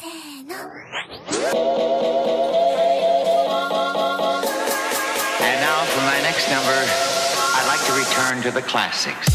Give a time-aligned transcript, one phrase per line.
[0.00, 0.70] And now
[5.86, 6.86] for my next number,
[7.56, 9.26] I'd like to return to the classics.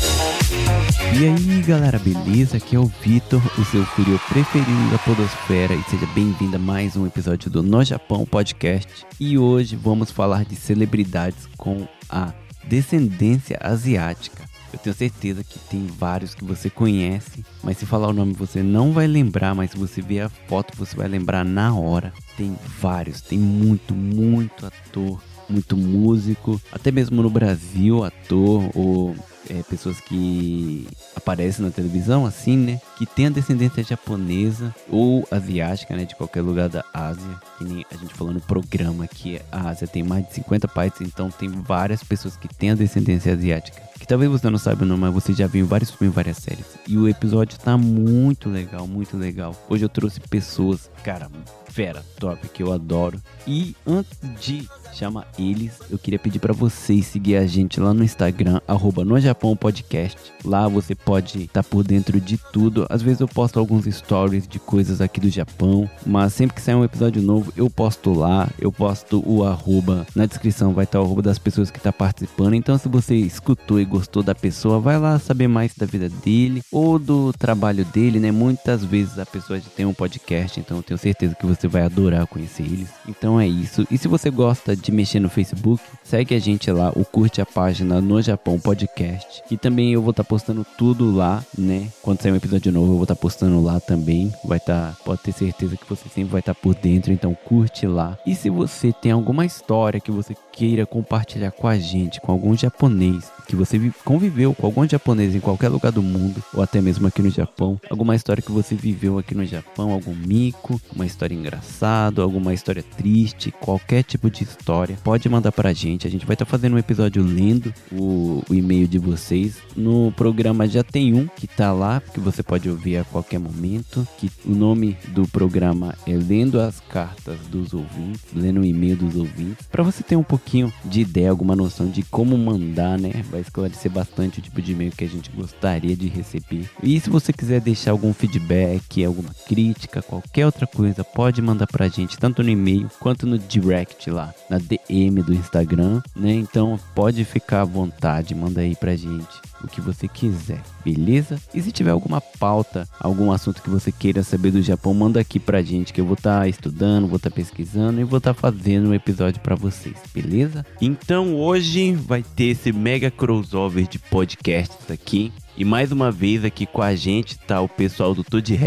[1.20, 2.56] E aí galera, beleza?
[2.56, 6.96] Aqui é o Vitor, o seu fúrio preferido da podosfera e seja bem-vindo a mais
[6.96, 9.06] um episódio do No Japão Podcast.
[9.20, 12.32] E hoje vamos falar de celebridades com a
[12.64, 14.53] descendência asiática.
[14.74, 18.64] Eu tenho certeza que tem vários que você conhece, mas se falar o nome você
[18.64, 22.12] não vai lembrar, mas se você ver a foto você vai lembrar na hora.
[22.36, 25.22] Tem vários, tem muito, muito ator,
[25.54, 29.16] muito músico, até mesmo no Brasil, ator ou
[29.50, 32.82] é, pessoas que aparecem na televisão, assim, né?
[32.98, 36.06] Que tem a descendência japonesa ou asiática, né?
[36.06, 37.42] De qualquer lugar da Ásia.
[37.58, 41.02] Que nem a gente falou no programa que a Ásia tem mais de 50 países,
[41.02, 43.82] então tem várias pessoas que têm a descendência asiática.
[44.00, 46.66] Que talvez você não saiba nome, mas você já viu vários filmes, várias séries.
[46.88, 49.56] E o episódio tá muito legal, muito legal.
[49.70, 51.30] Hoje eu trouxe pessoas, cara,
[51.70, 53.22] fera, top, que eu adoro.
[53.48, 58.04] E antes de chamar eles, eu queria pedir para vocês seguir a gente lá no
[58.04, 60.18] Instagram, arroba no Japão Podcast.
[60.44, 62.86] Lá você pode estar tá por dentro de tudo.
[62.90, 66.76] Às vezes eu posto alguns stories de coisas aqui do Japão, mas sempre que sair
[66.76, 68.50] um episódio novo, eu posto lá.
[68.60, 72.54] Eu posto o arroba na descrição, vai estar o arroba das pessoas que tá participando.
[72.54, 76.62] Então se você escutou e gostou da pessoa, vai lá saber mais da vida dele
[76.72, 78.32] ou do trabalho dele, né?
[78.32, 81.84] Muitas vezes a pessoa já tem um podcast, então eu tenho certeza que você vai
[81.84, 82.90] adorar conhecer eles.
[83.08, 83.88] Então é isso.
[83.90, 87.46] E se você gosta de mexer no Facebook, segue a gente lá, o curte a
[87.46, 89.42] página no Japão Podcast.
[89.50, 91.88] E também eu vou estar tá postando tudo lá, né?
[92.02, 94.32] Quando sair um episódio novo, eu vou estar tá postando lá também.
[94.44, 97.36] Vai estar, tá, pode ter certeza que você sempre vai estar tá por dentro, então
[97.46, 98.18] curte lá.
[98.26, 102.56] E se você tem alguma história que você queira compartilhar com a gente, com algum
[102.56, 107.08] japonês, que você conviveu com algum japonês em qualquer lugar do mundo, ou até mesmo
[107.08, 111.36] aqui no Japão, alguma história que você viveu aqui no Japão, algum mico, uma história
[111.36, 114.73] engraçada, alguma história triste, qualquer tipo de história,
[115.04, 116.08] pode mandar pra gente.
[116.08, 119.58] A gente vai estar tá fazendo um episódio lendo o, o e-mail de vocês.
[119.76, 124.08] No programa já tem um que tá lá, que você pode ouvir a qualquer momento,
[124.18, 129.16] que o nome do programa é Lendo as Cartas dos Ouvintes, lendo o e-mail dos
[129.16, 133.24] ouvintes, para você ter um pouquinho de ideia, alguma noção de como mandar, né?
[133.30, 136.70] vai esclarecer bastante o tipo de e-mail que a gente gostaria de receber.
[136.82, 141.88] E se você quiser deixar algum feedback, alguma crítica, qualquer outra coisa, pode mandar pra
[141.88, 146.34] gente tanto no e-mail quanto no direct lá, na DM do Instagram, né?
[146.34, 151.40] Então pode ficar à vontade, manda aí pra gente o que você quiser, beleza?
[151.54, 155.40] E se tiver alguma pauta, algum assunto que você queira saber do Japão, manda aqui
[155.40, 158.34] pra gente que eu vou estar tá estudando, vou estar tá pesquisando e vou estar
[158.34, 160.66] tá fazendo um episódio para vocês, beleza?
[160.82, 165.32] Então hoje vai ter esse mega crossover de podcasts aqui.
[165.56, 168.60] E mais uma vez aqui com a gente tá o pessoal do Toad.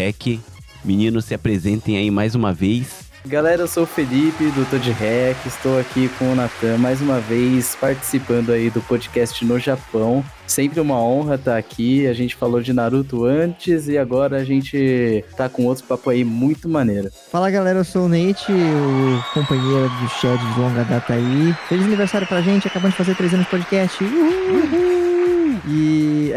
[0.85, 3.06] Meninos, se apresentem aí mais uma vez.
[3.27, 7.19] Galera, eu sou o Felipe do Toad Hack, estou aqui com o Natan mais uma
[7.19, 10.23] vez participando aí do podcast no Japão.
[10.47, 12.07] Sempre uma honra estar aqui.
[12.07, 16.23] A gente falou de Naruto antes e agora a gente tá com outro papo aí
[16.23, 17.09] muito maneiro.
[17.29, 21.53] Fala galera, eu sou o Nate, o companheiro do Shed de longa data aí.
[21.67, 24.01] Feliz aniversário pra gente, acabamos de fazer três anos de podcast.
[24.05, 24.55] Uhul!
[24.55, 25.16] Uhul!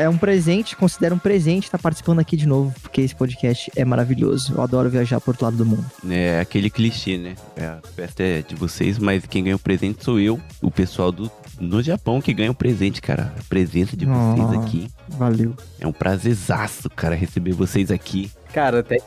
[0.01, 3.85] É um presente, considero um presente estar participando aqui de novo, porque esse podcast é
[3.85, 4.55] maravilhoso.
[4.55, 5.85] Eu adoro viajar por outro lado do mundo.
[6.09, 7.35] É aquele clichê, né?
[7.55, 11.13] É, a festa é de vocês, mas quem ganha o presente sou eu, o pessoal
[11.13, 11.31] do
[11.61, 13.35] no Japão que ganha o presente, cara.
[13.39, 14.89] A presença de vocês oh, aqui.
[15.07, 15.55] Valeu.
[15.79, 18.31] É um prazerzaço, cara, receber vocês aqui.
[18.55, 19.01] Cara, até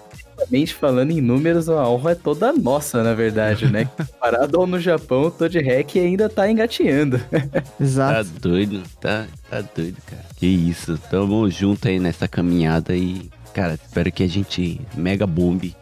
[0.43, 3.89] Tecnicamente falando em números, a honra é toda nossa, na verdade, né?
[4.19, 7.21] Parado ao no Japão, o Toad Hack ainda tá engatinhando.
[7.79, 8.29] Exato.
[8.29, 10.23] Tá doido, tá, tá doido, cara.
[10.35, 15.75] Que isso, tamo junto aí nessa caminhada e, cara, espero que a gente mega bombe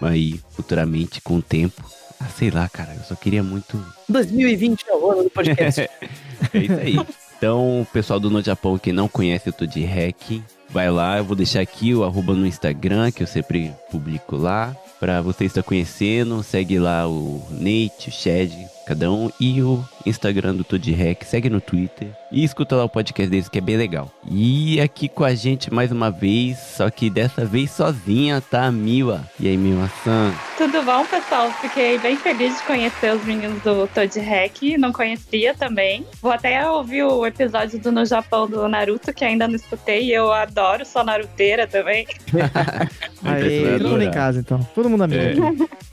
[0.00, 1.82] aí futuramente com o tempo.
[2.18, 3.82] Ah, sei lá, cara, eu só queria muito.
[4.08, 5.80] 2020 é o ano do podcast.
[6.54, 6.96] é isso aí.
[7.36, 11.36] Então, pessoal do No Japão que não conhece o Toad Hack, vai lá, eu vou
[11.36, 14.74] deixar aqui o arroba no Instagram, que eu sempre publico lá.
[14.98, 18.56] Pra você estar conhecendo, segue lá o Nate, o Shed,
[18.86, 22.88] cada um, e o Instagram do Toad Hack, segue no Twitter e escuta lá o
[22.88, 24.10] podcast deles que é bem legal.
[24.30, 28.72] E aqui com a gente mais uma vez, só que dessa vez sozinha, tá a
[28.72, 29.24] Miwa.
[29.40, 30.32] E aí, Miwa-san?
[30.56, 31.50] Tudo bom, pessoal?
[31.60, 36.06] Fiquei bem feliz de conhecer os meninos do Toad Hack, não conhecia também.
[36.22, 40.12] Vou até ouvir o episódio do No Japão do Naruto, que ainda não escutei, e
[40.12, 42.06] eu adoro, sou naruteira também.
[43.24, 45.68] aí, todo mundo em casa então, todo mundo amigo.
[45.70, 45.86] É.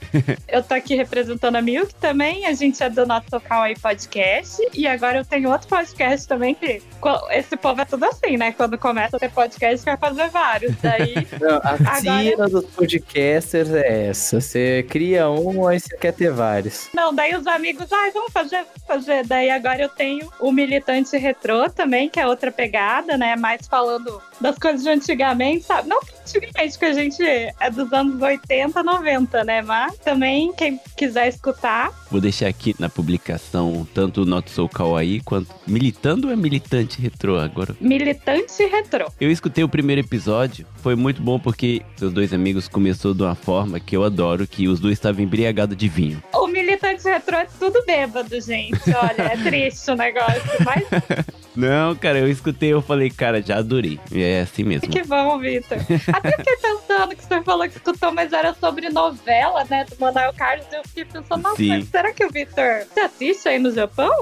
[0.58, 4.60] eu tô aqui representando a Milk também, a gente é do Not So Kawaii Podcast,
[4.74, 6.82] e agora eu tenho outro podcast também que
[7.30, 8.52] esse povo é tudo assim, né?
[8.52, 10.74] Quando começa a ter podcast, quer fazer vários.
[10.82, 11.14] Daí.
[11.40, 14.40] Não, a cena dos podcasters é essa.
[14.40, 16.88] Você cria um, aí você quer ter vários.
[16.94, 19.26] Não, daí os amigos, ah, vamos fazer, fazer.
[19.26, 23.36] Daí agora eu tenho o Militante Retrô também, que é outra pegada, né?
[23.36, 25.88] Mais falando das coisas de antigamente, sabe?
[25.88, 29.62] Não antigamente, que a gente é dos anos 80, 90, né?
[29.62, 31.92] Mas também, quem quiser escutar.
[32.10, 37.00] Vou deixar aqui na publicação tanto o Not So Kawaii quanto Militando ou é Militante
[37.00, 37.76] Retrô agora?
[37.80, 39.06] Militante Retrô.
[39.20, 43.34] Eu escutei o primeiro episódio, foi muito bom porque seus dois amigos começou de uma
[43.34, 46.22] forma que eu adoro, que os dois estavam embriagados de vinho.
[46.32, 48.90] O Militante Retrô é tudo bêbado, gente.
[48.94, 50.84] Olha, é triste o negócio, mas...
[51.56, 54.00] Não, cara, eu escutei, eu falei, cara, já adorei.
[54.12, 54.88] É assim mesmo.
[54.88, 55.78] Que bom, Vitor.
[56.14, 60.32] Até fiquei pensando que você falou que escutou, mas era sobre novela, né, do Manuel
[60.32, 60.66] Carlos.
[60.72, 61.84] Eu fiquei pensando, nossa, Sim.
[61.90, 64.12] será que o Vitor você assiste aí no Japão?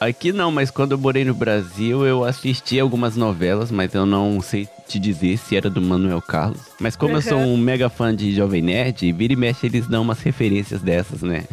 [0.00, 4.40] Aqui não, mas quando eu morei no Brasil, eu assisti algumas novelas, mas eu não
[4.40, 6.60] sei te dizer se era do Manuel Carlos.
[6.80, 7.18] Mas como uhum.
[7.18, 10.82] eu sou um mega fã de Jovem Nerd, vira e mexe eles dão umas referências
[10.82, 11.44] dessas, né?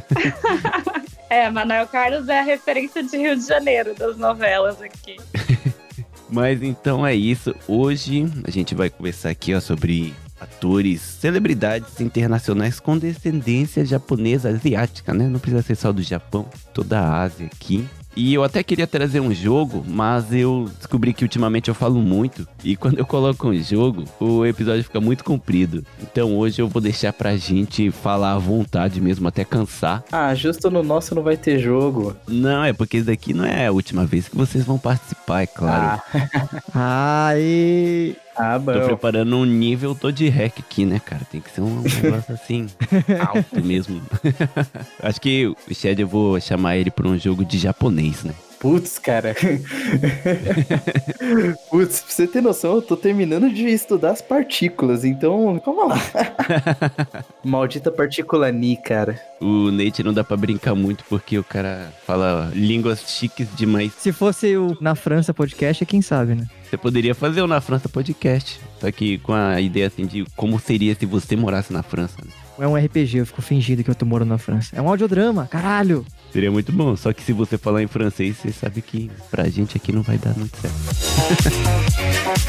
[1.29, 5.17] é, Manuel Carlos é a referência de Rio de Janeiro das novelas aqui.
[6.31, 7.53] Mas então é isso.
[7.67, 15.13] Hoje a gente vai conversar aqui ó, sobre atores, celebridades internacionais com descendência japonesa asiática,
[15.13, 15.27] né?
[15.27, 17.87] Não precisa ser só do Japão, toda a Ásia aqui.
[18.15, 22.47] E eu até queria trazer um jogo, mas eu descobri que ultimamente eu falo muito.
[22.63, 25.85] E quando eu coloco um jogo, o episódio fica muito comprido.
[26.01, 30.03] Então hoje eu vou deixar pra gente falar à vontade mesmo, até cansar.
[30.11, 32.15] Ah, justo no nosso não vai ter jogo.
[32.27, 35.47] Não, é porque isso daqui não é a última vez que vocês vão participar, é
[35.47, 36.01] claro.
[36.73, 37.29] Ah.
[37.31, 38.15] Aí.
[38.35, 38.73] Ah, bom.
[38.73, 41.21] Tô preparando um nível todo de hack aqui, né, cara?
[41.29, 42.67] Tem que ser um negócio assim,
[43.27, 44.01] alto mesmo.
[45.01, 48.33] Acho que o Shed eu vou chamar ele pra um jogo de japonês, né?
[48.61, 49.33] Putz, cara.
[51.67, 55.99] Putz, pra você ter noção, eu tô terminando de estudar as partículas, então, calma lá.
[57.43, 59.19] Maldita partícula Ni, cara.
[59.41, 63.93] O Nate não dá pra brincar muito porque o cara fala línguas chiques demais.
[63.97, 66.45] Se fosse o Na França podcast, quem sabe, né?
[66.69, 68.59] Você poderia fazer o Na França podcast.
[68.79, 72.29] Só que com a ideia assim de como seria se você morasse na França, né?
[72.59, 74.75] É um RPG, eu fico fingindo que eu tô morando na França.
[74.75, 76.05] É um audiodrama, caralho!
[76.31, 79.75] Seria muito bom, só que se você falar em francês, você sabe que pra gente
[79.75, 80.75] aqui não vai dar muito certo.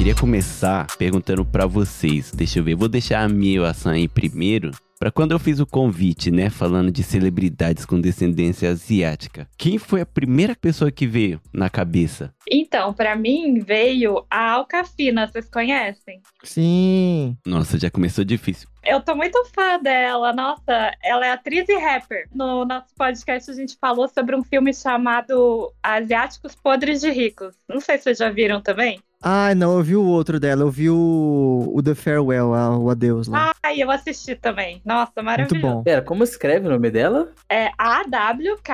[0.00, 2.32] Queria começar perguntando para vocês.
[2.32, 4.70] Deixa eu ver, vou deixar a minha ação aí primeiro
[5.00, 10.02] para quando eu fiz o convite, né, falando de celebridades com descendência asiática, quem foi
[10.02, 12.34] a primeira pessoa que veio na cabeça?
[12.46, 16.20] Então, para mim veio a Alcafina, vocês conhecem?
[16.44, 17.34] Sim.
[17.46, 18.68] Nossa, já começou difícil.
[18.84, 20.34] Eu tô muito fã dela.
[20.34, 22.28] Nossa, ela é atriz e rapper.
[22.34, 27.54] No nosso podcast a gente falou sobre um filme chamado Asiáticos Podres de Ricos.
[27.66, 29.00] Não sei se vocês já viram também.
[29.22, 32.48] Ah, não, eu vi o outro dela, eu vi o, o The Farewell,
[32.80, 33.52] o Adeus lá.
[33.62, 34.80] Ah, eu assisti também.
[34.82, 35.54] Nossa, maravilhoso.
[35.54, 35.82] Muito bom.
[35.82, 37.30] Pera, como escreve o nome dela?
[37.46, 38.70] É A-W-K-W-A-F-I-N-A.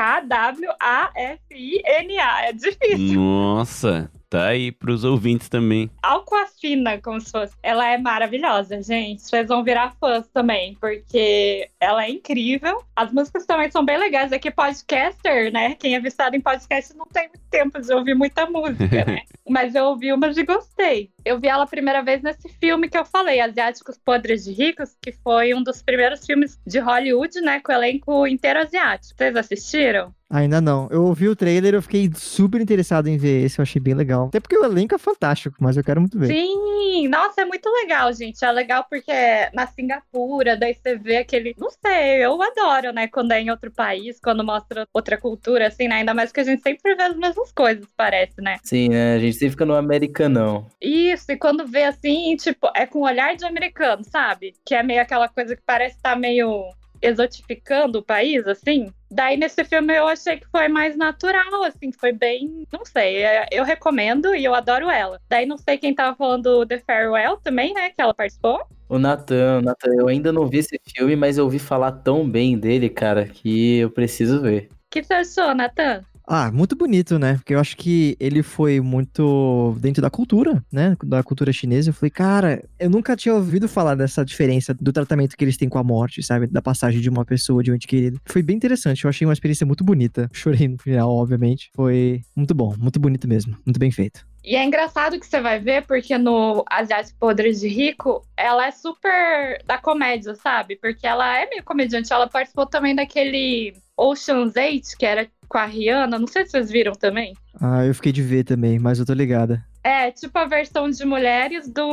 [2.47, 3.21] É difícil.
[3.21, 5.89] Nossa, Tá aí pros ouvintes também.
[6.03, 7.55] Alcoafina, como se fosse.
[7.63, 9.23] Ela é maravilhosa, gente.
[9.23, 12.83] Vocês vão virar fãs também, porque ela é incrível.
[12.95, 14.33] As músicas também são bem legais.
[14.33, 15.77] Aqui, podcaster, né?
[15.77, 19.23] Quem é viciado em podcast não tem muito tempo de ouvir muita música, né?
[19.49, 21.11] Mas eu ouvi umas e gostei.
[21.25, 24.97] Eu vi ela a primeira vez nesse filme que eu falei, Asiáticos Podres de Ricos,
[25.01, 27.61] que foi um dos primeiros filmes de Hollywood, né?
[27.61, 29.15] Com o elenco inteiro asiático.
[29.17, 30.15] Vocês assistiram?
[30.29, 30.89] Ainda não.
[30.91, 34.27] Eu ouvi o trailer, eu fiquei super interessado em ver esse, eu achei bem legal.
[34.27, 36.27] Até porque o elenco é fantástico, mas eu quero muito ver.
[36.27, 38.45] Sim, nossa, é muito legal, gente.
[38.45, 41.55] É legal porque é na Singapura, daí você vê aquele.
[41.57, 43.07] Não sei, eu adoro, né?
[43.07, 45.97] Quando é em outro país, quando mostra outra cultura, assim, né?
[45.97, 48.59] Ainda mais que a gente sempre vê as mesmas coisas, parece, né?
[48.65, 49.15] Sim, né?
[49.15, 50.67] A gente sempre fica no americanão.
[50.81, 54.55] Isso, e quando vê assim, tipo, é com olhar de americano, sabe?
[54.65, 56.65] Que é meio aquela coisa que parece estar tá meio
[57.03, 58.93] exotificando o país, assim.
[59.11, 62.67] Daí nesse filme eu achei que foi mais natural, assim, foi bem.
[62.73, 65.21] Não sei, é, eu recomendo e eu adoro ela.
[65.29, 67.91] Daí não sei quem tava falando The Farewell também, né?
[67.91, 68.67] Que ela participou.
[68.89, 72.59] O Nathan, Nathan, eu ainda não vi esse filme, mas eu ouvi falar tão bem
[72.59, 74.69] dele, cara, que eu preciso ver.
[74.71, 76.03] O que você achou, Nathan?
[76.27, 77.35] Ah, muito bonito, né?
[77.37, 80.97] Porque eu acho que ele foi muito dentro da cultura, né?
[81.05, 81.91] Da cultura chinesa.
[81.91, 85.69] Eu falei, cara, eu nunca tinha ouvido falar dessa diferença do tratamento que eles têm
[85.69, 86.49] com a morte, sabe?
[86.49, 88.21] Da passagem de uma pessoa, de um ente querido.
[88.25, 89.05] Foi bem interessante.
[89.05, 90.29] Eu achei uma experiência muito bonita.
[90.35, 91.71] Chorei no final, obviamente.
[91.75, 93.57] Foi muito bom, muito bonito mesmo.
[93.65, 94.27] Muito bem feito.
[94.45, 98.71] E é engraçado que você vai ver, porque no Asiático Podres de Rico, ela é
[98.71, 100.77] super da comédia, sabe?
[100.77, 102.13] Porque ela é meio comediante.
[102.13, 106.19] Ela participou também daquele Ocean's 8, que era com a Rihanna.
[106.19, 107.33] Não sei se vocês viram também.
[107.61, 109.65] Ah, eu fiquei de ver também, mas eu tô ligada.
[109.83, 111.87] É, tipo a versão de mulheres do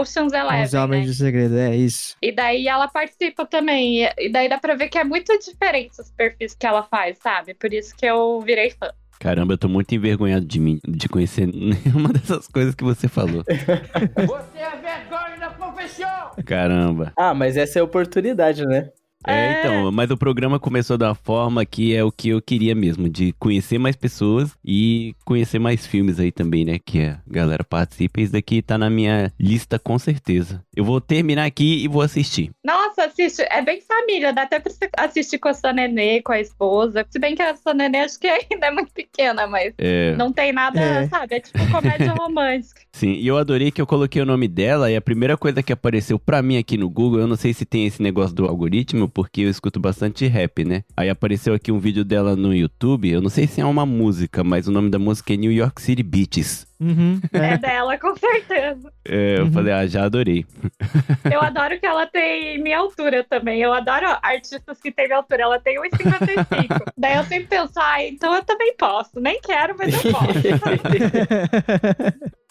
[0.00, 1.06] Ocean's Eleven, Os Homens né?
[1.06, 2.14] do Segredo, é isso.
[2.22, 4.04] E daí ela participa também.
[4.04, 7.16] E- E daí dá pra ver que é muito diferente os perfis que ela faz,
[7.18, 7.54] sabe?
[7.54, 8.90] Por isso que eu virei fã.
[9.18, 13.42] Caramba, eu tô muito envergonhado de mim, de conhecer nenhuma dessas coisas que você falou.
[13.42, 16.30] Você é vergonha da profissão!
[16.44, 17.12] Caramba.
[17.16, 18.90] Ah, mas essa é a oportunidade, né?
[19.26, 19.60] É, É.
[19.60, 23.32] então, mas o programa começou da forma que é o que eu queria mesmo, de
[23.38, 26.78] conhecer mais pessoas e conhecer mais filmes aí também, né?
[26.84, 28.20] Que a galera participa.
[28.20, 30.62] Isso daqui tá na minha lista com certeza.
[30.74, 32.50] Eu vou terminar aqui e vou assistir.
[32.64, 33.42] Nossa, assiste.
[33.50, 37.04] É bem família, dá até pra você assistir com a sua nenê, com a esposa.
[37.10, 40.32] Se bem que a sua nenê acho que ainda é muito pequena, mas É, não
[40.32, 41.08] tem nada, É.
[41.08, 41.34] sabe?
[41.36, 42.80] É tipo comédia romântica.
[42.92, 43.12] sim.
[43.14, 46.18] E eu adorei que eu coloquei o nome dela e a primeira coisa que apareceu
[46.18, 49.42] pra mim aqui no Google, eu não sei se tem esse negócio do algoritmo, porque
[49.42, 50.84] eu escuto bastante rap, né?
[50.96, 54.44] Aí apareceu aqui um vídeo dela no YouTube, eu não sei se é uma música,
[54.44, 56.66] mas o nome da música é New York City Beaches.
[56.80, 57.58] Uhum, É é.
[57.58, 58.92] dela, com certeza.
[59.04, 59.52] É, eu Uhum.
[59.52, 60.44] falei, ah, já adorei.
[61.30, 63.60] Eu adoro que ela tem minha altura também.
[63.60, 65.42] Eu adoro artistas que têm minha altura.
[65.42, 66.84] Ela tem 1,55.
[66.96, 69.18] Daí eu sempre penso, ah, então eu também posso.
[69.20, 70.28] Nem quero, mas eu posso.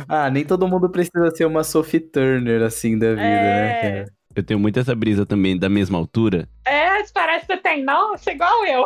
[0.08, 3.82] ah, nem todo mundo precisa ser uma Sophie Turner, assim, da vida, né, É.
[3.82, 4.06] cara?
[4.38, 6.48] Eu tenho muito essa brisa também da mesma altura.
[6.63, 8.86] É, parece que você tem, nossa, igual eu.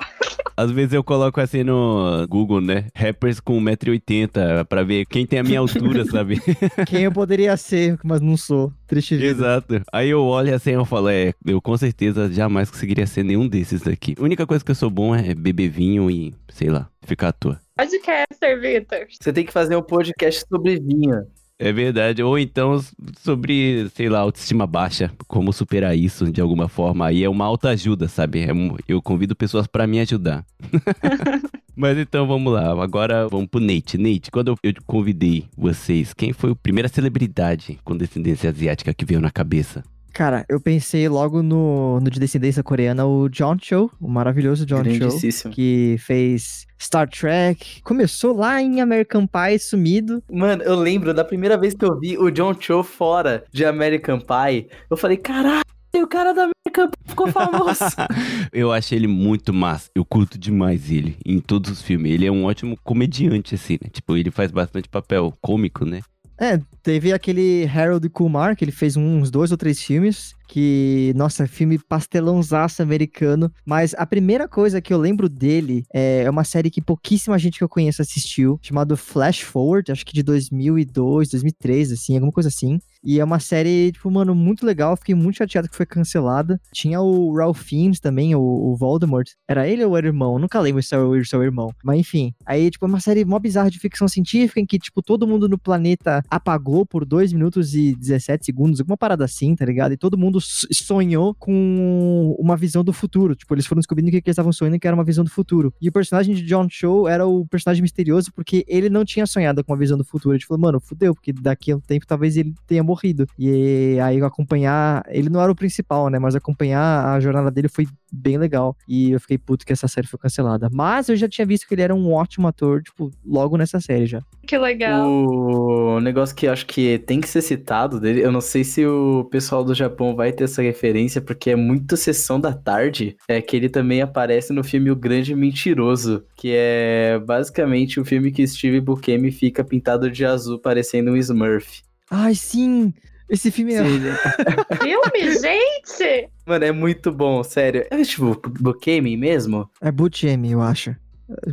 [0.56, 2.88] Às vezes eu coloco assim no Google, né?
[2.96, 6.40] Rappers com 1,80m pra ver quem tem a minha altura, sabe?
[6.88, 8.72] Quem eu poderia ser, mas não sou.
[8.88, 9.28] Triste vida.
[9.28, 9.82] Exato.
[9.92, 13.46] Aí eu olho assim e eu falo, é, eu com certeza jamais conseguiria ser nenhum
[13.46, 14.16] desses daqui.
[14.18, 17.34] A única coisa que eu sou bom é beber vinho e, sei lá, ficar à
[17.34, 17.60] toa.
[17.76, 19.08] Podcaster, Vitor.
[19.10, 21.26] Você tem que fazer um podcast sobre vinho.
[21.62, 22.24] É verdade.
[22.24, 22.84] Ou então
[23.20, 27.06] sobre, sei lá, autoestima baixa, como superar isso de alguma forma.
[27.06, 28.40] Aí é uma autoajuda, sabe?
[28.40, 28.50] É
[28.88, 30.44] eu convido pessoas pra me ajudar.
[31.78, 33.98] Mas então vamos lá, agora vamos pro Nate.
[33.98, 39.22] Nate, quando eu convidei vocês, quem foi a primeira celebridade com descendência asiática que veio
[39.22, 39.84] na cabeça?
[40.14, 44.84] Cara, eu pensei logo no, no de descendência coreana, o John Cho, o maravilhoso John
[44.84, 50.22] Cho, que fez Star Trek, começou lá em American Pie, sumido.
[50.30, 54.20] Mano, eu lembro da primeira vez que eu vi o John Cho fora de American
[54.20, 55.62] Pie, eu falei, caralho,
[55.96, 57.80] o cara da American Pie ficou famoso.
[58.52, 59.90] eu achei ele muito massa.
[59.94, 62.12] Eu curto demais ele em todos os filmes.
[62.14, 63.90] Ele é um ótimo comediante, assim, né?
[63.92, 66.02] Tipo, ele faz bastante papel cômico, né?
[66.42, 71.48] É, teve aquele Harold Kumar, que ele fez uns dois ou três filmes, que, nossa,
[71.48, 76.82] filme pastelãozaço americano, mas a primeira coisa que eu lembro dele é uma série que
[76.82, 82.16] pouquíssima gente que eu conheço assistiu, chamado Flash Forward, acho que de 2002, 2003, assim,
[82.16, 82.80] alguma coisa assim.
[83.04, 84.96] E é uma série, tipo, mano, muito legal.
[84.96, 86.60] Fiquei muito chateado que foi cancelada.
[86.72, 89.28] Tinha o Ralph Fiennes também, o, o Voldemort.
[89.48, 90.38] Era ele ou era o irmão?
[90.38, 91.72] Nunca lembro se era o seu irmão.
[91.84, 92.32] Mas enfim.
[92.46, 95.50] Aí, tipo, é uma série mó bizarra de ficção científica em que, tipo, todo mundo
[95.50, 99.94] no planeta apagou por 2 minutos e 17 segundos, alguma parada assim, tá ligado?
[99.94, 103.36] E todo mundo sonhou com uma visão do futuro.
[103.36, 105.74] Tipo, eles foram descobrindo o que, eles estavam sonhando, que era uma visão do futuro.
[105.82, 109.64] E o personagem de John Cho era o personagem misterioso porque ele não tinha sonhado
[109.64, 110.36] com a visão do futuro.
[110.36, 113.28] Ele falou, mano, fudeu, porque daqui a um tempo talvez ele tenha morrido.
[113.38, 115.04] E aí acompanhar.
[115.08, 116.20] Ele não era o principal, né?
[116.20, 118.76] Mas acompanhar a jornada dele foi bem legal.
[118.88, 120.70] E eu fiquei puto que essa série foi cancelada.
[120.72, 124.06] Mas eu já tinha visto que ele era um ótimo ator, tipo, logo nessa série
[124.06, 124.22] já.
[124.52, 125.10] Que legal.
[125.10, 128.86] O negócio que eu acho que tem que ser citado dele, eu não sei se
[128.86, 133.42] o pessoal do Japão vai ter essa referência, porque é muito sessão da tarde, é
[133.42, 138.46] que ele também aparece no filme O Grande Mentiroso, que é basicamente o filme que
[138.46, 141.82] Steve Buscemi fica pintado de azul, parecendo um Smurf.
[142.10, 142.94] Ai, sim!
[143.30, 143.84] Esse filme é.
[144.84, 146.30] Filme, gente!
[146.46, 147.86] Mano, é muito bom, sério.
[147.90, 149.70] É tipo Buscemi mesmo?
[149.82, 150.94] É Butchemi, eu acho.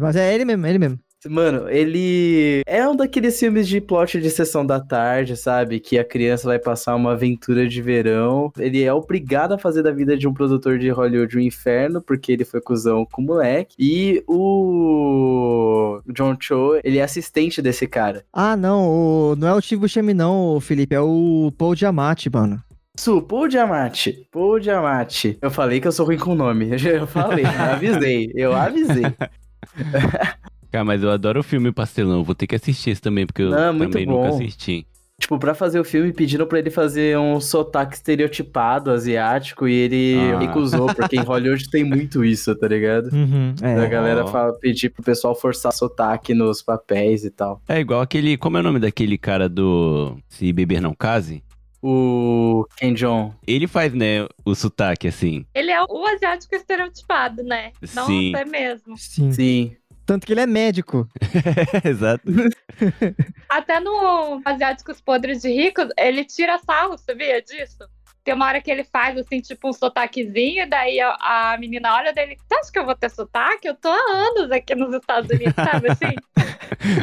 [0.00, 0.98] Mas é ele mesmo, é ele mesmo.
[1.26, 5.80] Mano, ele é um daqueles filmes de plot de sessão da tarde, sabe?
[5.80, 8.52] Que a criança vai passar uma aventura de verão.
[8.56, 12.30] Ele é obrigado a fazer da vida de um produtor de Hollywood um inferno, porque
[12.30, 13.74] ele foi cuzão com o moleque.
[13.78, 18.24] E o John Cho, ele é assistente desse cara.
[18.32, 19.36] Ah, não, o...
[19.36, 22.62] não é o Steve Buscemi, não, Felipe, é o Paul Giamatti, mano.
[22.96, 24.26] Su, Paul Giamatti.
[24.30, 25.38] Paul Giamatti.
[25.40, 26.70] Eu falei que eu sou ruim com o nome.
[26.82, 28.32] Eu falei, eu avisei.
[28.34, 29.04] Eu avisei.
[30.70, 32.22] Cara, mas eu adoro o filme Pastelão.
[32.22, 34.34] Vou ter que assistir esse também, porque eu Não, muito também nunca bom.
[34.34, 34.86] assisti.
[35.20, 40.14] Tipo, pra fazer o filme, pediram pra ele fazer um sotaque estereotipado asiático e ele
[40.34, 40.38] Ah.
[40.38, 43.06] recusou, porque em Hollywood tem muito isso, tá ligado?
[43.12, 43.88] Uhum, A é.
[43.88, 44.28] galera Ó.
[44.28, 47.60] fala, pedir pro pessoal forçar sotaque nos papéis e tal.
[47.68, 48.36] É igual aquele.
[48.36, 51.42] Como é o nome daquele cara do Se Beber Não Case?
[51.82, 53.32] O Ken Jong.
[53.46, 55.44] Ele faz, né, o sotaque assim.
[55.54, 57.70] Ele é o asiático estereotipado, né?
[57.94, 58.32] Não Sim.
[58.36, 58.96] é mesmo.
[58.96, 59.32] Sim.
[59.32, 59.72] Sim.
[60.08, 61.06] Tanto que ele é médico.
[61.84, 62.22] Exato.
[63.46, 67.76] Até no Asiáticos Podres de Ricos, ele tira sarro, sabia disso?
[68.24, 71.94] Tem uma hora que ele faz, assim, tipo um sotaquezinho, e daí a, a menina
[71.94, 73.68] olha dele, você acha que eu vou ter sotaque?
[73.68, 76.14] Eu tô há anos aqui nos Estados Unidos, sabe assim?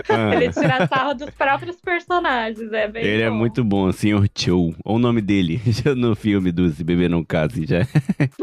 [0.09, 3.35] Ah, Ele tira sarro dos próprios personagens, é bem ele é bom.
[3.35, 4.27] muito bom, Sr.
[4.35, 4.69] Cho.
[4.83, 7.81] Olha o nome dele já no filme do Se Beber Não Case já.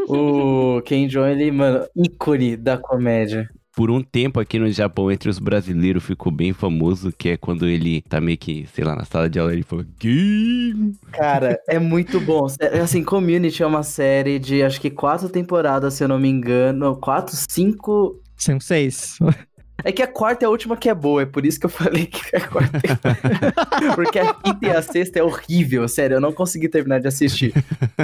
[0.07, 3.49] O Ken Jong, ele, mano, ícone da comédia.
[3.75, 7.67] Por um tempo aqui no Japão, entre os brasileiros, ficou bem famoso, que é quando
[7.67, 10.93] ele tá meio que, sei lá, na sala de aula, ele fala Gay.
[11.11, 12.45] Cara, é muito bom.
[12.59, 16.29] É, Assim, Community é uma série de acho que quatro temporadas, se eu não me
[16.29, 16.95] engano.
[16.97, 18.19] Quatro, cinco.
[18.37, 19.17] São seis.
[19.83, 21.69] É que a quarta é a última que é boa, é por isso que eu
[21.69, 26.21] falei que a quarta é Porque a quinta e a sexta é horrível, sério, eu
[26.21, 27.53] não consegui terminar de assistir.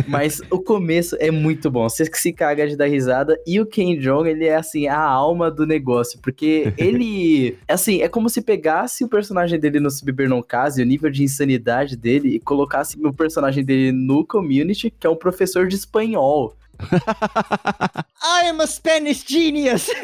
[0.08, 3.40] Mas o começo é muito bom, você que se caga de dar risada.
[3.46, 8.10] E o Ken Jong, ele é assim, a alma do negócio, porque ele, assim, é
[8.10, 9.90] como se pegasse o personagem dele no
[10.28, 15.06] Não Case, o nível de insanidade dele, e colocasse o personagem dele no Community, que
[15.06, 16.56] é um professor de espanhol.
[16.82, 19.90] I am a Spanish genius!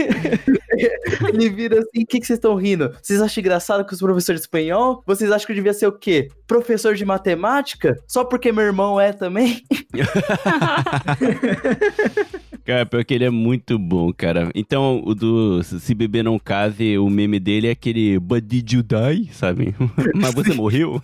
[1.28, 2.94] Ele vira assim, o que, que vocês estão rindo?
[3.02, 5.02] Vocês acham engraçado que os professores de espanhol?
[5.06, 6.30] Vocês acham que eu devia ser o quê?
[6.46, 7.98] Professor de matemática?
[8.08, 9.64] Só porque meu irmão é também?
[12.66, 14.50] Cara, pior que ele é muito bom, cara.
[14.56, 18.82] Então, o do Se Beber Não Case, o meme dele é aquele But did you
[18.82, 19.32] die?
[19.32, 19.76] Sabe?
[20.16, 21.00] Mas você morreu?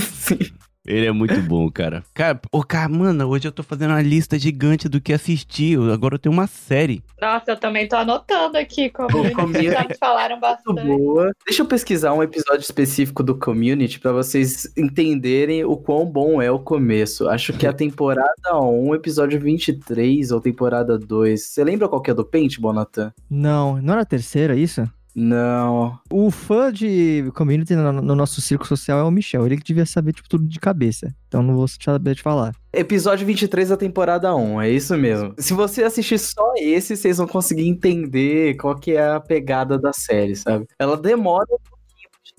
[0.00, 0.38] Sim.
[0.86, 2.02] Ele é muito bom, cara.
[2.14, 5.72] Cara, ô, cara, mano, hoje eu tô fazendo uma lista gigante do que assistir.
[5.74, 7.02] Eu- Agora eu tenho uma série.
[7.20, 10.82] Nossa, eu também tô anotando aqui, como O Community já me falaram bastante.
[10.82, 11.30] boa.
[11.46, 16.50] Deixa eu pesquisar um episódio específico do Community pra vocês entenderem o quão bom é
[16.50, 17.28] o começo.
[17.28, 21.42] Acho que é a temporada 1, episódio 23 ou temporada 2.
[21.46, 23.12] Você lembra qual que é do Paintball, Nathan?
[23.28, 24.88] Não, não era a terceira isso?
[25.14, 25.98] Não.
[26.10, 29.46] O fã de community no, no nosso círculo social é o Michel.
[29.46, 31.14] Ele que devia saber tipo, tudo de cabeça.
[31.28, 32.54] Então não vou saber de falar.
[32.72, 35.34] Episódio 23 da temporada 1, é isso mesmo.
[35.38, 39.92] Se você assistir só esse, vocês vão conseguir entender qual que é a pegada da
[39.92, 40.66] série, sabe?
[40.78, 41.58] Ela demora um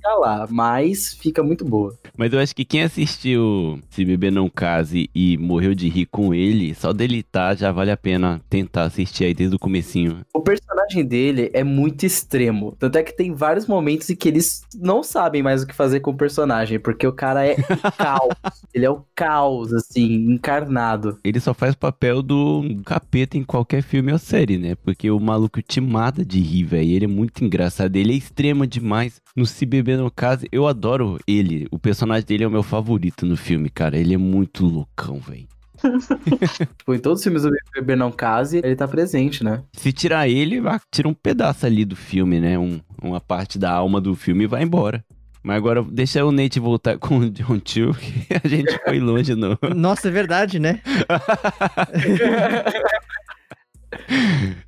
[0.02, 1.96] chegar lá, mas fica muito boa.
[2.18, 6.34] Mas eu acho que quem assistiu Se Beber Não Case e morreu de rir com
[6.34, 10.22] ele, só dele tá, já vale a pena tentar assistir aí desde o comecinho.
[10.34, 12.76] O personagem dele é muito extremo.
[12.80, 16.00] Tanto é que tem vários momentos em que eles não sabem mais o que fazer
[16.00, 18.34] com o personagem, porque o cara é o caos.
[18.74, 21.18] Ele é o caos, assim, encarnado.
[21.24, 24.76] Ele só faz o papel do capeta em qualquer filme ou série, né?
[24.76, 26.90] Porque o maluco te mata de rir, velho.
[26.92, 27.96] Ele é muito engraçado.
[27.96, 29.22] Ele é extremo demais.
[29.36, 31.68] No Se Beber No Caso, eu adoro ele.
[31.72, 33.98] O personagem dele é o meu favorito no filme, cara.
[33.98, 35.48] Ele é muito loucão, velho.
[36.78, 39.64] Tipo, em todos os filmes do Bebê Não Case, ele tá presente, né?
[39.74, 42.58] Se tirar ele, vai- tira um pedaço ali do filme, né?
[42.58, 45.04] Um- uma parte da alma do filme e vai embora.
[45.44, 49.34] Mas agora deixa o Nate voltar com o John Chu, que a gente foi longe
[49.34, 49.58] no.
[49.76, 50.80] Nossa, é verdade, né?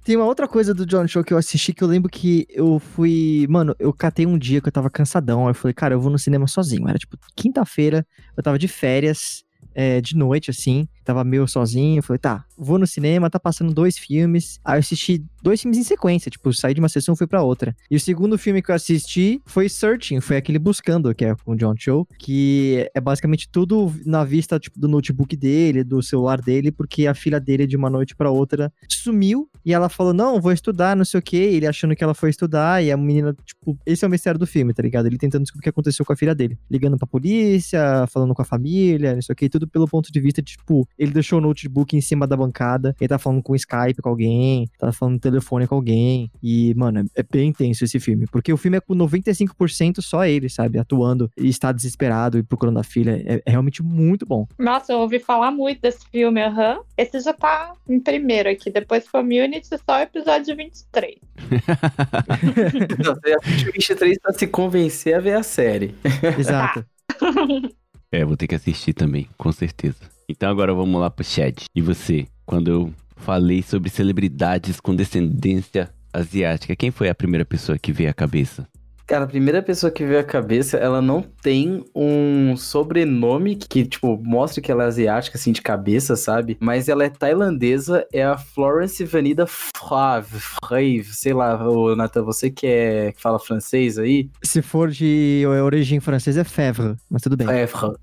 [0.03, 2.79] Tem uma outra coisa do John Show que eu assisti que eu lembro que eu
[2.79, 3.45] fui.
[3.49, 5.43] Mano, eu catei um dia que eu tava cansadão.
[5.45, 6.88] Aí eu falei, cara, eu vou no cinema sozinho.
[6.88, 10.88] Era tipo quinta-feira, eu tava de férias, é, de noite, assim.
[11.04, 12.02] Tava meio sozinho.
[12.02, 14.60] Falei, tá, vou no cinema, tá passando dois filmes.
[14.63, 16.32] Aí eu assisti dois filmes em sequência.
[16.32, 17.76] Tipo, saí de uma sessão e fui pra outra.
[17.89, 21.54] E o segundo filme que eu assisti foi Searching, foi aquele Buscando, que é com
[21.54, 26.42] o John Cho, que é basicamente tudo na vista tipo, do notebook dele, do celular
[26.42, 30.39] dele, porque a filha dele de uma noite pra outra sumiu e ela falou: Não,
[30.39, 31.38] vou estudar, não sei o que.
[31.38, 34.48] Ele achando que ela foi estudar, e a menina, tipo, esse é o mistério do
[34.48, 35.06] filme, tá ligado?
[35.08, 38.42] Ele tentando descobrir o que aconteceu com a filha dele, ligando pra polícia, falando com
[38.42, 41.41] a família, não sei o que, tudo pelo ponto de vista tipo, ele deixou o
[41.41, 45.19] notebook em cima da bancada, ele tá falando com Skype com alguém, tá falando no
[45.19, 48.82] telefone com alguém, e, mano, é- é bem intenso esse filme, porque o filme é
[48.82, 53.51] com 95% só ele, sabe, atuando e está desesperado e procurando a filha, é, é
[53.51, 54.47] realmente muito bom.
[54.58, 56.79] Nossa, eu ouvi falar muito desse filme, aham.
[56.97, 58.69] Esse já tá em primeiro aqui.
[58.71, 61.15] Depois Community, só o episódio 23.
[63.03, 65.95] Não, você assiste o 23 pra se convencer a ver a série.
[66.38, 66.86] Exato.
[68.15, 69.95] É, vou ter que assistir também, com certeza.
[70.28, 71.66] Então agora vamos lá pro chat.
[71.76, 77.78] E você, quando eu falei sobre celebridades com descendência asiática, quem foi a primeira pessoa
[77.78, 78.68] que veio à cabeça?
[79.06, 84.18] Cara, a primeira pessoa que veio à cabeça, ela não tem um sobrenome que, tipo,
[84.24, 86.58] mostre que ela é asiática, assim, de cabeça, sabe?
[86.60, 92.50] Mas ela é tailandesa, é a Florence Vanida Frave, Frave, sei lá, ô, Nathan, você
[92.50, 94.30] que, é, que fala francês aí?
[94.42, 97.46] Se for de origem francesa, é Fèvre, mas tudo bem.
[97.68, 97.98] Frave.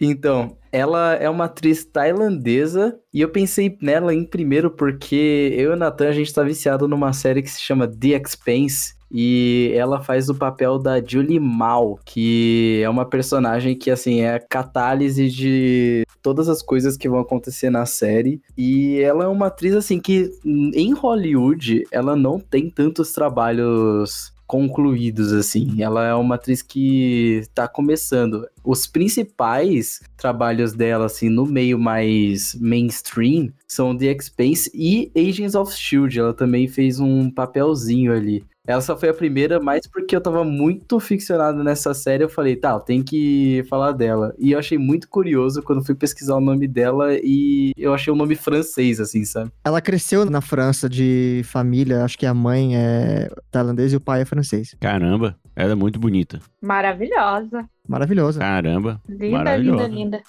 [0.00, 5.74] Então, ela é uma atriz tailandesa e eu pensei nela em primeiro porque eu e
[5.74, 10.00] o Nathan, a gente tá viciado numa série que se chama The Expanse, e ela
[10.00, 15.28] faz o papel da Julie Mao, que é uma personagem que, assim, é a catálise
[15.28, 18.40] de todas as coisas que vão acontecer na série.
[18.56, 25.30] E ela é uma atriz, assim, que em Hollywood, ela não tem tantos trabalhos concluídos,
[25.32, 25.82] assim.
[25.82, 28.48] Ela é uma atriz que tá começando.
[28.64, 35.70] Os principais trabalhos dela, assim, no meio mais mainstream, são The Expanse e Agents of
[35.70, 36.18] S.H.I.E.L.D.
[36.18, 38.42] Ela também fez um papelzinho ali.
[38.68, 42.22] Ela só foi a primeira, mais porque eu tava muito ficcionado nessa série.
[42.22, 44.34] Eu falei, tá, tem que falar dela.
[44.38, 48.16] E eu achei muito curioso quando fui pesquisar o nome dela e eu achei o
[48.16, 49.50] nome francês, assim, sabe?
[49.64, 54.20] Ela cresceu na França de família, acho que a mãe é tailandesa e o pai
[54.20, 54.76] é francês.
[54.78, 56.38] Caramba, ela é muito bonita.
[56.60, 57.66] Maravilhosa.
[57.88, 58.38] Maravilhosa.
[58.38, 59.00] Caramba.
[59.08, 59.88] Linda, Maravilhosa.
[59.88, 60.22] linda, linda.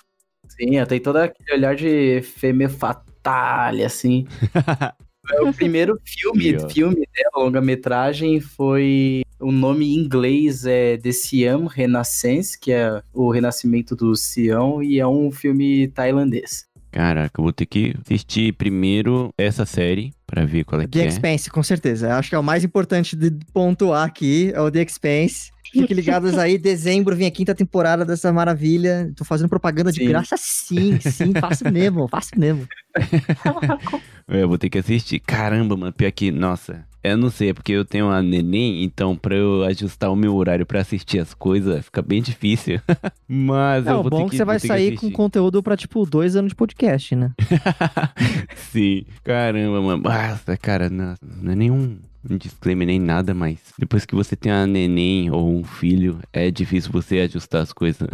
[0.47, 4.25] Sim, ela tem todo aquele olhar de femme fatale, assim.
[5.34, 9.24] É o primeiro filme, filme dela, longa-metragem, foi.
[9.39, 15.00] O nome em inglês é The Siam Renaissance, que é o renascimento do Sião, e
[15.00, 16.68] é um filme tailandês.
[16.91, 21.06] Caraca, eu vou ter que assistir primeiro essa série pra ver qual é que The
[21.06, 21.08] é.
[21.08, 22.15] Expanse, com certeza.
[22.15, 25.52] Acho que é o mais importante de pontuar aqui, é o The Expanse.
[25.71, 29.12] Fiquem ligados aí, dezembro vem a quinta temporada dessa maravilha.
[29.15, 30.08] Tô fazendo propaganda de Sim.
[30.08, 32.67] graça, sim, sim, faço mesmo, faço mesmo.
[34.32, 35.19] É, eu vou ter que assistir.
[35.19, 39.15] Caramba, mano, pior que, nossa, eu não sei, é porque eu tenho uma neném, então
[39.15, 42.81] pra eu ajustar o meu horário pra assistir as coisas, fica bem difícil.
[43.27, 45.77] Mas É, eu o vou bom ter que que você vai sair com conteúdo pra,
[45.77, 47.31] tipo, dois anos de podcast, né?
[48.71, 50.03] Sim, caramba, mano.
[50.03, 51.97] Nossa, cara, não, não é nenhum
[52.29, 56.51] um disclaimer nem nada, mas depois que você tem uma neném ou um filho, é
[56.51, 58.07] difícil você ajustar as coisas.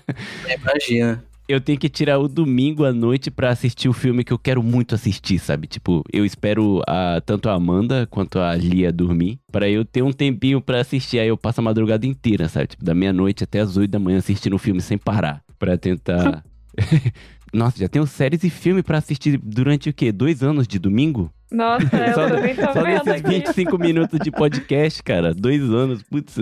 [0.44, 1.24] Imagina.
[1.48, 4.60] Eu tenho que tirar o domingo à noite pra assistir o filme que eu quero
[4.64, 5.68] muito assistir, sabe?
[5.68, 10.12] Tipo, eu espero a, tanto a Amanda quanto a Lia dormir pra eu ter um
[10.12, 11.20] tempinho pra assistir.
[11.20, 12.66] Aí eu passo a madrugada inteira, sabe?
[12.66, 15.40] Tipo, da meia-noite até as oito da manhã assistindo o filme sem parar.
[15.56, 16.44] Pra tentar.
[17.54, 20.10] Nossa, já tenho séries e filme pra assistir durante o quê?
[20.10, 21.30] Dois anos de domingo?
[21.50, 23.30] Nossa, eu Só- também tô Só vendo nesses aqui.
[23.30, 25.32] 25 minutos de podcast, cara.
[25.32, 26.34] Dois anos, putz.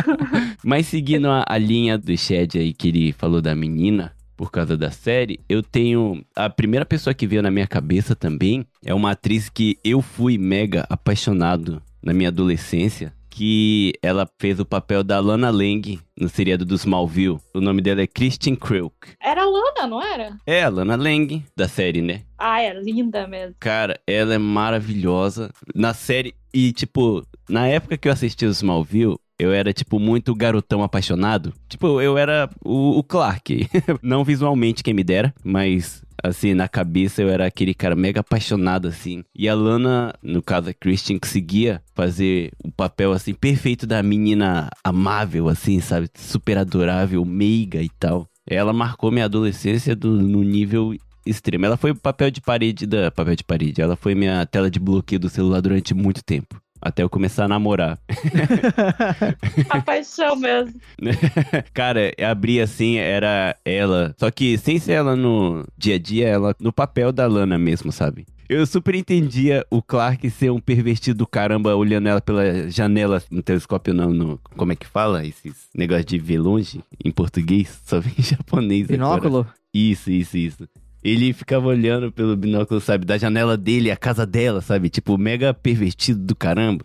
[0.64, 4.76] Mas seguindo a, a linha do Shed aí que ele falou da menina, por causa
[4.76, 6.24] da série, eu tenho.
[6.34, 10.38] A primeira pessoa que veio na minha cabeça também é uma atriz que eu fui
[10.38, 13.12] mega apaixonado na minha adolescência.
[13.34, 17.38] Que ela fez o papel da Lana Lang no seriado do Smallville.
[17.54, 18.94] O nome dela é Christian Kruk.
[19.18, 20.36] Era a Lana, não era?
[20.46, 22.20] É a Lana Lang da série, né?
[22.36, 23.56] Ah, é linda mesmo.
[23.58, 25.50] Cara, ela é maravilhosa.
[25.74, 26.34] Na série.
[26.52, 31.54] E, tipo, na época que eu assisti o Smallville, eu era, tipo, muito garotão apaixonado.
[31.70, 33.66] Tipo, eu era o, o Clark.
[34.02, 36.04] Não visualmente quem me dera, mas.
[36.22, 39.24] Assim, na cabeça eu era aquele cara mega apaixonado, assim.
[39.34, 44.70] E a Lana, no caso a Christian, conseguia fazer o papel, assim, perfeito da menina
[44.84, 46.08] amável, assim, sabe?
[46.14, 48.28] Super adorável, meiga e tal.
[48.46, 50.94] Ela marcou minha adolescência do, no nível
[51.26, 51.64] extremo.
[51.66, 53.10] Ela foi o papel de parede da.
[53.10, 53.80] Papel de parede.
[53.80, 56.60] Ela foi minha tela de bloqueio do celular durante muito tempo.
[56.82, 57.96] Até eu começar a namorar.
[59.70, 60.80] A paixão mesmo.
[61.72, 64.12] Cara, abri assim, era ela.
[64.18, 67.92] Só que sem ser ela no dia a dia, ela no papel da Lana mesmo,
[67.92, 68.26] sabe?
[68.48, 73.42] Eu super entendia o Clark ser um pervertido do caramba olhando ela pela janela, no
[73.42, 75.24] telescópio não, no, como é que fala?
[75.24, 79.20] Esses negócios de ver longe, em português, só vem em japonês agora.
[79.20, 79.46] Binóculo?
[79.72, 80.68] Isso, isso, isso.
[81.02, 84.88] Ele ficava olhando pelo binóculo, sabe, da janela dele, a casa dela, sabe?
[84.88, 86.84] Tipo, mega pervertido do caramba.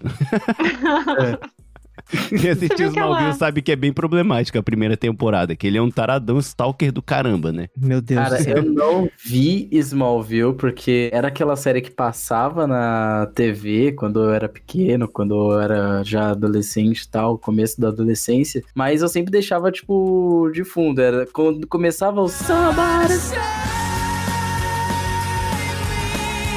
[2.29, 5.91] Quem assistiu Smallville sabe que é bem problemático a primeira temporada, que ele é um
[5.91, 7.67] taradão stalker do caramba, né?
[7.75, 8.57] Meu Deus Cara, do céu.
[8.57, 14.47] eu não vi Smallville porque era aquela série que passava na TV quando eu era
[14.47, 18.63] pequeno, quando eu era já adolescente e tal, começo da adolescência.
[18.73, 21.01] Mas eu sempre deixava, tipo, de fundo.
[21.01, 23.76] Era quando começava o Somebody Save Me",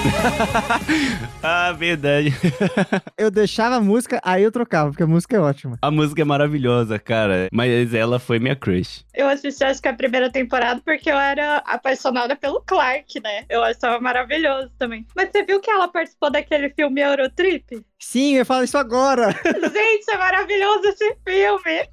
[1.43, 2.33] ah, verdade.
[3.17, 5.79] Eu deixava a música, aí eu trocava, porque a música é ótima.
[5.83, 7.49] A música é maravilhosa, cara.
[7.53, 9.05] Mas ela foi minha crush.
[9.15, 13.45] Eu assisti, acho que a primeira temporada, porque eu era apaixonada pelo Clark, né?
[13.49, 15.07] Eu achava maravilhoso também.
[15.15, 17.85] Mas você viu que ela participou daquele filme Eurotrip?
[17.99, 19.31] Sim, eu falo isso agora.
[19.45, 21.89] Gente, é maravilhoso esse filme.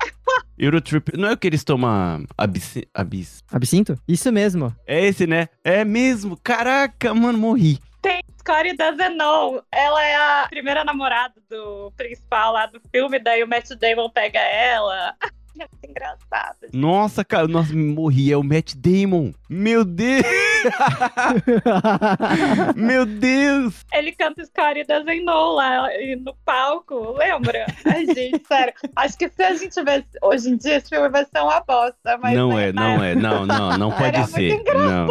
[0.58, 2.78] Eurotrip, não é o que eles tomam abis...
[2.94, 3.44] abis...
[3.52, 3.98] Absinto?
[4.08, 4.76] Isso mesmo.
[4.86, 5.48] É esse, né?
[5.64, 6.38] É mesmo.
[6.44, 7.80] Caraca, mano, morri.
[8.02, 9.60] Tem Scotty Dazenon.
[9.72, 14.40] Ela é a primeira namorada do principal lá do filme, daí o Matt Damon pega
[14.40, 15.16] ela.
[15.60, 16.58] É muito engraçado.
[16.74, 18.32] Nossa, cara, nossa, morri.
[18.32, 19.32] É o Matt Damon.
[19.50, 20.26] Meu Deus.
[22.76, 23.86] Meu Deus.
[23.94, 25.88] Ele canta Scotty Dazenon lá
[26.20, 27.66] no palco, lembra?
[27.86, 28.74] Ai, gente, sério.
[28.96, 32.18] Acho que se a gente ver hoje em dia, esse filme vai ser uma bosta.
[32.22, 33.16] Mas não né, é, não é.
[33.16, 34.54] Não, não, não pode Era ser.
[34.54, 35.08] muito Não.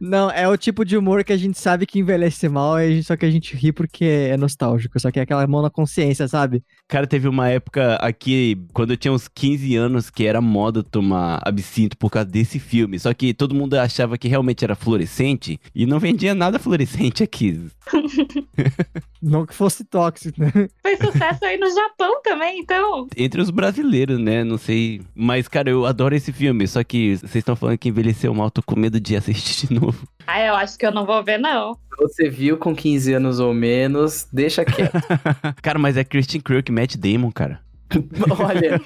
[0.00, 3.16] Não, é o tipo de humor que a gente sabe que envelhece mal, e só
[3.16, 4.98] que a gente ri porque é nostálgico.
[5.00, 6.62] Só que é aquela mão na consciência, sabe?
[6.86, 11.40] Cara, teve uma época aqui, quando eu tinha uns 15 anos, que era moda tomar
[11.44, 12.98] absinto por causa desse filme.
[12.98, 17.60] Só que todo mundo achava que realmente era fluorescente e não vendia nada fluorescente aqui.
[19.20, 20.52] Não que fosse tóxico, né?
[20.80, 23.08] Fez sucesso aí no Japão também, então.
[23.16, 24.44] Entre os brasileiros, né?
[24.44, 25.00] Não sei.
[25.12, 26.68] Mas, cara, eu adoro esse filme.
[26.68, 30.06] Só que vocês estão falando que envelheceu mal, tô com medo de assistir de novo.
[30.26, 31.76] Ah, eu acho que eu não vou ver, não.
[31.98, 34.92] Você viu com 15 anos ou menos, deixa quieto.
[35.60, 37.60] cara, mas é Christian Kirk, Matt Damon, cara.
[38.38, 38.80] Olha,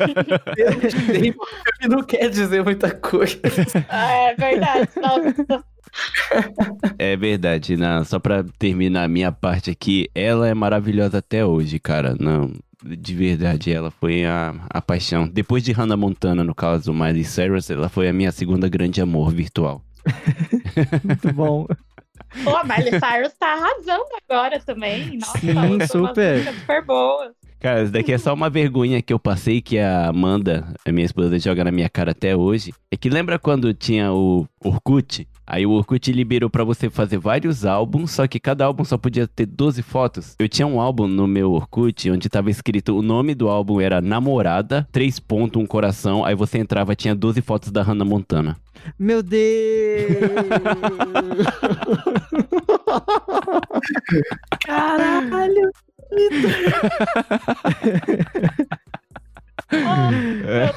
[1.88, 3.38] não quer dizer muita coisa.
[3.88, 4.88] Ah, é verdade.
[4.96, 5.64] Nossa.
[6.98, 11.78] É verdade, não, só pra terminar a minha parte aqui, ela é maravilhosa até hoje,
[11.78, 12.16] cara.
[12.18, 12.50] Não,
[12.82, 15.28] de verdade, ela foi a, a paixão.
[15.28, 19.32] Depois de Hannah Montana, no caso, Miley Cyrus, ela foi a minha segunda grande amor
[19.32, 19.82] virtual.
[21.04, 21.66] Muito bom.
[22.42, 25.18] Pô, a Miley Cyrus tá arrasando agora também.
[25.18, 26.42] Nossa, Sim, super.
[26.54, 27.41] super boas.
[27.62, 31.06] Cara, isso daqui é só uma vergonha que eu passei, que a Amanda, a minha
[31.06, 32.74] esposa, joga na minha cara até hoje.
[32.90, 35.28] É que lembra quando tinha o Orkut?
[35.46, 39.28] Aí o Orkut liberou pra você fazer vários álbuns, só que cada álbum só podia
[39.28, 40.34] ter 12 fotos.
[40.40, 44.00] Eu tinha um álbum no meu Orkut onde tava escrito o nome do álbum era
[44.00, 46.24] Namorada, 3 pontos, um coração.
[46.24, 48.56] Aí você entrava, tinha 12 fotos da Hannah Montana.
[48.98, 49.38] Meu Deus!
[54.66, 55.70] Caralho!
[60.44, 60.70] É.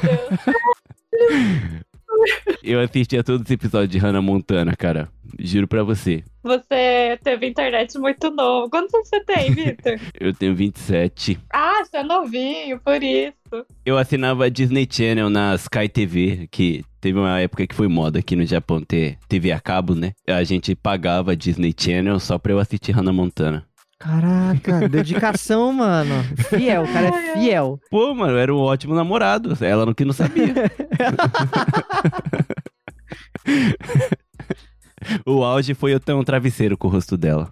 [2.64, 5.10] Eu assistia todos os episódios de Hannah Montana, cara.
[5.38, 6.24] Juro pra você.
[6.44, 8.70] Você teve internet muito novo.
[8.70, 10.00] Quantos anos você tem, Victor?
[10.18, 11.38] Eu tenho 27.
[11.52, 13.66] ah, você é novinho, por isso.
[13.86, 18.20] Eu assinava a Disney Channel na Sky TV, que teve uma época que foi moda
[18.20, 20.14] aqui no Japão ter TV a cabo, né?
[20.28, 23.66] A gente pagava a Disney Channel só pra eu assistir Hannah Montana.
[24.06, 26.24] Caraca, dedicação, mano.
[26.50, 27.80] Fiel, o cara é fiel.
[27.90, 29.58] Pô, mano, eu era um ótimo namorado.
[29.66, 30.54] Ela não que não sabia.
[35.26, 37.52] o auge foi eu ter um travesseiro com o rosto dela.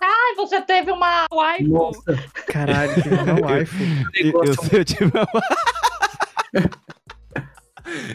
[0.00, 1.72] Ai, você teve uma waifu.
[1.72, 4.06] Nossa, Caralho, que não iPhone.
[4.14, 5.26] Eu, negócio eu tive uma...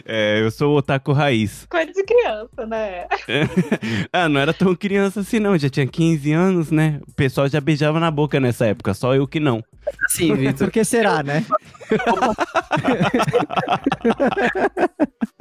[0.04, 1.66] É, eu sou o otaku raiz.
[1.68, 3.06] Coisa de criança, né?
[4.12, 7.00] ah, não era tão criança assim não, já tinha 15 anos, né?
[7.08, 9.62] O pessoal já beijava na boca nessa época, só eu que não.
[10.06, 10.66] assim, Vitor.
[10.66, 11.44] Por que será, né?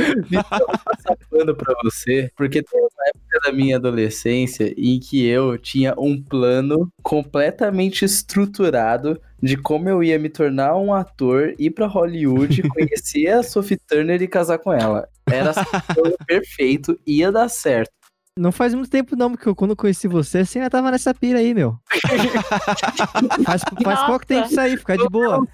[0.00, 4.98] Vitor, eu vou passar pano pra você, porque tem uma época da minha adolescência em
[4.98, 11.54] que eu tinha um plano completamente estruturado de como eu ia me tornar um ator,
[11.58, 15.08] ir pra Hollywood, conhecer a Sophie Turner e casar com ela.
[15.30, 17.90] Era assim, plano perfeito, ia dar certo.
[18.36, 21.12] Não faz muito tempo não, porque eu, quando eu conheci você, você ainda tava nessa
[21.12, 21.76] pira aí, meu.
[23.44, 25.46] faz faz pouco tempo isso aí, fica de boa.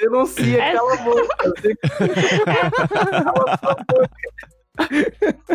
[0.00, 0.72] Denuncia, É.
[0.74, 1.36] cala a boca.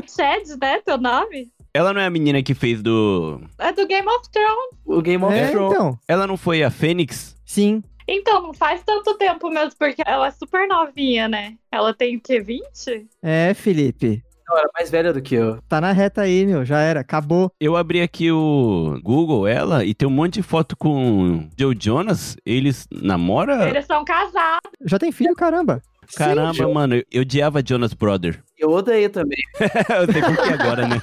[0.07, 0.79] Shed, né?
[0.85, 1.51] Teu nome?
[1.73, 3.41] Ela não é a menina que fez do...
[3.57, 4.69] É do Game of Thrones.
[4.85, 5.73] O Game of É, Thrones.
[5.73, 5.99] então.
[6.07, 7.35] Ela não foi a Fênix?
[7.45, 7.83] Sim.
[8.07, 11.55] Então, não faz tanto tempo mesmo, porque ela é super novinha, né?
[11.71, 12.39] Ela tem o quê?
[12.39, 13.07] 20?
[13.21, 14.23] É, Felipe.
[14.47, 15.59] Não, era mais velha do que eu.
[15.67, 16.63] Tá na reta aí, meu.
[16.63, 16.99] Já era.
[16.99, 17.51] Acabou.
[17.59, 22.37] Eu abri aqui o Google, ela, e tem um monte de foto com Joe Jonas.
[22.45, 23.67] Eles namoram?
[23.67, 24.71] Eles são casados.
[24.85, 25.81] Já tem filho, caramba.
[26.15, 28.39] Caramba, Sim, mano, eu, eu odiava Jonas Brother.
[28.57, 29.37] Eu odeio também.
[29.59, 30.95] eu sei por que agora, né?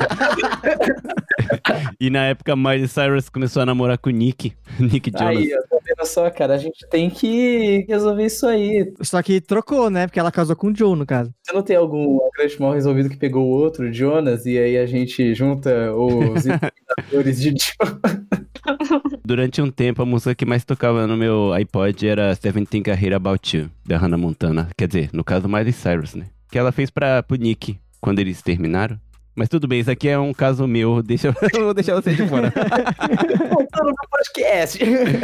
[2.00, 4.54] e na época, Miley Cyrus começou a namorar com o Nick.
[4.80, 5.36] Nick Jonas.
[5.36, 6.54] Aí, ó, tá vendo só, cara?
[6.54, 8.92] A gente tem que resolver isso aí.
[9.02, 10.06] Só que trocou, né?
[10.06, 11.30] Porque ela casou com o Joe, no caso.
[11.42, 14.78] Você não tem algum grande mal resolvido que pegou o outro, o Jonas, e aí
[14.78, 18.42] a gente junta os imitadores de Jonas?
[19.24, 23.56] Durante um tempo, a música que mais tocava no meu iPod era Seventeen Carreira About
[23.56, 24.68] You, da Hannah Montana.
[24.76, 26.26] Quer dizer, no caso, Miley Cyrus, né?
[26.52, 29.00] Que ela fez pra, pro Nick, quando eles terminaram.
[29.34, 32.28] Mas tudo bem, isso aqui é um caso meu, deixa, eu vou deixar você de
[32.28, 32.52] fora.
[33.48, 34.78] Voltando pro podcast.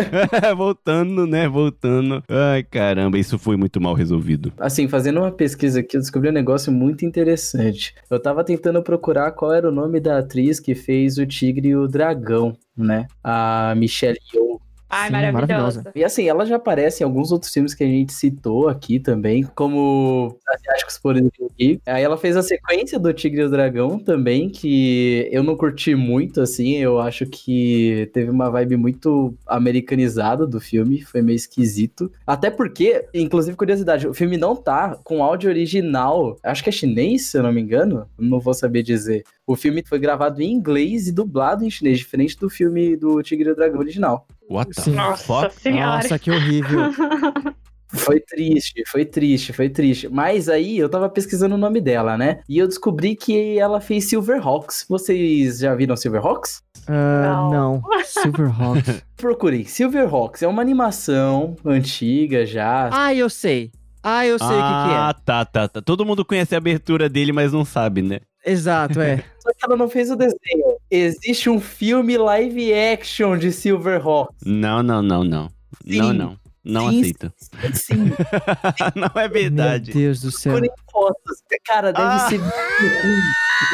[0.57, 1.47] Voltando, né?
[1.47, 2.25] Voltando.
[2.27, 4.51] Ai, caramba, isso foi muito mal resolvido.
[4.59, 7.95] Assim, fazendo uma pesquisa aqui, eu descobri um negócio muito interessante.
[8.11, 11.77] Eu tava tentando procurar qual era o nome da atriz que fez o Tigre e
[11.77, 13.07] o Dragão, né?
[13.23, 14.59] A Michelle Yeoh.
[14.91, 15.47] Ai, Sim, maravilhosa.
[15.47, 15.93] maravilhosa.
[15.95, 19.43] E assim, ela já aparece em alguns outros filmes que a gente citou aqui também,
[19.55, 21.81] como Asiáticos por aqui.
[21.87, 25.95] Aí ela fez a sequência do Tigre e o Dragão também, que eu não curti
[25.95, 26.77] muito, assim.
[26.77, 32.11] Eu acho que teve uma vibe muito americanizada do filme, foi meio esquisito.
[32.27, 37.27] Até porque, inclusive, curiosidade, o filme não tá com áudio original, acho que é chinês,
[37.27, 39.25] se eu não me engano, não vou saber dizer.
[39.47, 43.49] O filme foi gravado em inglês e dublado em chinês, diferente do filme do Tigre
[43.49, 44.27] e o Dragão original.
[44.51, 44.93] What the Sim.
[44.95, 45.61] Nossa fuck?
[45.61, 45.97] senhora.
[45.97, 46.91] Nossa, que horrível.
[47.91, 50.11] Foi triste, foi triste, foi triste.
[50.11, 52.41] Mas aí eu tava pesquisando o nome dela, né?
[52.47, 54.85] E eu descobri que ela fez Silverhawks.
[54.87, 56.63] Vocês já viram Silverhawks?
[56.87, 57.51] Ah, Não.
[57.51, 57.83] não.
[58.05, 59.03] Silverhawks.
[59.17, 59.65] Procurei.
[59.65, 62.91] Silverhawks é uma animação antiga já.
[62.93, 63.71] ah, eu sei.
[64.03, 64.63] Ah, eu sei o que, que
[64.95, 65.81] Ah, tá, tá, tá.
[65.81, 68.21] Todo mundo conhece a abertura dele, mas não sabe, né?
[68.45, 68.53] é.
[68.53, 69.25] Exato, é.
[69.41, 70.77] Só que ela não fez o desenho.
[70.91, 74.37] Existe um filme live action de Silverhawks.
[74.45, 75.49] Não, não, não, não.
[75.87, 75.99] Sim.
[75.99, 76.39] Não, não.
[76.65, 77.33] Não Sim, aceito.
[77.73, 78.11] Sim,
[78.95, 79.91] não é verdade.
[79.93, 80.53] Meu Deus do céu.
[80.53, 81.37] procurem fotos.
[81.67, 82.29] Cara, deve Ah.
[82.29, 82.41] ser.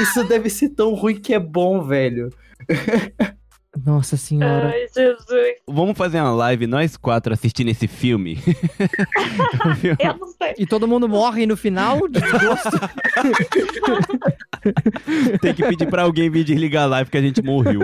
[0.03, 2.31] Isso deve ser tão ruim que é bom, velho.
[3.83, 4.69] Nossa senhora.
[4.69, 5.55] Ai, Jesus.
[5.67, 8.39] Vamos fazer uma live, nós quatro, assistindo esse filme.
[9.99, 10.55] Eu não sei.
[10.59, 12.71] E todo mundo morre no final de desgosto.
[15.41, 17.81] Tem que pedir pra alguém vir desligar a live que a gente morreu.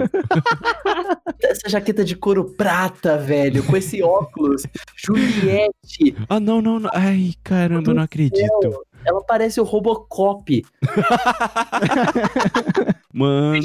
[1.42, 4.62] Essa jaqueta de couro prata, velho, com esse óculos.
[4.96, 6.14] Juliette.
[6.28, 6.90] Ah, não, não, não.
[6.94, 8.84] Ai, caramba, eu não acredito.
[9.04, 10.64] Ela parece o Robocop.
[13.12, 13.60] Mano.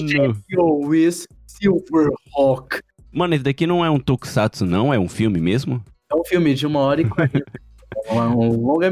[0.88, 1.28] With
[1.58, 2.82] Silverhawk.
[3.12, 4.94] Mano, esse daqui não é um tokusatsu, não?
[4.94, 5.84] É um filme mesmo?
[6.12, 7.46] É um filme de uma hora e quarenta.
[8.08, 8.92] É um longa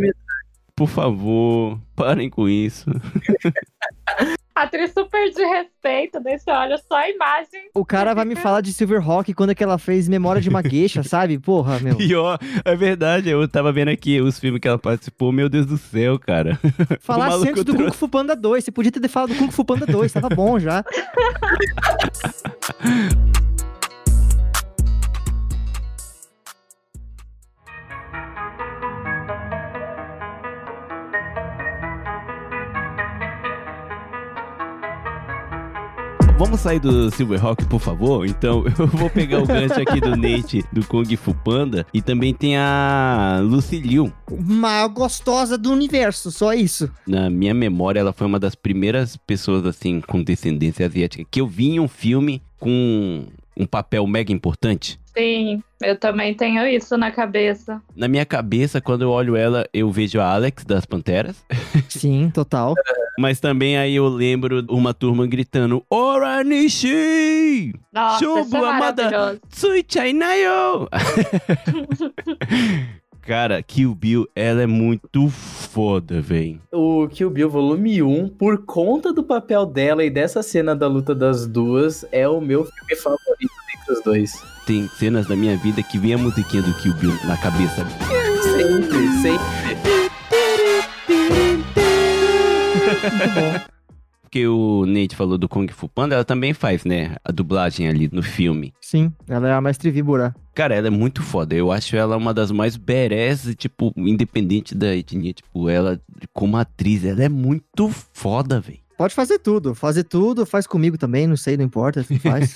[0.75, 2.89] Por favor, parem com isso.
[4.55, 7.69] Atriz super de respeito, desse olha só a imagem.
[7.73, 10.61] O cara vai me falar de Silverhawk quando é que ela fez Memória de uma
[10.61, 11.39] Gueixa, sabe?
[11.39, 11.99] Porra, meu.
[11.99, 15.65] E ó, é verdade, eu tava vendo aqui os filmes que ela participou, meu Deus
[15.65, 16.59] do céu, cara.
[17.01, 18.63] Falasse maluco antes do trouxe- Kung Fu Panda 2.
[18.63, 20.83] Você podia ter falado do Kung Fu Panda 2, tava bom já.
[36.43, 38.27] Vamos sair do Silverhawk, por favor?
[38.27, 41.87] Então, eu vou pegar o gancho aqui do Nate, do Kung Fu Panda.
[41.93, 44.11] E também tem a Lucy Liu.
[44.29, 46.91] Uma gostosa do universo, só isso.
[47.07, 51.47] Na minha memória, ela foi uma das primeiras pessoas, assim, com descendência asiática que eu
[51.47, 53.25] vi em um filme com
[53.57, 54.99] um papel mega importante.
[55.15, 57.79] Sim, eu também tenho isso na cabeça.
[57.95, 61.45] Na minha cabeça, quando eu olho ela, eu vejo a Alex das Panteras.
[61.87, 62.73] Sim, total.
[63.19, 67.73] Mas também aí eu lembro uma turma gritando Oranishi!
[67.91, 69.03] Nossa, isso é Chubu, amada.
[69.03, 69.41] maravilhoso.
[73.25, 76.59] Cara, Kill Bill, ela é muito foda, véi.
[76.73, 81.15] O Kill Bill Volume 1, por conta do papel dela e dessa cena da luta
[81.15, 84.43] das duas, é o meu filme favorito dentre os dois.
[84.67, 87.87] Tem cenas da minha vida que vem a musiquinha do Kill Bill na cabeça.
[88.41, 89.45] Sempre, sempre.
[93.03, 93.73] Muito bom.
[94.33, 97.17] Porque o Nate falou do Kung Fu Panda, ela também faz, né?
[97.23, 98.73] A dublagem ali no filme.
[98.81, 100.33] Sim, ela é a mestre víbora.
[100.55, 101.53] Cara, ela é muito foda.
[101.53, 105.33] Eu acho ela uma das mais badass, tipo, independente da etnia.
[105.33, 106.01] Tipo, ela,
[106.33, 108.79] como atriz, ela é muito foda, véi.
[109.03, 112.53] Pode fazer tudo, fazer tudo, faz comigo também, não sei, não importa, faz.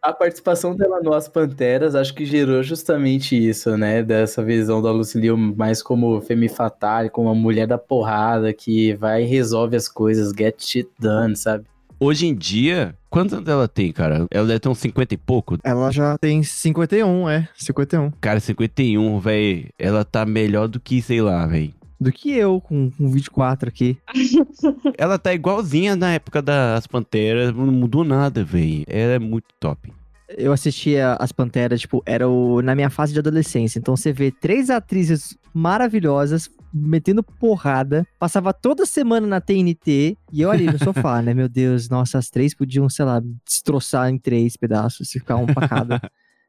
[0.00, 4.04] A participação dela no As Panteras acho que gerou justamente isso, né?
[4.04, 9.24] Dessa visão da Lucille mais como femme fatale, como uma mulher da porrada que vai
[9.24, 11.64] e resolve as coisas, get shit done, sabe?
[11.98, 14.28] Hoje em dia, quantos anos ela tem, cara?
[14.30, 15.58] Ela deve ter uns 50 e pouco.
[15.64, 18.12] ela já tem 51, é, 51.
[18.20, 19.70] Cara, 51, véi.
[19.76, 21.74] Ela tá melhor do que, sei lá, véi.
[22.02, 23.96] Do que eu com, com 24 aqui.
[24.98, 28.84] Ela tá igualzinha na época das Panteras, não mudou nada, velho.
[28.86, 29.92] Ela é muito top.
[30.36, 33.78] Eu assistia as Panteras, tipo, era o, na minha fase de adolescência.
[33.78, 38.06] Então você vê três atrizes maravilhosas metendo porrada.
[38.18, 41.34] Passava toda semana na TNT e eu ali no sofá, né?
[41.34, 45.46] Meu Deus, nossa, as três podiam, sei lá, destroçar em três pedaços e ficar um
[45.46, 46.00] pra cada.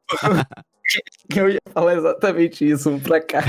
[1.36, 3.41] Eu ia falar exatamente isso, um pra cá.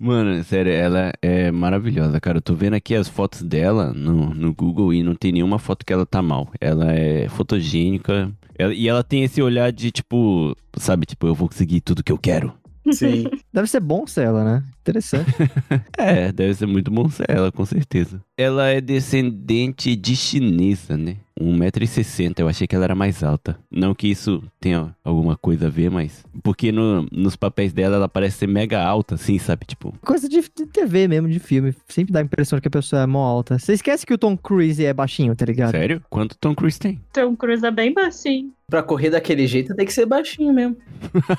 [0.00, 2.38] Mano, sério, ela é maravilhosa, cara.
[2.38, 5.84] Eu tô vendo aqui as fotos dela no, no Google e não tem nenhuma foto
[5.84, 6.48] que ela tá mal.
[6.60, 8.32] Ela é fotogênica.
[8.56, 12.12] ela- e ela tem esse olhar de tipo, sabe, tipo, eu vou conseguir tudo que
[12.12, 12.52] eu quero.
[12.92, 13.24] Sim.
[13.52, 14.62] Deve ser bom ser ela, né?
[14.80, 15.30] Interessante.
[15.98, 18.22] É, deve ser muito bom ser ela, com certeza.
[18.36, 21.16] Ela é descendente de chinesa, né?
[21.40, 23.58] 1,60m, eu achei que ela era mais alta.
[23.70, 26.24] Não que isso tenha alguma coisa a ver, mas.
[26.42, 29.66] Porque no- nos papéis dela ela parece ser mega alta, assim, sabe?
[29.66, 29.92] Tipo.
[30.04, 31.74] Coisa de, de TV mesmo, de filme.
[31.88, 33.58] Sempre dá a impressão que a pessoa é mó alta.
[33.58, 35.72] Você esquece que o Tom Cruise é baixinho, tá ligado?
[35.72, 36.02] Sério?
[36.08, 37.00] Quanto Tom Cruise tem?
[37.12, 38.52] Tom Cruise é bem baixinho.
[38.70, 40.76] Pra correr daquele jeito tem que ser baixinho mesmo.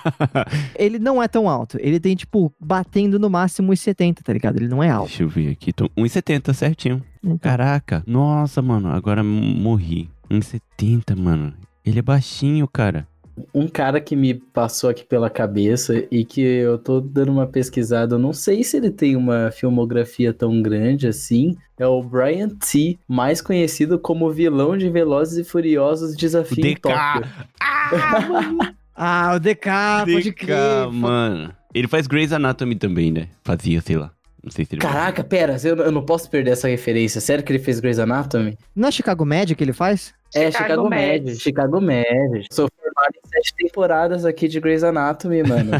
[0.75, 1.77] Ele não é tão alto.
[1.80, 4.57] Ele tem, tipo, batendo no máximo 1,70, tá ligado?
[4.57, 5.09] Ele não é alto.
[5.09, 5.71] Deixa eu ver aqui.
[5.71, 5.88] Tom...
[5.95, 7.03] 1,70 certinho.
[7.23, 8.03] Então, Caraca.
[8.07, 8.89] Nossa, mano.
[8.89, 10.09] Agora morri.
[10.27, 11.53] 1,70, mano.
[11.86, 13.07] Ele é baixinho, cara.
[13.53, 18.15] Um cara que me passou aqui pela cabeça e que eu tô dando uma pesquisada,
[18.15, 22.97] eu não sei se ele tem uma filmografia tão grande assim, é o Brian T,
[23.07, 26.81] mais conhecido como vilão de Velozes e Furiosos Desafio em DK.
[26.81, 27.31] Tóquio.
[28.95, 29.69] Ah, o DK,
[30.11, 30.91] pode DK, crer.
[30.91, 31.53] mano.
[31.73, 33.27] Ele faz Grey's Anatomy também, né?
[33.43, 34.11] Fazia, sei lá.
[34.43, 37.19] Não sei se ele Caraca, pera, eu, eu não posso perder essa referência.
[37.19, 38.57] Sério que ele fez Grey's Anatomy?
[38.75, 40.13] Não é Chicago Med que ele faz?
[40.36, 41.23] É, Chicago Chicago Med.
[41.23, 41.39] Med.
[41.39, 42.45] Chicago Med.
[42.51, 45.71] Sou formado em sete temporadas aqui de Grey's Anatomy, mano.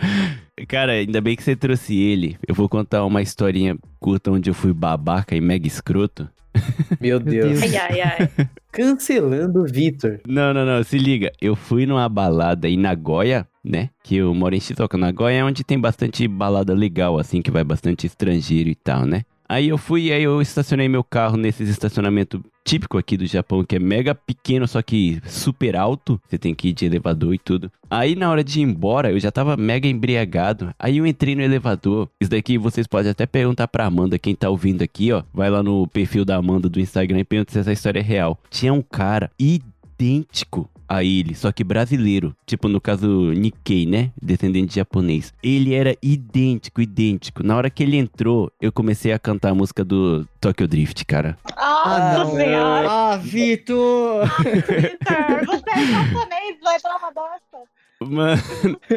[0.68, 2.36] Cara, ainda bem que você trouxe ele.
[2.46, 6.28] Eu vou contar uma historinha curta onde eu fui babaca e mega escroto.
[7.00, 7.62] Meu Deus.
[7.62, 8.30] Ai, ai, ai.
[8.72, 10.20] Cancelando o Vitor.
[10.26, 11.32] Não, não, não, se liga.
[11.40, 13.88] Eu fui numa balada em Nagoya, né?
[14.02, 14.98] Que eu moro em Shizuoka.
[14.98, 19.22] Nagoya é onde tem bastante balada legal, assim, que vai bastante estrangeiro e tal, né?
[19.48, 23.76] Aí eu fui, aí eu estacionei meu carro nesses estacionamentos típico aqui do Japão, que
[23.76, 26.20] é mega pequeno, só que super alto.
[26.26, 27.70] Você tem que ir de elevador e tudo.
[27.88, 30.74] Aí na hora de ir embora, eu já tava mega embriagado.
[30.76, 32.08] Aí eu entrei no elevador.
[32.20, 35.22] Isso daqui vocês podem até perguntar pra Amanda, quem tá ouvindo aqui, ó.
[35.32, 38.36] Vai lá no perfil da Amanda do Instagram e pergunta se essa história é real.
[38.50, 42.34] Tinha um cara idêntico a ele, só que brasileiro.
[42.46, 44.10] Tipo, no caso, Nikkei, né?
[44.20, 45.32] Descendente de japonês.
[45.42, 47.42] Ele era idêntico, idêntico.
[47.42, 51.38] Na hora que ele entrou, eu comecei a cantar a música do Tokyo Drift, cara.
[51.56, 52.34] Nossa não.
[52.34, 52.88] senhora.
[52.90, 54.26] Ah, Vitor!
[54.42, 57.64] Vitor, você é japonês, vai pra uma dessa.
[58.08, 58.42] Mano,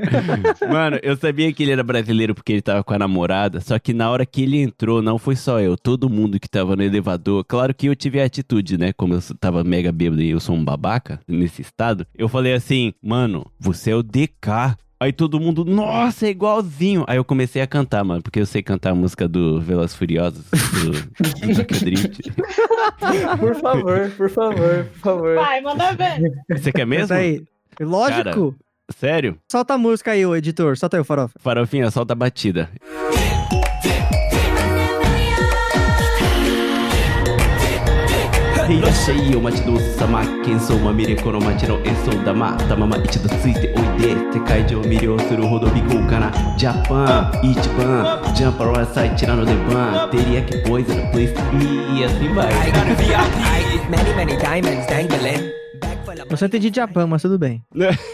[0.70, 3.93] mano, eu sabia que ele era brasileiro porque ele tava com a namorada, só que
[3.93, 7.43] na hora que ele entrou, não foi só eu, todo mundo que tava no elevador.
[7.43, 8.93] Claro que eu tive a atitude, né?
[8.93, 12.93] Como eu tava mega bêbado e eu sou um babaca nesse estado, eu falei assim,
[13.01, 14.78] mano, você é o DK.
[15.01, 17.05] Aí todo mundo, nossa, é igualzinho.
[17.07, 20.43] Aí eu comecei a cantar, mano, porque eu sei cantar a música do Velas Furiosos,
[20.49, 21.10] do, do.
[23.39, 25.36] Por favor, por favor, por favor.
[25.36, 26.20] Vai, manda ver.
[26.49, 27.07] Você quer mesmo?
[27.07, 27.41] Canta aí.
[27.80, 28.55] Lógico.
[28.98, 29.38] Sério?
[29.52, 30.78] Solta a música aí, o editor.
[30.78, 31.34] Solta aí o farofa.
[31.40, 32.70] Farofinha, solta a batida.
[38.70, 41.84] Hei, achei eu mate do sama Quem sou uma mire mate no
[42.24, 42.56] dama
[43.18, 43.28] do
[44.88, 45.48] oide suru
[46.60, 47.32] Japan,
[48.38, 49.10] Jump around sai
[51.98, 55.50] E assim vai I got a VIP Many many diamonds dangling
[56.30, 57.62] eu só entendi Japão, mas tudo bem.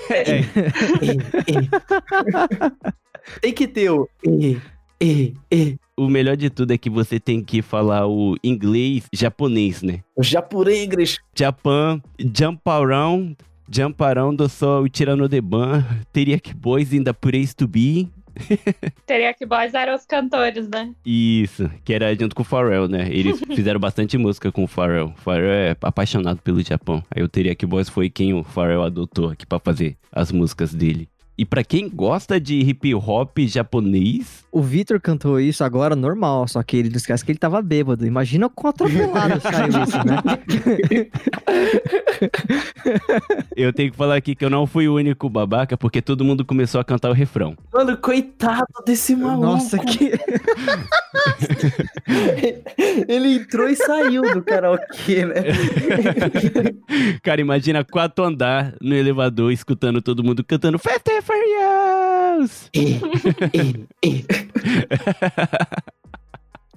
[0.09, 0.41] É,
[3.41, 4.07] Tem que ter o.
[4.23, 4.57] E,
[5.01, 5.77] e, e.
[5.97, 10.01] o melhor de tudo é que você tem que falar o inglês japonês, né?
[10.15, 11.17] O Japurengres.
[11.35, 13.35] Japan, jump around,
[13.69, 15.83] jump around, eu sou o tirano de ban,
[16.13, 18.09] teria que boys in the place to be.
[19.05, 20.93] Teria que boys eram os cantores, né?
[21.05, 23.07] Isso, que era junto com o Pharrell, né?
[23.09, 25.07] Eles fizeram bastante música com o Pharrell.
[25.07, 27.03] O Pharrell é apaixonado pelo Japão.
[27.09, 31.09] Aí o Teriyaki Boys foi quem o Pharrell adotou aqui pra fazer as músicas dele.
[31.38, 36.63] E pra quem gosta de hip hop japonês, O Vitor cantou isso agora normal, só
[36.63, 38.07] que ele não esquece que ele tava bêbado.
[38.07, 40.15] Imagina quão atropelado saiu isso, né?
[43.53, 46.45] eu tenho que falar aqui que eu não fui o único babaca, porque todo mundo
[46.45, 47.57] começou a cantar o refrão.
[47.73, 49.45] Mano, coitado desse maluco.
[49.45, 50.13] Nossa, que.
[53.09, 55.35] Ele entrou e saiu do karaokê, né?
[57.21, 61.94] Cara, imagina quatro andar no elevador, escutando todo mundo cantando and Furious!
[62.39, 62.69] Deus!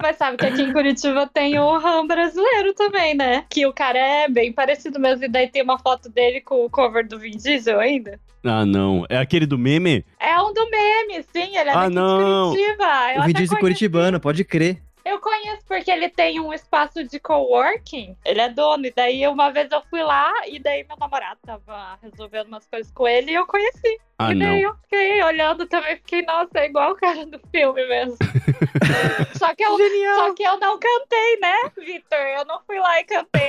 [0.01, 3.45] Mas sabe que aqui em Curitiba tem o RAM brasileiro também, né?
[3.49, 5.25] Que o cara é bem parecido mesmo.
[5.25, 8.17] E daí tem uma foto dele com o cover do Vin Diesel ainda.
[8.45, 9.05] Ah, não.
[9.09, 10.05] É aquele do meme?
[10.17, 11.57] É um do meme, sim.
[11.57, 12.51] Ele é Ah, daqui não.
[12.53, 13.13] de Curitiba.
[13.13, 13.57] Eu o vídeo de conheço.
[13.59, 14.81] Curitibano, pode crer.
[15.03, 18.15] Eu conheço porque ele tem um espaço de coworking.
[18.23, 18.85] Ele é dono.
[18.85, 22.89] E daí uma vez eu fui lá e daí meu namorado tava resolvendo umas coisas
[22.93, 23.99] com ele e eu conheci.
[24.21, 24.69] Ah, e daí não.
[24.69, 28.17] eu fiquei olhando também, fiquei, nossa, é igual o cara do filme mesmo.
[29.37, 29.77] só, que eu,
[30.15, 32.19] só que eu não cantei, né, Vitor?
[32.37, 33.47] Eu não fui lá e cantei.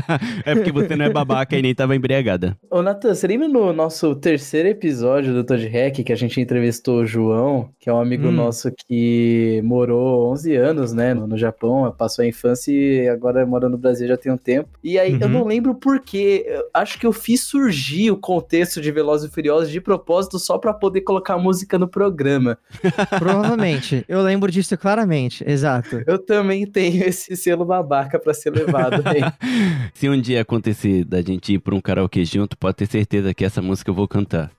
[0.46, 2.56] é porque você não é babaca e nem tava embriagada.
[2.70, 7.00] Ô, Natan, você lembra no nosso terceiro episódio do Todd Hack que a gente entrevistou
[7.00, 8.32] o João, que é um amigo Hum.
[8.32, 13.68] nosso que morou 11 anos, né, no, no Japão, passou a infância e agora mora
[13.68, 14.68] no Brasil já tem um tempo.
[14.82, 15.32] E aí eu Uhum.
[15.32, 19.34] não lembro por quê, eu acho que eu fiz surgir o contexto de Velozes e
[19.34, 20.05] Furiosos de propósito
[20.38, 22.56] só pra poder colocar música no programa.
[23.18, 24.04] Provavelmente.
[24.08, 26.02] Eu lembro disso claramente, exato.
[26.06, 29.20] Eu também tenho esse selo babaca pra ser levado aí.
[29.94, 33.44] Se um dia acontecer da gente ir pra um karaokê junto, pode ter certeza que
[33.44, 34.50] essa música eu vou cantar.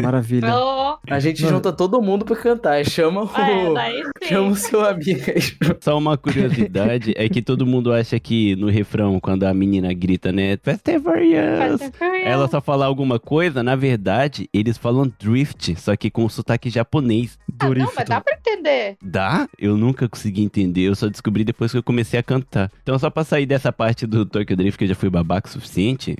[0.00, 0.54] Maravilha.
[0.56, 1.56] Oh, A gente Mano.
[1.56, 3.78] junta todo mundo pra cantar, chama o...
[3.78, 4.02] é.
[4.26, 5.20] Chama o seu amigo.
[5.80, 10.32] Só uma curiosidade é que todo mundo acha que no refrão, quando a menina grita,
[10.32, 10.56] né?
[10.62, 11.80] Fast and Furious.
[12.24, 14.85] ela só fala alguma coisa, na verdade, eles falam
[15.18, 17.38] drift, só que com sotaque japonês.
[17.58, 18.96] Ah, não, mas dá pra entender.
[19.02, 19.48] Dá?
[19.58, 22.70] Eu nunca consegui entender, eu só descobri depois que eu comecei a cantar.
[22.82, 25.52] Então, só pra sair dessa parte do Tokyo Drift, que eu já fui babaca o
[25.52, 26.16] suficiente,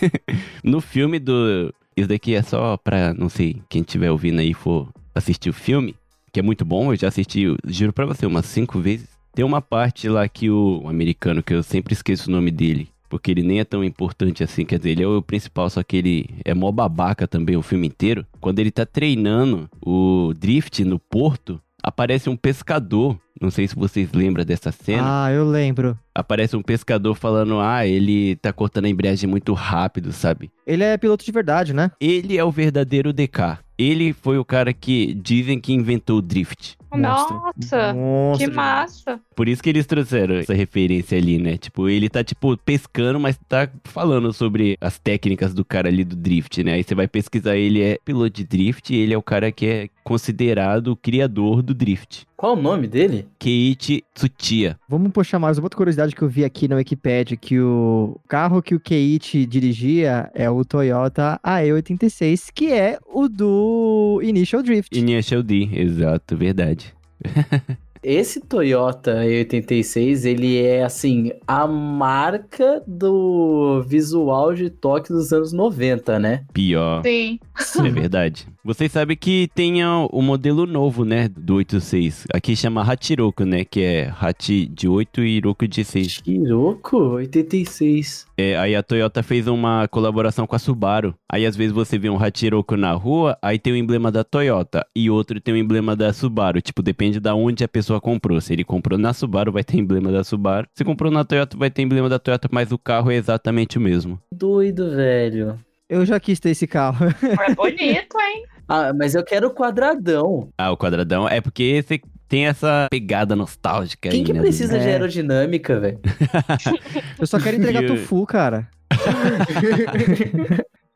[0.62, 1.72] no filme do.
[1.96, 5.94] Isso daqui é só pra, não sei, quem estiver ouvindo aí for assistir o filme,
[6.32, 9.08] que é muito bom, eu já assisti, eu juro pra você, umas cinco vezes.
[9.34, 12.88] Tem uma parte lá que o, o americano, que eu sempre esqueço o nome dele,
[13.12, 15.98] porque ele nem é tão importante assim, quer dizer, ele é o principal, só que
[15.98, 18.24] ele é mó babaca também o filme inteiro.
[18.40, 23.18] Quando ele tá treinando o drift no porto, aparece um pescador.
[23.38, 25.26] Não sei se vocês lembram dessa cena.
[25.26, 25.98] Ah, eu lembro.
[26.14, 30.50] Aparece um pescador falando: Ah, ele tá cortando a embreagem muito rápido, sabe?
[30.66, 31.90] Ele é piloto de verdade, né?
[32.00, 33.58] Ele é o verdadeiro DK.
[33.76, 36.78] Ele foi o cara que dizem que inventou o drift.
[36.96, 37.40] Monstro.
[37.40, 39.20] Nossa, Monstro que massa.
[39.34, 41.56] Por isso que eles trouxeram essa referência ali, né?
[41.56, 46.16] Tipo, ele tá, tipo, pescando, mas tá falando sobre as técnicas do cara ali do
[46.16, 46.74] drift, né?
[46.74, 49.66] Aí você vai pesquisar, ele é piloto de drift e ele é o cara que
[49.66, 52.26] é considerado o criador do drift.
[52.36, 53.28] Qual o nome dele?
[53.38, 54.76] Keiichi Tsuchiya.
[54.88, 58.60] Vamos puxar mais uma outra curiosidade que eu vi aqui na Wikipedia, que o carro
[58.60, 64.98] que o Keiichi dirigia é o Toyota AE86, que é o do Initial Drift.
[64.98, 66.81] Initial D, exato, verdade.
[67.24, 75.52] 嘿嘿嘿 Esse Toyota E86, ele é assim, a marca do visual de toque dos anos
[75.52, 76.44] 90, né?
[76.52, 77.02] Pior.
[77.04, 77.38] Sim.
[77.86, 78.46] É verdade.
[78.64, 82.26] Vocês sabem que tem o modelo novo, né, do 86.
[82.32, 86.06] Aqui chama Hachiroku, né, que é Hachi de 8 e Roku de 6.
[86.24, 88.26] Chiroko 86.
[88.36, 91.14] É, aí a Toyota fez uma colaboração com a Subaru.
[91.30, 94.86] Aí às vezes você vê um Hachiroku na rua, aí tem o emblema da Toyota
[94.94, 96.60] e outro tem o emblema da Subaru.
[96.60, 98.40] Tipo, depende da onde a pessoa comprou.
[98.40, 100.66] Se ele comprou na Subaru, vai ter emblema da Subaru.
[100.74, 103.80] Se comprou na Toyota, vai ter emblema da Toyota, mas o carro é exatamente o
[103.80, 104.18] mesmo.
[104.34, 105.58] Doido, velho.
[105.88, 107.06] Eu já quis ter esse carro.
[107.48, 108.44] É bonito, hein?
[108.68, 110.48] Ah, mas eu quero o quadradão.
[110.56, 114.40] Ah, o quadradão é porque você tem essa pegada nostálgica Quem aí, que né?
[114.40, 114.92] precisa de É.
[114.92, 115.98] aerodinâmica, velho?
[117.20, 118.68] Eu só quero entregar tofu, cara.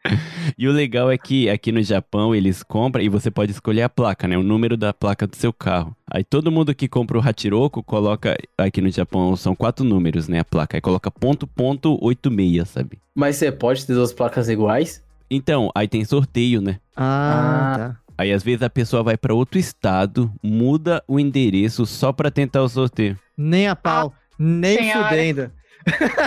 [0.58, 3.88] E o legal é que aqui no Japão eles compram e você pode escolher a
[3.88, 4.38] placa, né?
[4.38, 5.94] O número da placa do seu carro.
[6.10, 8.36] Aí todo mundo que compra o Hachiroku coloca.
[8.56, 10.38] Aqui no Japão são quatro números, né?
[10.40, 10.76] A placa.
[10.76, 12.98] Aí coloca ponto, ponto, 86, sabe?
[13.14, 15.02] Mas você pode ter duas placas iguais?
[15.30, 16.78] Então, aí tem sorteio, né?
[16.96, 17.78] Ah, Ah.
[17.78, 17.96] tá.
[18.18, 22.62] Aí às vezes a pessoa vai pra outro estado, muda o endereço só pra tentar
[22.62, 23.18] o sorteio.
[23.36, 24.14] Nem a pau.
[24.38, 25.08] nem senhora.
[25.08, 25.50] fudendo.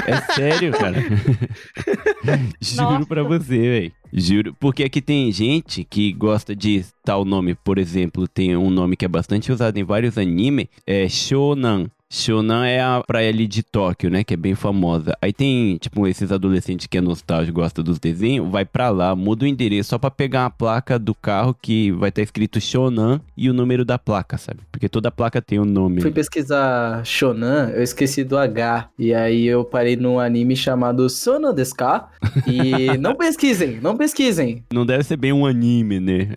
[0.08, 1.00] É sério, cara.
[2.62, 3.06] Juro Nossa.
[3.06, 3.92] pra você, velho.
[4.12, 4.56] Juro.
[4.60, 7.56] Porque aqui tem gente que gosta de tal nome.
[7.56, 10.68] Por exemplo, tem um nome que é bastante usado em vários animes.
[10.88, 11.90] É Shonan.
[12.12, 14.24] Shonan é a praia ali de Tóquio, né?
[14.24, 15.16] Que é bem famosa.
[15.22, 19.46] Aí tem, tipo, esses adolescentes que é nostálgico, gosta dos desenhos, vai pra lá, muda
[19.46, 23.50] o endereço só pra pegar a placa do carro que vai estar escrito Shonan e
[23.50, 24.62] o número da placa, sabe?
[24.72, 26.02] Porque toda placa tem um nome.
[26.02, 28.90] Fui pesquisar Shonan, eu esqueci do H.
[28.98, 32.10] E aí eu parei num anime chamado Sono desu ka?
[32.48, 34.64] E não pesquisem, não pesquisem.
[34.74, 36.28] Não deve ser bem um anime, né?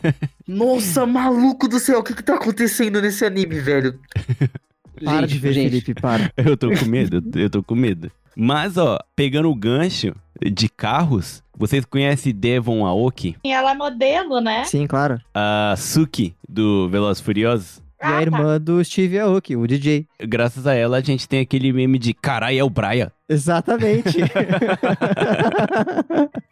[0.48, 3.98] Nossa, maluco do céu, o que que tá acontecendo nesse anime, velho?
[5.04, 6.32] Para Gente, de ver, gente, Felipe, para.
[6.36, 8.10] Eu tô com medo, eu tô com medo.
[8.36, 13.36] Mas, ó, pegando o gancho de carros, vocês conhecem Devon Aoki?
[13.44, 14.62] E ela é modelo, né?
[14.64, 15.20] Sim, claro.
[15.34, 17.82] A Suki, do Velozes e Furiosos?
[18.00, 18.22] E a Ah, tá.
[18.22, 20.06] irmã do Steve Aoki, o DJ.
[20.20, 23.10] Graças a ela, a gente tem aquele meme de carai, é o Brian.
[23.28, 24.18] Exatamente.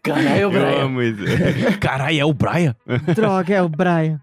[0.03, 0.85] Caralho, Eu Brian.
[0.85, 1.23] amo isso.
[1.81, 2.75] carai, é o Brian.
[3.15, 4.21] Droga, é o Brian.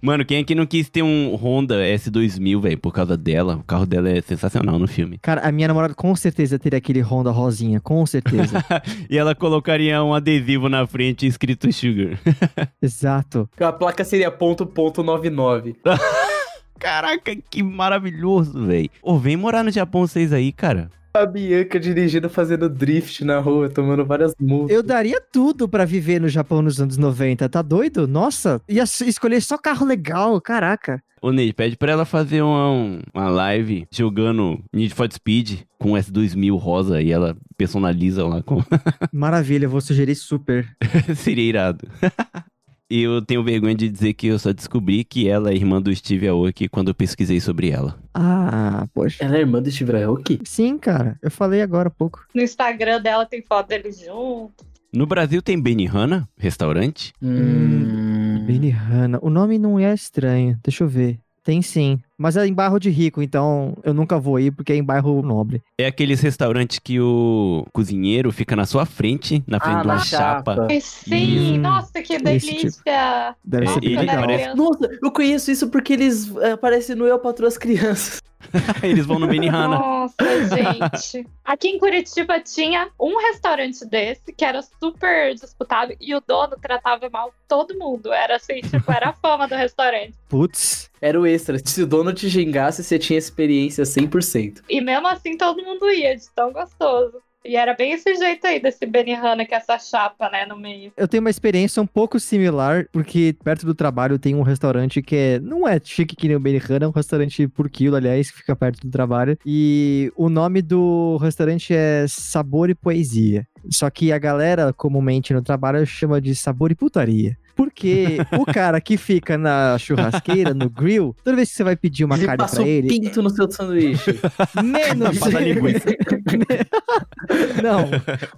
[0.00, 3.56] Mano, quem aqui não quis ter um Honda S2000, velho, por causa dela?
[3.56, 5.18] O carro dela é sensacional no filme.
[5.18, 8.64] Cara, a minha namorada com certeza teria aquele Honda rosinha, com certeza.
[9.08, 12.18] E ela colocaria um adesivo na frente escrito Sugar.
[12.80, 13.48] Exato.
[13.58, 15.76] A placa seria ponto, ponto 99.
[16.78, 18.90] Caraca, que maravilhoso, velho.
[19.02, 20.90] Ô, vem morar no Japão vocês aí, cara.
[21.16, 24.74] A Bianca dirigindo, fazendo drift na rua, tomando várias multas.
[24.76, 28.06] Eu daria tudo pra viver no Japão nos anos 90, tá doido?
[28.06, 31.02] Nossa, ia escolher só carro legal, caraca.
[31.22, 35.92] Ô, Ney, pede pra ela fazer uma, um- uma live jogando Need for Speed com
[35.92, 38.62] S2000 rosa e ela personaliza lá com...
[39.12, 40.68] Maravilha, eu vou sugerir super.
[41.16, 41.88] Seria irado.
[42.88, 45.94] E eu tenho vergonha de dizer que eu só descobri que ela é irmã do
[45.94, 47.98] Steve Aoki quando eu pesquisei sobre ela.
[48.14, 49.24] Ah, poxa.
[49.24, 50.40] Ela é irmã do Steve Aoki?
[50.44, 52.24] Sim, cara, eu falei agora há pouco.
[52.32, 54.64] No Instagram dela tem foto deles juntos.
[54.92, 57.12] No Brasil tem Benihana, restaurante.
[57.20, 58.44] Hum.
[58.46, 59.18] Benihana.
[59.20, 61.18] O nome não é estranho, deixa eu ver.
[61.42, 64.76] Tem sim, mas é em bairro de rico, então eu nunca vou ir porque é
[64.76, 65.62] em bairro nobre.
[65.78, 69.98] É aqueles restaurantes que o cozinheiro fica na sua frente, na frente Ah, de uma
[69.98, 70.54] chapa.
[70.54, 70.66] chapa.
[70.70, 72.24] Ai, sim, Hum, nossa, que tipo.
[72.24, 73.36] delícia.
[73.44, 74.20] Deve É, ser bem legal.
[74.20, 74.54] parece-.
[74.56, 78.20] Nossa, eu conheço isso porque eles eh, aparecem no Eu Patrulho as Crianças.
[78.82, 79.78] Eles vão no Benihana.
[79.78, 80.16] Nossa,
[80.54, 81.26] gente.
[81.44, 87.08] Aqui em Curitiba tinha um restaurante desse que era super disputado e o dono tratava
[87.10, 88.12] mal todo mundo.
[88.12, 90.14] Era assim, tipo, era a fama do restaurante.
[90.28, 91.58] Putz, Era o extra.
[91.64, 94.62] Se o dono te xingasse, você tinha experiência 100%.
[94.68, 97.22] E mesmo assim todo mundo ia, de tão gostoso.
[97.46, 100.92] E era bem esse jeito aí desse Benihana, que é essa chapa, né, no meio.
[100.96, 105.16] eu tenho uma experiência um pouco similar, porque perto do trabalho tem um restaurante que
[105.16, 108.38] é, não é chique que nem o Benihana, é um restaurante por quilo, aliás, que
[108.38, 109.38] fica perto do trabalho.
[109.44, 113.46] E o nome do restaurante é Sabor e Poesia.
[113.70, 117.36] Só que a galera, comumente no trabalho, chama de sabor e putaria.
[117.56, 122.04] Porque o cara que fica na churrasqueira, no grill, toda vez que você vai pedir
[122.04, 124.20] uma ele carne passa pra o ele, pinto no seu sanduíche.
[124.62, 125.18] menos.
[125.18, 125.88] Linguiça.
[127.62, 127.88] Não,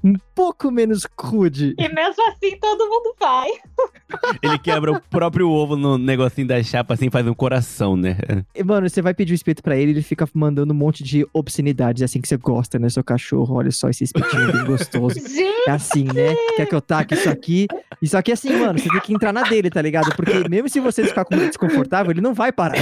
[0.04, 1.74] um pouco menos crude.
[1.78, 3.48] E mesmo assim todo mundo vai.
[4.42, 8.16] Ele quebra o próprio ovo no negocinho da chapa assim, faz um coração, né?
[8.54, 11.26] E, Mano, você vai pedir o espeto pra ele, ele fica mandando um monte de
[11.32, 13.56] obscenidades, assim que você gosta, né, seu cachorro?
[13.56, 15.18] Olha só esse espetinho bem gostoso.
[15.28, 16.34] Gente, É assim, né?
[16.56, 17.66] Quer que eu taque isso aqui?
[18.00, 20.14] Isso aqui é assim, mano, você tem que entrar na dele, tá ligado?
[20.14, 22.76] Porque mesmo se você ficar com desconfortável, ele não vai parar.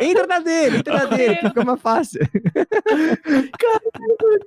[0.00, 2.20] entra na dele, entra na dele, que fica mais fácil.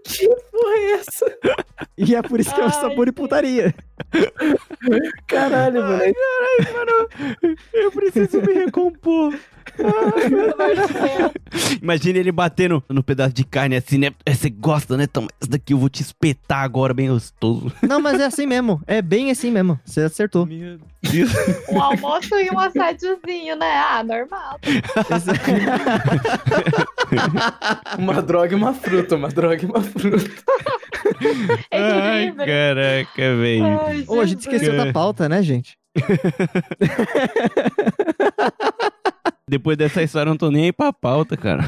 [0.04, 1.26] que porra é essa?
[1.98, 3.74] E é por isso que é o Ai, sabor e putaria.
[5.28, 6.16] Caralho, velho.
[7.74, 9.34] Eu preciso me recompor.
[9.78, 11.32] de.
[11.82, 14.12] Imagina ele batendo no pedaço de carne assim, né?
[14.26, 15.08] É, Você gosta, né?
[15.08, 17.72] Toma, essa daqui eu vou te espetar agora, bem gostoso.
[17.82, 18.82] Não, mas é assim mesmo.
[18.86, 19.80] É bem assim mesmo.
[19.86, 20.46] Você acertou.
[20.46, 20.80] Meu
[21.12, 21.32] Deus.
[21.70, 23.70] Um almoço e um assadiozinho, né?
[23.72, 24.60] Ah, normal.
[28.00, 30.32] Uma droga e uma fruta, uma droga e uma fruta.
[31.72, 32.48] Ai, Equilíbrio.
[32.48, 33.80] caraca, velho.
[33.82, 35.78] Ai, Ô, a gente esqueceu da pauta, né, gente?
[39.48, 41.62] Depois dessa história, eu não tô nem aí pra pauta, cara.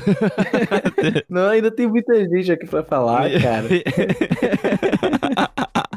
[1.29, 3.67] Não, ainda tem muita gente aqui pra falar, cara.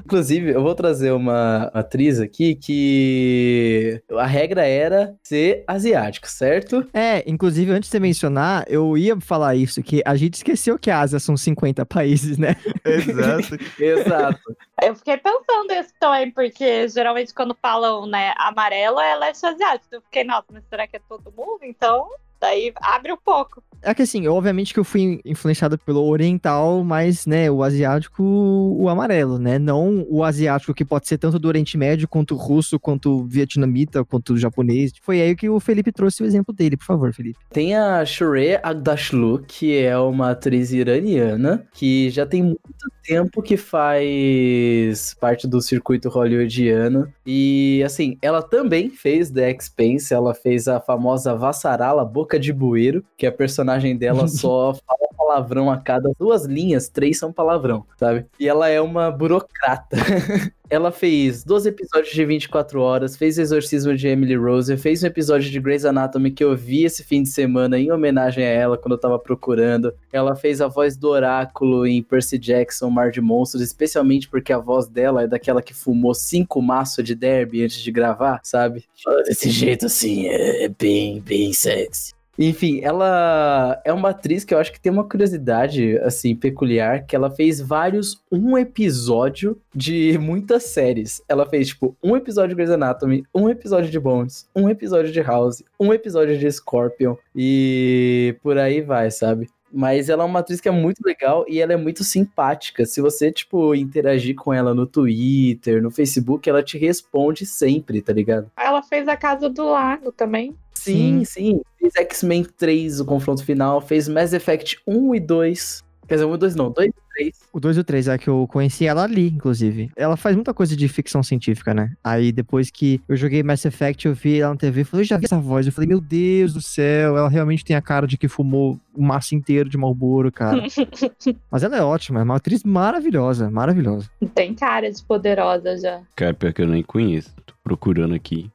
[0.08, 6.82] Inclusive, eu vou trazer uma atriz aqui que a regra era ser asiático, certo?
[6.94, 10.90] É, inclusive, antes de você mencionar, eu ia falar isso, que a gente esqueceu que
[10.90, 12.56] a Ásia são 50 países, né?
[12.86, 13.58] Exato.
[13.78, 14.56] Exato.
[14.82, 19.94] Eu fiquei pensando isso também, porque geralmente quando falam, né, amarelo é leste asiático.
[19.94, 21.58] Eu fiquei, nossa, mas será que é todo mundo?
[21.64, 22.08] Então,
[22.40, 23.62] daí abre um pouco.
[23.82, 28.88] É que assim, obviamente que eu fui influenciado pelo oriental, mas, né, o asiático, o
[28.88, 29.58] amarelo, né?
[29.58, 34.36] Não o asiático que pode ser tanto do Oriente Médio, quanto russo, quanto vietnamita, quanto
[34.36, 34.92] japonês.
[35.00, 37.38] Foi aí que o Felipe trouxe o exemplo dele, por favor, Felipe.
[37.50, 42.58] Tem a Shure Agdashlu, que é uma atriz iraniana, que já tem muito
[43.04, 47.08] tempo que faz parte do circuito hollywoodiano.
[47.24, 53.04] E, assim, ela também fez The Expense, ela fez a famosa Vassarala Boca de Bueiro,
[53.16, 58.24] que a personagem dela só fala palavrão a cada duas linhas, três são palavrão, sabe?
[58.40, 59.96] E ela é uma burocrata.
[60.70, 65.06] ela fez 12 episódios de 24 horas, fez o Exorcismo de Emily Rose, fez um
[65.06, 68.78] episódio de Grey's Anatomy que eu vi esse fim de semana em homenagem a ela
[68.78, 69.92] quando eu tava procurando.
[70.12, 74.58] Ela fez a voz do Oráculo em Percy Jackson, Mar de Monstros, especialmente porque a
[74.58, 78.84] voz dela é daquela que fumou cinco maços de derby antes de gravar, sabe?
[79.26, 82.17] Desse jeito assim, é, é bem, bem sexy.
[82.38, 87.16] Enfim, ela é uma atriz que eu acho que tem uma curiosidade, assim, peculiar, que
[87.16, 91.20] ela fez vários, um episódio de muitas séries.
[91.28, 95.20] Ela fez, tipo, um episódio de Grey's Anatomy, um episódio de Bones, um episódio de
[95.20, 99.48] House, um episódio de Scorpion, e por aí vai, sabe?
[99.72, 102.86] Mas ela é uma atriz que é muito legal e ela é muito simpática.
[102.86, 108.12] Se você, tipo, interagir com ela no Twitter, no Facebook, ela te responde sempre, tá
[108.12, 108.50] ligado?
[108.56, 110.56] Ela fez a Casa do Lago também.
[110.82, 111.60] Sim, sim.
[111.78, 113.80] Fez X-Men 3, o confronto final.
[113.80, 115.84] Fez Mass Effect 1 e 2.
[116.08, 117.36] Quer dizer, 1 e 2 não, 2 e 3.
[117.52, 119.90] O 2 e o 3 é que eu conheci ela ali, inclusive.
[119.94, 121.92] Ela faz muita coisa de ficção científica, né?
[122.02, 125.06] Aí depois que eu joguei Mass Effect, eu vi ela na TV, eu falei, eu
[125.06, 125.66] já vi essa voz.
[125.66, 129.02] Eu falei, meu Deus do céu, ela realmente tem a cara de que fumou o
[129.02, 130.62] maço inteiro de Marlboro, cara.
[131.52, 134.08] Mas ela é ótima, é uma atriz maravilhosa, maravilhosa.
[134.34, 136.00] Tem cara de poderosa já.
[136.16, 137.34] Cara, pior que eu nem conheço.
[137.44, 138.50] Tô procurando aqui.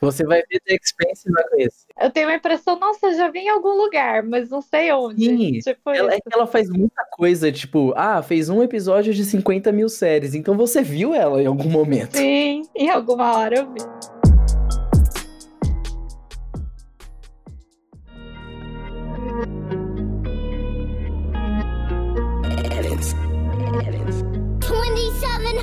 [0.00, 1.86] Você vai ver The Expanse e vai conhecer.
[2.00, 5.24] Eu tenho a impressão, nossa, já vi em algum lugar, mas não sei onde.
[5.26, 9.70] Sim, tipo Ela, é ela faz muita coisa, tipo, ah, fez um episódio de 50
[9.72, 12.16] mil séries, então você viu ela em algum momento.
[12.16, 13.80] Sim, em alguma hora eu vi.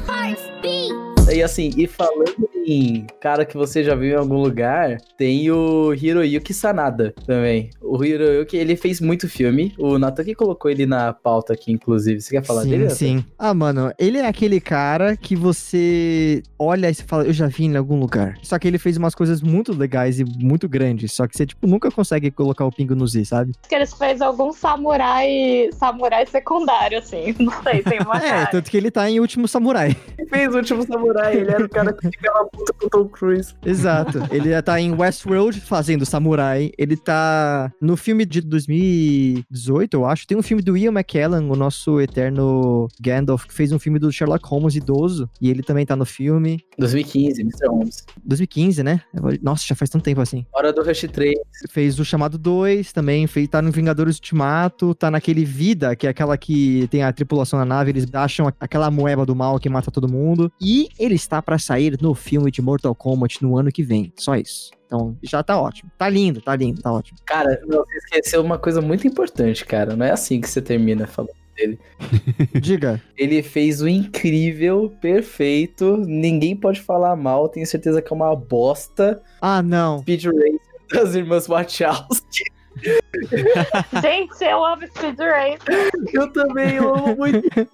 [0.08, 1.16] hearts beat.
[1.34, 5.94] E assim, e falando em cara que você já viu em algum lugar, tem o
[5.94, 7.70] Hiroyuki Sanada também.
[7.82, 9.74] O Hiroyuki, ele fez muito filme.
[9.78, 12.22] O Nathan que colocou ele na pauta aqui, inclusive.
[12.22, 12.84] Você quer falar sim, dele?
[12.84, 12.96] Nathan?
[12.96, 13.26] sim.
[13.38, 17.66] Ah, mano, ele é aquele cara que você olha e você fala, eu já vi
[17.66, 18.38] em algum lugar.
[18.42, 21.14] Só que ele fez umas coisas muito legais e muito grandes.
[21.14, 23.52] Só que você, tipo, nunca consegue colocar o pingo no Z, sabe?
[23.60, 27.36] Acho que eles fez algum samurai, samurai secundário, assim.
[27.40, 29.96] Não sei, tem uma É, tanto que ele tá em Último Samurai.
[30.18, 33.07] Ele fez o último samurai, ele era o cara que ficava puto com o Tom
[33.07, 33.53] Cruise.
[33.65, 34.20] Exato.
[34.32, 36.72] Ele tá em Westworld fazendo samurai.
[36.78, 40.28] Ele tá no filme de 2018, eu acho.
[40.28, 44.11] Tem um filme do Ian McKellen, o nosso eterno Gandalf, que fez um filme do
[44.11, 45.30] Sherlock Holmes idoso.
[45.41, 46.59] E ele também tá no filme.
[46.78, 47.68] 2015, Mr.
[47.68, 48.05] Holmes.
[48.24, 49.01] 2015, né?
[49.41, 50.45] Nossa, já faz tanto tempo assim.
[50.53, 51.36] Hora do Rush 3.
[51.70, 56.09] Fez o Chamado 2 também, fez, tá no Vingadores Ultimato, tá naquele Vida, que é
[56.09, 59.89] aquela que tem a tripulação na nave, eles acham aquela moeba do mal que mata
[59.89, 60.51] todo mundo.
[60.61, 64.14] E ele está pra sair no filme de Mortal Kombat no ano que vem.
[64.16, 64.72] Só isso.
[64.86, 65.91] Então, já tá ótimo.
[65.97, 67.18] Tá lindo, tá lindo, tá ótimo.
[67.26, 69.95] Cara, não, você esqueceu uma coisa muito importante, cara.
[69.95, 71.80] Não é assim que você termina falando dele.
[72.62, 73.01] Diga.
[73.18, 79.22] Ele fez o incrível, perfeito, ninguém pode falar mal, tenho certeza que é uma bosta.
[79.41, 79.99] Ah, não.
[79.99, 80.60] Speed Racer
[80.93, 82.43] das irmãs Wachowski.
[84.02, 85.90] Gente, eu amo Speed Racer.
[86.14, 87.38] Eu também eu amo muito.
[87.58, 87.66] Eu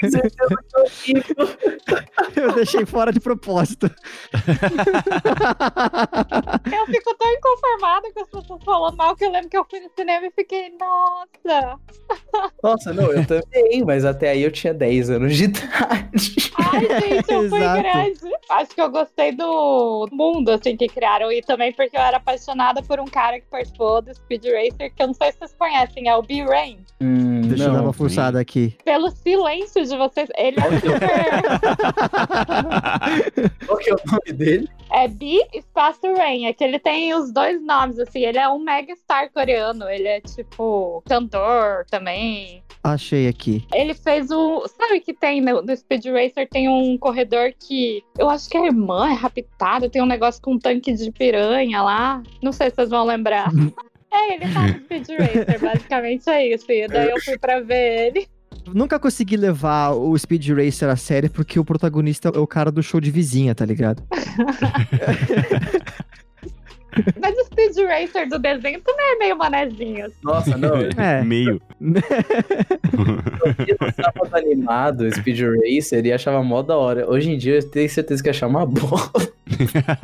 [0.00, 0.56] tenho certeza
[1.02, 2.40] que é.
[2.40, 3.90] Eu deixei fora de propósito.
[6.72, 9.80] Eu fico tão inconformada com as pessoas falando mal que eu lembro que eu fui
[9.80, 11.78] no cinema e fiquei, nossa.
[12.62, 16.52] Nossa, não, eu também, mas até aí eu tinha 10 anos de idade.
[16.58, 17.82] Ai, gente, eu fui Exato.
[17.82, 18.36] grande.
[18.50, 21.30] Acho que eu gostei do mundo, assim, que criaram.
[21.30, 25.02] E também porque eu era apaixonada por um cara que participou do Speed Racer, que
[25.02, 26.78] eu não sei se vocês conhecem, é o B-Rain.
[27.00, 27.84] Hum, Deixa eu dar não.
[27.84, 28.76] uma forçada aqui.
[28.84, 31.08] Pelo silêncio de vocês, ele é super...
[33.66, 34.68] Qual que é o nome dele?
[34.90, 38.58] É B Espaço Rain, é que ele tem os dois nomes, assim, ele é um
[38.58, 42.62] mega star coreano, ele é tipo cantor também.
[42.82, 43.66] Achei aqui.
[43.74, 44.66] Ele fez o.
[44.68, 48.02] Sabe que tem no, no Speed Racer tem um corredor que.
[48.16, 51.82] Eu acho que a irmã é raptada, tem um negócio com um tanque de piranha
[51.82, 52.22] lá.
[52.42, 53.50] Não sei se vocês vão lembrar.
[54.10, 56.70] É, ele tá no Speed Racer, basicamente é isso.
[56.70, 58.26] E daí eu fui pra ver ele.
[58.74, 62.82] Nunca consegui levar o Speed Racer a sério porque o protagonista é o cara do
[62.82, 64.02] show de vizinha, tá ligado?
[67.20, 70.06] Mas o Speed Racer do desenho também é meio manezinho.
[70.22, 70.80] Nossa, não.
[70.80, 71.22] Eu É.
[71.22, 71.60] Meio.
[71.80, 72.00] no
[73.94, 77.08] sábado animado, Speed Racer, e achava mó da hora.
[77.08, 79.32] Hoje em dia eu tenho certeza que ia achar uma bosta.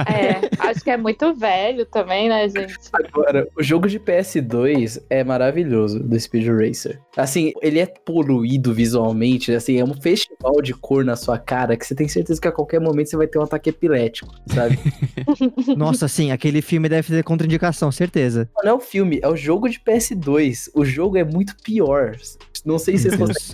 [0.07, 2.77] É, acho que é muito velho também, né, gente?
[2.93, 7.01] Agora, o jogo de PS2 é maravilhoso, do Speed Racer.
[7.17, 11.87] Assim, ele é poluído visualmente, assim, é um festival de cor na sua cara que
[11.87, 14.79] você tem certeza que a qualquer momento você vai ter um ataque epilético, sabe?
[15.77, 18.49] Nossa, sim, aquele filme deve ter contraindicação, certeza.
[18.63, 20.71] Não é o filme, é o jogo de PS2.
[20.75, 22.17] O jogo é muito pior.
[22.65, 23.45] Não sei se vocês conseguem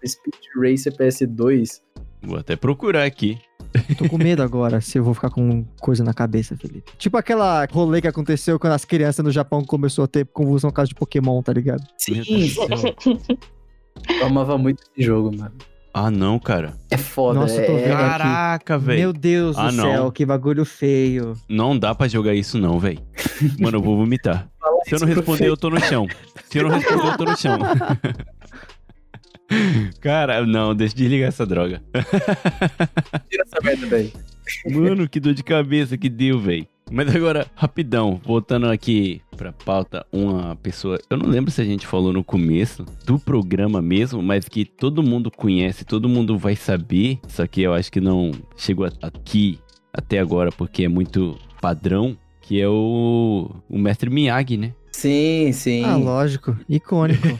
[0.00, 0.12] Deus.
[0.12, 1.80] Speed Racer PS2.
[2.22, 3.38] Vou até procurar aqui.
[3.98, 6.92] Tô com medo agora se eu vou ficar com coisa na cabeça, Felipe.
[6.96, 10.76] Tipo aquela rolê que aconteceu quando as crianças no Japão começou a ter convulsão por
[10.76, 11.86] causa de Pokémon, tá ligado?
[11.96, 12.22] Sim,
[14.08, 15.54] eu amava muito esse jogo, mano.
[16.06, 16.74] Ah, não, cara.
[16.90, 17.40] É foda.
[17.40, 18.18] Nossa, eu tô é- vendo aqui.
[18.18, 18.98] Caraca, velho.
[19.00, 19.84] Meu Deus Ah, do não.
[19.84, 21.34] céu, que bagulho feio.
[21.48, 23.00] Não dá pra jogar isso não, velho.
[23.58, 24.48] Mano, eu vou vomitar.
[24.84, 26.06] Se eu não responder, eu tô no chão.
[26.48, 27.58] Se eu não responder, eu tô no chão.
[30.00, 31.82] Cara, não, deixa eu desligar essa droga.
[33.30, 34.12] Tira essa merda daí.
[34.70, 36.66] Mano, que dor de cabeça que deu, velho.
[36.90, 41.86] Mas agora, rapidão, voltando aqui pra pauta, uma pessoa, eu não lembro se a gente
[41.86, 47.18] falou no começo do programa mesmo, mas que todo mundo conhece, todo mundo vai saber,
[47.28, 49.58] só que eu acho que não chegou aqui
[49.92, 54.72] até agora porque é muito padrão, que é o, o mestre Miyagi, né?
[54.90, 55.84] Sim, sim.
[55.84, 56.56] Ah, lógico.
[56.68, 57.26] Icônico.
[57.28, 57.38] Eu-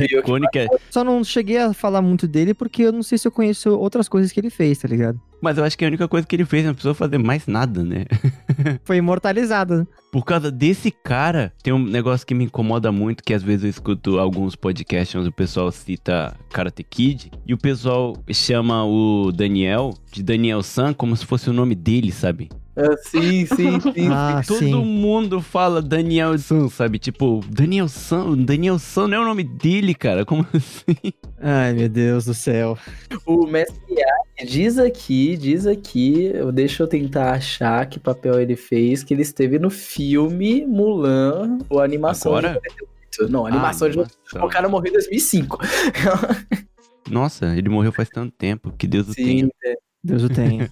[0.20, 3.70] Icônica, Só não cheguei a falar muito dele porque eu não sei se eu conheço
[3.78, 5.20] outras coisas que ele fez, tá ligado?
[5.40, 7.82] Mas eu acho que a única coisa que ele fez, não precisou fazer mais nada,
[7.82, 8.04] né?
[8.84, 9.86] Foi imortalizado.
[10.10, 13.70] Por causa desse cara, tem um negócio que me incomoda muito, que às vezes eu
[13.70, 19.94] escuto alguns podcasts onde o pessoal cita Karate Kid, e o pessoal chama o Daniel
[20.10, 22.48] de Daniel San como se fosse o nome dele, sabe?
[22.80, 24.08] Ah, sim, sim, sim.
[24.12, 24.72] Ah, Todo sim.
[24.84, 26.98] mundo fala Daniel San, sabe?
[27.00, 31.12] Tipo, Daniel San, Daniel San não é o nome dele, cara, como assim?
[31.40, 32.78] Ai, meu Deus do céu.
[33.26, 39.02] O Mestre Miyagi diz aqui, diz aqui, deixa eu tentar achar que papel ele fez,
[39.02, 42.48] que ele esteve no filme Mulan, ou animação Agora?
[42.50, 43.32] de 98.
[43.32, 44.10] Não, animação Ah, de nossa.
[44.44, 45.58] O cara morreu em 2005.
[47.10, 49.46] Nossa, ele morreu faz tanto tempo, que Deus o tenha.
[49.46, 49.50] Sim.
[49.64, 49.74] é.
[50.04, 50.70] Deus o tenha.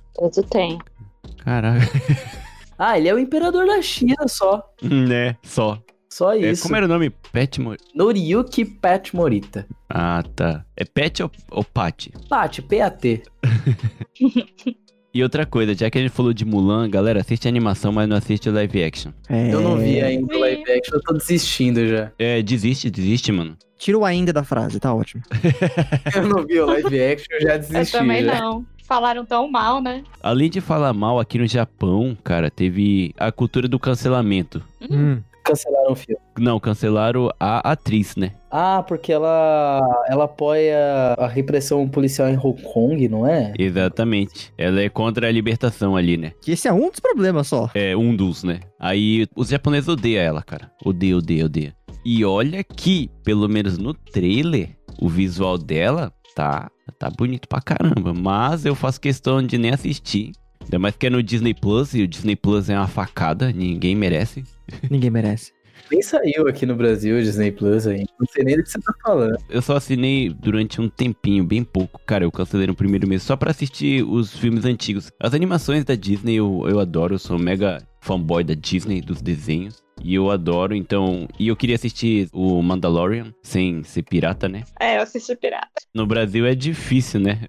[1.39, 1.87] Caraca,
[2.79, 4.63] Ah, ele é o imperador da China só.
[4.83, 5.37] né?
[5.43, 5.81] Só.
[6.11, 6.63] Só É, isso.
[6.63, 7.11] como era o nome?
[7.33, 7.75] Pet Mo...
[7.95, 9.67] Noriyuki Pat Morita.
[9.89, 10.65] Ah, tá.
[10.77, 12.09] É Pet ou, ou Pat?
[12.29, 13.23] Pat, PAT.
[15.15, 18.07] E outra coisa, já que a gente falou de Mulan, galera, assiste a animação, mas
[18.07, 19.13] não assiste live action.
[19.31, 19.51] É...
[19.51, 22.13] Eu não vi ainda live action, eu tô desistindo já.
[22.19, 23.57] É, desiste, desiste, mano.
[23.79, 25.23] Tira o ainda da frase, tá ótimo.
[26.15, 27.93] Eu não vi o live action, eu já Eu desisti.
[27.99, 28.41] também já.
[28.41, 28.65] não.
[28.85, 30.05] Falaram tão mal, né?
[30.23, 34.63] Além de falar mal aqui no Japão, cara, teve a cultura do cancelamento.
[34.81, 35.21] Hum.
[35.47, 36.21] Cancelaram o filme.
[36.39, 38.33] Não, cancelaram a atriz, né?
[38.51, 43.53] Ah, porque ela, ela apoia a repressão policial em Hong Kong, não é?
[43.57, 44.53] Exatamente.
[44.59, 46.33] Ela é contra a libertação ali, né?
[46.43, 47.71] Que esse é um dos problemas só.
[47.75, 48.59] É um dos, né?
[48.81, 50.71] Aí os japoneses odeiam ela, cara.
[50.85, 51.75] Odeia, odeia, odeia.
[52.05, 54.71] E olha que, pelo menos no trailer,
[55.01, 56.69] o visual dela tá,
[56.99, 58.13] tá bonito pra caramba.
[58.13, 60.33] Mas eu faço questão de nem assistir.
[60.67, 63.95] Ainda mais que é no Disney Plus, e o Disney Plus é uma facada, ninguém
[63.95, 64.45] merece.
[64.91, 65.56] Ninguém merece.
[65.91, 68.11] Nem saiu aqui no Brasil o Disney Plus ainda.
[68.19, 69.37] Não sei nem do que você tá falando.
[69.49, 72.01] Eu só assinei durante um tempinho, bem pouco.
[72.05, 75.11] Cara, eu cancelei no primeiro mês só pra assistir os filmes antigos.
[75.21, 79.85] As animações da Disney eu, eu adoro, eu sou mega fanboy da Disney, dos desenhos.
[80.03, 81.27] E eu adoro, então.
[81.39, 84.63] E eu queria assistir o Mandalorian, sem ser pirata, né?
[84.79, 85.69] É, eu assisti Pirata.
[85.95, 87.41] No Brasil é difícil, né?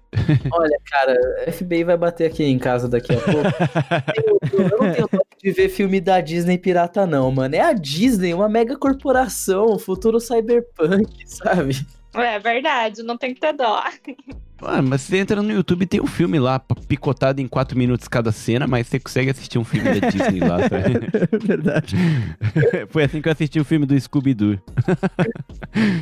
[0.50, 3.48] Olha, cara, FBI vai bater aqui em casa daqui a pouco.
[4.16, 5.08] Eu, eu não tenho
[5.42, 7.54] de ver filme da Disney pirata, não, mano.
[7.54, 11.86] É a Disney, uma mega corporação, futuro cyberpunk, sabe?
[12.14, 13.82] É verdade, não tem que ter dó.
[14.82, 18.66] Mas você entra no YouTube tem um filme lá, picotado em 4 minutos cada cena,
[18.66, 21.38] mas você consegue assistir um filme da Disney lá, sabe?
[21.46, 21.96] Verdade.
[22.90, 24.58] Foi assim que eu assisti o filme do Scooby-Doo.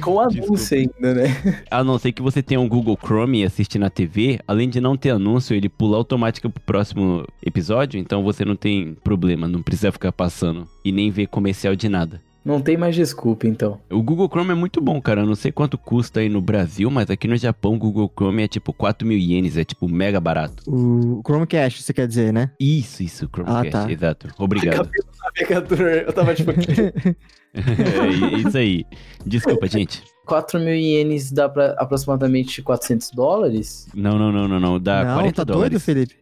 [0.00, 1.64] Com anúncio ainda, né?
[1.70, 4.80] A não ser que você tenha um Google Chrome e assiste na TV, além de
[4.80, 9.62] não ter anúncio, ele pula automático pro próximo episódio, então você não tem problema, não
[9.62, 12.22] precisa ficar passando e nem ver comercial de nada.
[12.46, 13.80] Não tem mais desculpa, então.
[13.90, 15.22] O Google Chrome é muito bom, cara.
[15.22, 18.44] Eu não sei quanto custa aí no Brasil, mas aqui no Japão o Google Chrome
[18.44, 20.62] é tipo 4 mil ienes, é tipo mega barato.
[20.64, 22.52] O Chromecast, você quer dizer, né?
[22.60, 23.92] Isso, isso, Chromecast, Ah, tá.
[23.92, 24.28] exato.
[24.38, 24.88] Obrigado.
[26.06, 26.70] Eu tava tipo aqui.
[27.52, 28.84] é isso aí.
[29.26, 30.04] Desculpa, gente.
[30.24, 33.88] 4 mil ienes dá pra aproximadamente 400 dólares?
[33.92, 34.80] Não, não, não, não, não.
[34.80, 35.84] Dá não, 40 tá doido, dólares.
[35.84, 36.14] Felipe?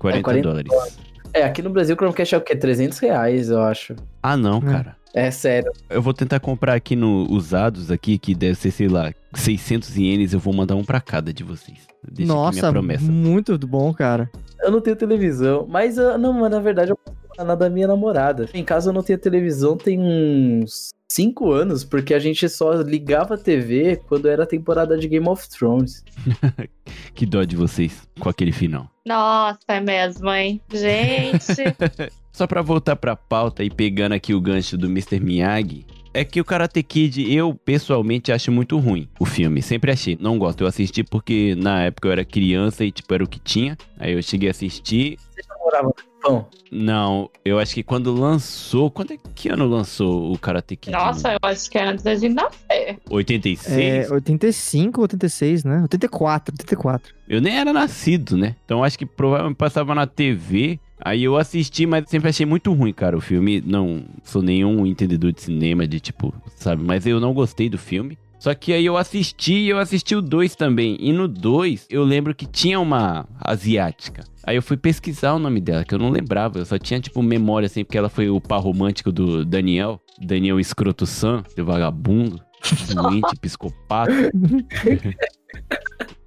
[0.00, 0.98] 40, É, 40 dólares.
[1.32, 2.56] É, aqui no Brasil o Chromecast é o quê?
[2.56, 3.94] 300 reais, eu acho.
[4.22, 4.60] Ah, não, É.
[4.72, 4.96] cara.
[5.14, 5.72] É sério.
[5.88, 10.32] Eu vou tentar comprar aqui no usados aqui, que deve ser, sei lá, 600 ienes.
[10.34, 11.78] Eu vou mandar um pra cada de vocês.
[12.12, 13.04] Deixa Nossa, minha promessa.
[13.10, 14.30] muito bom, cara.
[14.60, 16.98] Eu não tenho televisão, mas eu- não, mas na verdade eu
[17.38, 18.48] posso falar da minha namorada.
[18.52, 23.34] Em casa eu não tenho televisão tem uns 5 anos, porque a gente só ligava
[23.34, 26.04] a TV quando era a temporada de Game of Thrones.
[27.14, 28.88] Que dó de vocês com aquele final.
[29.04, 30.60] Nossa, é mesmo, hein?
[30.72, 31.64] Gente.
[32.32, 35.18] Só pra voltar pra pauta e pegando aqui o gancho do Mr.
[35.18, 35.84] Miyagi,
[36.14, 39.60] é que o Karate Kid eu pessoalmente acho muito ruim o filme.
[39.60, 40.16] Sempre achei.
[40.20, 40.60] Não gosto.
[40.62, 43.76] Eu assisti porque na época eu era criança e tipo era o que tinha.
[43.98, 45.18] Aí eu cheguei a assistir.
[45.18, 46.46] Você já morava no Japão?
[46.70, 48.90] Não, eu acho que quando lançou.
[48.90, 50.92] Quando é que ano lançou o Karate Kid?
[50.92, 52.98] Nossa, eu acho que é antes da gente nascer.
[53.08, 54.10] 86?
[54.10, 55.82] É 85, 86, né?
[55.82, 57.14] 84, 84.
[57.28, 58.56] Eu nem era nascido, né?
[58.64, 60.78] Então acho que provavelmente passava na TV.
[61.00, 63.62] Aí eu assisti, mas sempre achei muito ruim, cara, o filme.
[63.64, 66.82] Não sou nenhum entendedor de cinema, de tipo, sabe?
[66.82, 68.18] Mas eu não gostei do filme.
[68.38, 70.96] Só que aí eu assisti e eu assisti o 2 também.
[71.00, 74.22] E no 2 eu lembro que tinha uma asiática.
[74.48, 76.58] Aí eu fui pesquisar o nome dela, que eu não lembrava.
[76.58, 80.00] Eu só tinha, tipo, memória, assim, porque ela foi o par romântico do Daniel.
[80.18, 82.40] Daniel Escroto San, de vagabundo,
[82.94, 84.10] doente, psicopata.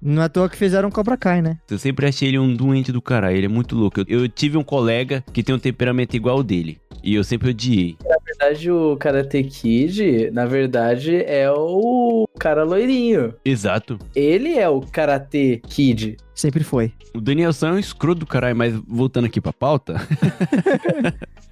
[0.00, 1.58] Não é à toa que fizeram Cobra Kai, né?
[1.68, 3.98] Eu sempre achei ele um doente do caralho, ele é muito louco.
[4.00, 6.78] Eu, eu tive um colega que tem um temperamento igual ao dele.
[7.02, 7.96] E eu sempre odiei.
[8.04, 13.34] Na verdade, o Karate Kid, na verdade, é o cara loirinho.
[13.44, 13.98] Exato.
[14.14, 16.16] Ele é o Karate Kid.
[16.34, 16.92] Sempre foi.
[17.14, 19.96] O Daniel San é um escroto do caralho, mas voltando aqui pra pauta.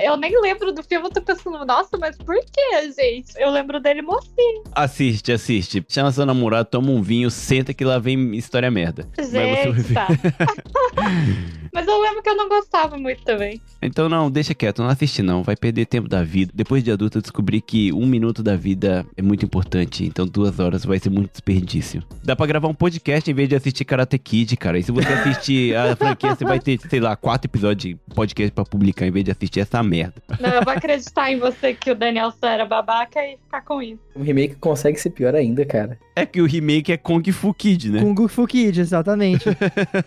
[0.00, 3.32] Eu nem lembro do filme, eu tô pensando, nossa, mas por que, gente?
[3.36, 4.62] Eu lembro dele mocinho.
[4.72, 5.84] assiste, assiste.
[5.88, 9.08] Chama seu namorado, toma um vinho, senta que lá vem história merda.
[9.18, 10.06] Gente, tá.
[11.74, 13.60] mas eu lembro que eu não gostava muito também.
[13.82, 16.52] Então não, deixa quieto, não assiste não, vai perder tempo da vida.
[16.54, 20.60] Depois de adulto eu descobri que um minuto da vida é muito importante, então duas
[20.60, 22.04] horas vai ser muito desperdício.
[22.22, 24.78] Dá pra gravar um podcast em vez de assistir Karate Kid, cara.
[24.78, 28.52] E se você assistir a franquia, você vai ter, sei lá, quatro episódios de podcast
[28.52, 30.14] pra publicar em vez de assistir essa merda.
[30.40, 33.82] Não, eu vou acreditar em você que o Daniel San era babaca e ficar com
[33.82, 34.00] isso.
[34.14, 35.98] O remake consegue ser pior ainda, cara.
[36.20, 38.00] É que o remake é Kung Fu Kid, né?
[38.00, 39.44] Kung Fu Kid, exatamente.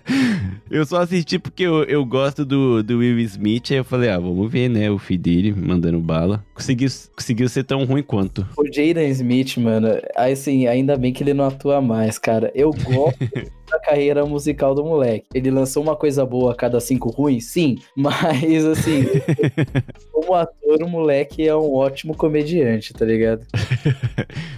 [0.70, 4.20] eu só assisti porque eu, eu gosto do, do Will Smith, aí eu falei, ah,
[4.20, 6.44] vamos ver, né, o filho dele mandando bala.
[6.54, 8.46] Conseguiu, conseguiu ser tão ruim quanto.
[8.58, 12.52] O Jaden Smith, mano, assim, ainda bem que ele não atua mais, cara.
[12.54, 13.20] Eu gosto
[13.72, 15.28] da carreira musical do moleque.
[15.34, 19.06] Ele lançou uma coisa boa a cada cinco ruins, sim, mas assim,
[20.12, 23.46] como ator, o moleque é um ótimo comediante, tá ligado?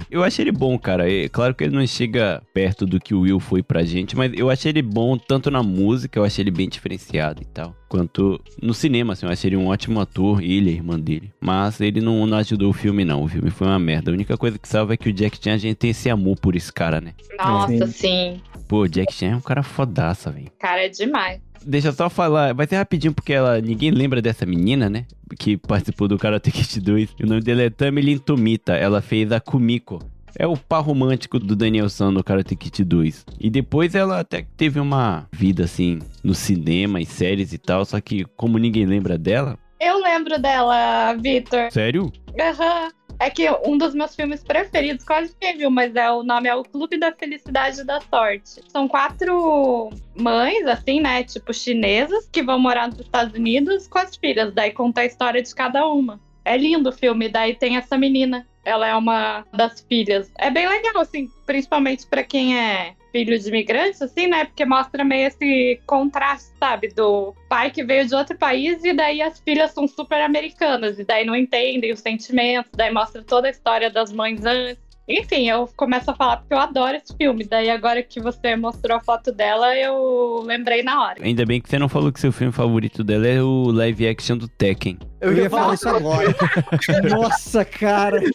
[0.10, 1.12] Eu achei ele bom, cara.
[1.12, 4.32] É claro que ele não chega perto do que o Will foi pra gente, mas
[4.36, 8.40] eu achei ele bom tanto na música, eu achei ele bem diferenciado e tal, quanto
[8.62, 11.32] no cinema, assim, eu achei ele um ótimo ator, ele e a irmã dele.
[11.42, 13.24] Mas ele não, não ajudou o filme, não.
[13.24, 14.12] O filme foi uma merda.
[14.12, 16.38] A única coisa que salva é que o Jack Chan, a gente tem esse amor
[16.40, 17.14] por esse cara, né?
[17.38, 17.92] Nossa, Sim.
[17.92, 18.42] sim.
[18.68, 20.48] Pô, o Jack Chan é um cara fodaça, velho.
[20.60, 21.42] Cara, é demais.
[21.66, 25.06] Deixa eu só falar, vai ser rapidinho porque ela, ninguém lembra dessa menina, né?
[25.40, 27.16] Que participou do Karate Kid 2.
[27.24, 28.74] O nome dela é Tamilin Tomita.
[28.74, 30.00] Ela fez a Kumiko.
[30.38, 33.26] É o par romântico do Daniel San no Karate Kid 2.
[33.40, 38.02] E depois ela até teve uma vida assim no cinema e séries e tal, só
[38.02, 39.58] que como ninguém lembra dela.
[39.80, 41.72] Eu lembro dela, Vitor.
[41.72, 42.12] Sério?
[42.40, 42.90] Aham.
[43.20, 46.56] É que um dos meus filmes preferidos, quase ninguém viu, mas é o nome é
[46.56, 48.62] O Clube da Felicidade e da Sorte.
[48.68, 51.24] São quatro mães, assim, né?
[51.24, 54.54] Tipo, chinesas, que vão morar nos Estados Unidos com as filhas.
[54.54, 56.20] Daí conta a história de cada uma.
[56.44, 57.30] É lindo o filme.
[57.30, 58.48] Daí tem essa menina.
[58.66, 60.32] Ela é uma das filhas.
[60.38, 64.46] É bem legal, assim, principalmente pra quem é filho de imigrantes, assim, né?
[64.46, 66.88] Porque mostra meio esse contraste, sabe?
[66.90, 70.98] Do pai que veio de outro país e daí as filhas são super americanas.
[70.98, 72.72] E daí não entendem os sentimentos.
[72.76, 74.82] Daí mostra toda a história das mães antes.
[75.08, 77.44] Enfim, eu começo a falar porque eu adoro esse filme.
[77.44, 81.18] Daí agora que você mostrou a foto dela, eu lembrei na hora.
[81.22, 84.38] Ainda bem que você não falou que seu filme favorito dela é o live action
[84.38, 84.98] do Tekken.
[85.20, 86.34] Eu ia falar isso agora.
[87.10, 88.22] Nossa, cara.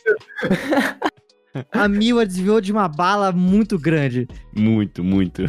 [1.73, 4.29] A Mila desviou de uma bala muito grande.
[4.55, 5.43] Muito, muito.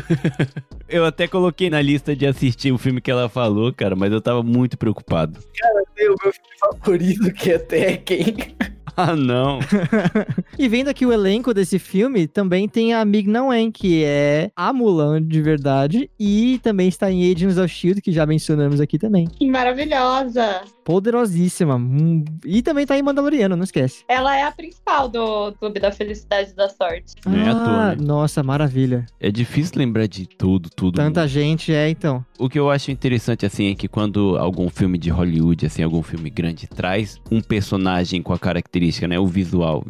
[0.87, 4.21] eu até coloquei na lista de assistir o filme que ela falou, cara, mas eu
[4.21, 5.39] tava muito preocupado.
[5.95, 8.35] Tem o meu filme favorito que é Tekken.
[9.01, 9.59] Ah, não.
[10.57, 14.73] E vendo aqui o elenco desse filme, também tem a Mig Wen, que é a
[14.73, 19.25] Mulan de verdade, e também está em Agents of S.H.I.E.L.D., que já mencionamos aqui também.
[19.25, 20.63] Que maravilhosa!
[20.89, 21.75] Poderosíssima.
[21.75, 24.03] Hum, E também tá em Mandaloriano, não esquece.
[24.07, 27.13] Ela é a principal do Clube da Felicidade e da Sorte.
[27.27, 27.97] Não é à toa, né?
[27.99, 29.05] Nossa, maravilha.
[29.19, 30.95] É difícil lembrar de tudo, tudo.
[30.95, 32.25] Tanta gente, é, então.
[32.39, 36.01] O que eu acho interessante, assim, é que quando algum filme de Hollywood, assim, algum
[36.01, 39.85] filme grande, traz um personagem com a característica, né, o visual,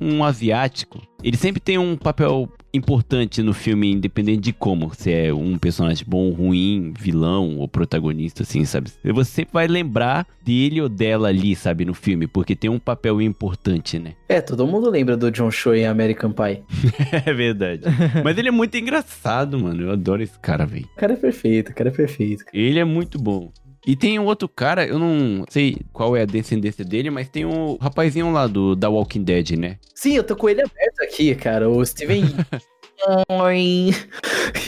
[0.00, 5.32] um asiático, ele sempre tem um papel importante no filme, independente de como, se é
[5.32, 8.90] um personagem bom, ruim, vilão ou protagonista, assim, sabe?
[9.04, 13.98] Você vai lembrar dele ou dela ali, sabe, no filme, porque tem um papel importante,
[13.98, 14.12] né?
[14.28, 16.62] É, todo mundo lembra do John Cho em American Pie.
[17.26, 17.82] É verdade.
[18.22, 19.82] Mas ele é muito engraçado, mano.
[19.84, 20.86] Eu adoro esse cara, velho.
[20.96, 22.44] O cara é perfeito, o cara é perfeito.
[22.52, 23.50] Ele é muito bom.
[23.86, 27.44] E tem um outro cara, eu não sei qual é a descendência dele, mas tem
[27.44, 29.78] um rapazinho lá do da Walking Dead, né?
[29.94, 31.70] Sim, eu tô com ele aberto aqui, cara.
[31.70, 32.24] O Steven.
[33.28, 33.90] Oi.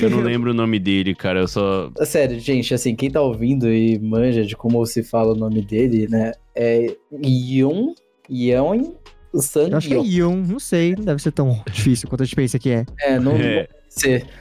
[0.00, 1.40] Eu não lembro o nome dele, cara.
[1.40, 1.90] Eu só.
[2.04, 6.06] Sério, gente, assim, quem tá ouvindo e manja de como se fala o nome dele,
[6.08, 6.32] né?
[6.54, 7.94] É Yun,
[8.30, 8.92] Yeon,
[9.34, 12.24] Sang Eu acho que é Yun, não sei, não deve ser tão difícil quanto a
[12.24, 12.86] gente pensa que é.
[13.00, 13.66] É, não É.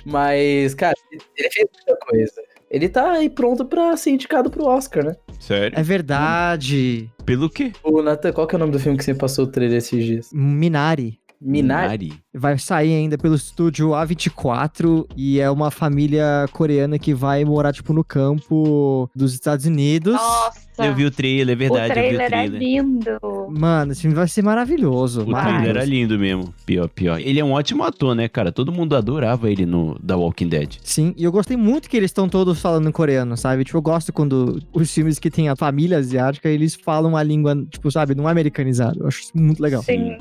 [0.05, 2.46] Mas, cara, ele fez muita coisa.
[2.69, 5.15] Ele tá aí pronto pra ser indicado pro Oscar, né?
[5.39, 5.77] Sério?
[5.77, 7.09] É verdade.
[7.25, 7.71] Pelo quê?
[7.83, 10.03] O Nathan, qual que é o nome do filme que você passou o trailer esses
[10.03, 10.29] dias?
[10.33, 11.19] Minari.
[11.39, 12.13] Minari?
[12.37, 17.93] Vai sair ainda pelo estúdio A24 e é uma família coreana que vai morar, tipo,
[17.93, 20.13] no campo dos Estados Unidos.
[20.13, 22.59] Nossa, Eu vi o trailer, é o verdade, eu vi o trailer é trailer.
[22.61, 23.17] lindo.
[23.49, 25.21] Mano, esse filme vai ser maravilhoso.
[25.21, 26.53] O trailer era lindo mesmo.
[26.65, 27.19] Pior, pior.
[27.19, 28.51] Ele é um ótimo ator, né, cara?
[28.51, 30.75] Todo mundo adorava ele no da Walking Dead.
[30.83, 33.63] Sim, e eu gostei muito que eles estão todos falando em coreano, sabe?
[33.63, 37.55] Tipo, eu gosto quando os filmes que tem a família asiática, eles falam a língua,
[37.69, 38.99] tipo, sabe, não é americanizado.
[39.01, 39.81] Eu acho isso muito legal.
[39.81, 40.17] Sim.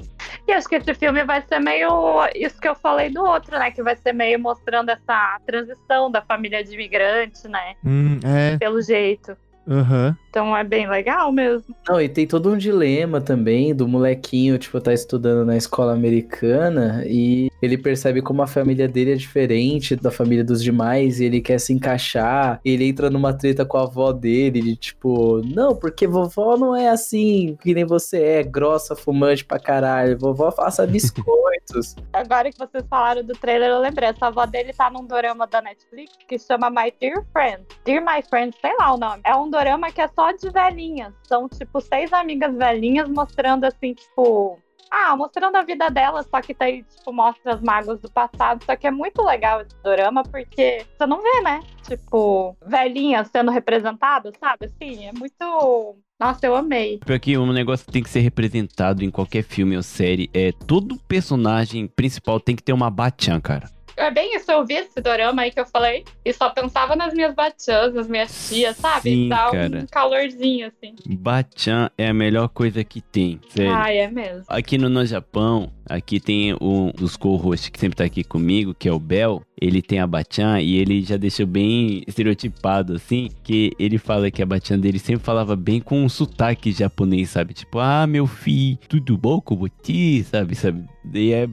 [0.48, 3.70] E acho que esse filme vai ser meio isso que eu falei do outro, né?
[3.70, 7.74] Que vai ser meio mostrando essa transição da família de imigrante, né?
[7.84, 8.56] Hum, é.
[8.58, 9.36] Pelo jeito.
[9.68, 10.16] Aham.
[10.30, 11.74] Então é bem legal mesmo.
[11.88, 17.02] Não, e tem todo um dilema também do molequinho, tipo, tá estudando na escola americana
[17.06, 21.40] e ele percebe como a família dele é diferente da família dos demais e ele
[21.40, 22.60] quer se encaixar.
[22.64, 26.74] E ele entra numa treta com a avó dele, de tipo, não, porque vovó não
[26.74, 30.18] é assim que nem você é, grossa, fumante pra caralho.
[30.18, 31.96] Vovó faça biscoitos.
[32.12, 34.08] Agora que vocês falaram do trailer, eu lembrei.
[34.08, 37.64] Essa avó dele tá num dorama da Netflix que chama My Dear Friend.
[37.84, 39.20] Dear My Friend, sei lá o nome.
[39.24, 41.12] É um dorama que é só de velhinhas.
[41.26, 44.58] São, tipo, seis amigas velhinhas mostrando, assim, tipo...
[44.90, 48.64] Ah, mostrando a vida delas, só que daí, tipo, mostra as mágoas do passado.
[48.64, 51.60] Só que é muito legal esse dorama, porque você não vê, né?
[51.82, 54.66] Tipo, velhinhas sendo representadas, sabe?
[54.66, 55.96] Assim, é muito...
[56.18, 56.98] Nossa, eu amei.
[57.04, 60.50] Pior que um negócio que tem que ser representado em qualquer filme ou série é
[60.66, 63.75] todo personagem principal tem que ter uma Bachan, cara.
[63.96, 67.14] É bem isso, eu vi esse dorama aí que eu falei e só pensava nas
[67.14, 69.00] minhas batiãs, nas minhas tias, sabe?
[69.02, 69.78] Sim, Dá cara.
[69.78, 70.94] um calorzinho, assim.
[71.06, 73.72] Bachan é a melhor coisa que tem, sério.
[73.72, 74.44] Ai, é mesmo.
[74.48, 78.88] Aqui no, no Japão, aqui tem um dos co-hosts que sempre tá aqui comigo, que
[78.88, 79.42] é o Bel.
[79.58, 84.42] Ele tem a Bachan e ele já deixou bem estereotipado, assim, que ele fala que
[84.42, 87.54] a Bachan dele sempre falava bem com um sotaque japonês, sabe?
[87.54, 90.54] Tipo, ah, meu filho, tudo bom com você, sabe?
[90.54, 90.84] sabe?
[91.14, 91.48] E é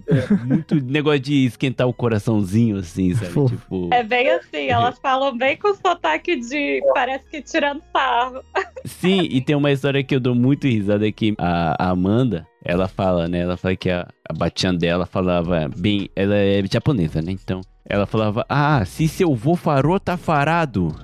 [0.46, 3.50] muito negócio de esquentar o coraçãozinho, assim, sabe?
[3.50, 6.82] Tipo, É bem assim, elas falam bem com sotaque de.
[6.94, 8.42] Parece que tirando sarro.
[8.84, 12.88] Sim, e tem uma história que eu dou muito risada que a, a Amanda, ela
[12.88, 13.39] fala, né?
[13.39, 16.09] Ela fala que a, a Batian dela falava bem.
[16.16, 17.32] Ela é japonesa, né?
[17.32, 17.61] Então.
[17.86, 20.95] Ela falava, ah, se seu vô farou, tá farado.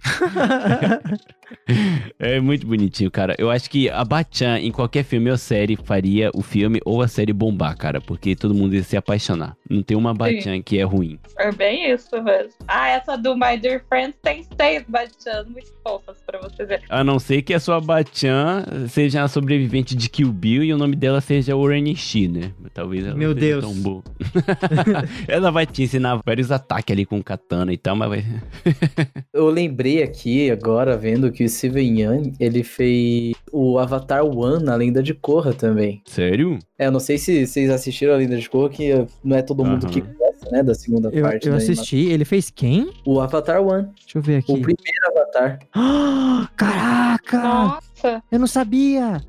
[2.18, 3.34] é muito bonitinho, cara.
[3.38, 7.08] Eu acho que a Bachan, em qualquer filme ou série, faria o filme ou a
[7.08, 8.00] série bombar, cara.
[8.00, 9.56] Porque todo mundo ia se apaixonar.
[9.68, 11.18] Não tem uma Bachan que é ruim.
[11.38, 12.52] É bem isso mesmo.
[12.66, 16.82] Ah, essa do My Dear Friends tem seis batiãs muito fofas pra você ver.
[16.88, 20.78] A não ser que a sua Bachan seja a sobrevivente de Kill Bill e o
[20.78, 22.52] nome dela seja Oranishi, né?
[22.74, 23.64] Talvez ela Meu Deus.
[23.64, 24.02] tão boa.
[25.26, 28.24] ela vai te ensinar vários ataques ali com katana e tal, mas vai...
[29.32, 34.74] Eu lembrei aqui agora, vendo que o Steven Yeun, ele fez o Avatar One na
[34.76, 36.02] Lenda de Korra também.
[36.06, 36.58] Sério?
[36.78, 38.90] É, eu não sei se vocês assistiram a Lenda de Korra, que
[39.24, 39.92] não é todo mundo Aham.
[39.92, 41.48] que gosta, né, da segunda Eu, parte.
[41.48, 41.96] eu assisti.
[42.08, 42.80] Ele fez quem?
[42.80, 43.02] animação.
[43.06, 44.52] O Avatar One, Deixa eu ver aqui.
[44.52, 45.58] o primeiro Avatar.
[45.74, 47.38] Ah, Caraca!
[47.42, 49.20] Nossa, Eu não sabia!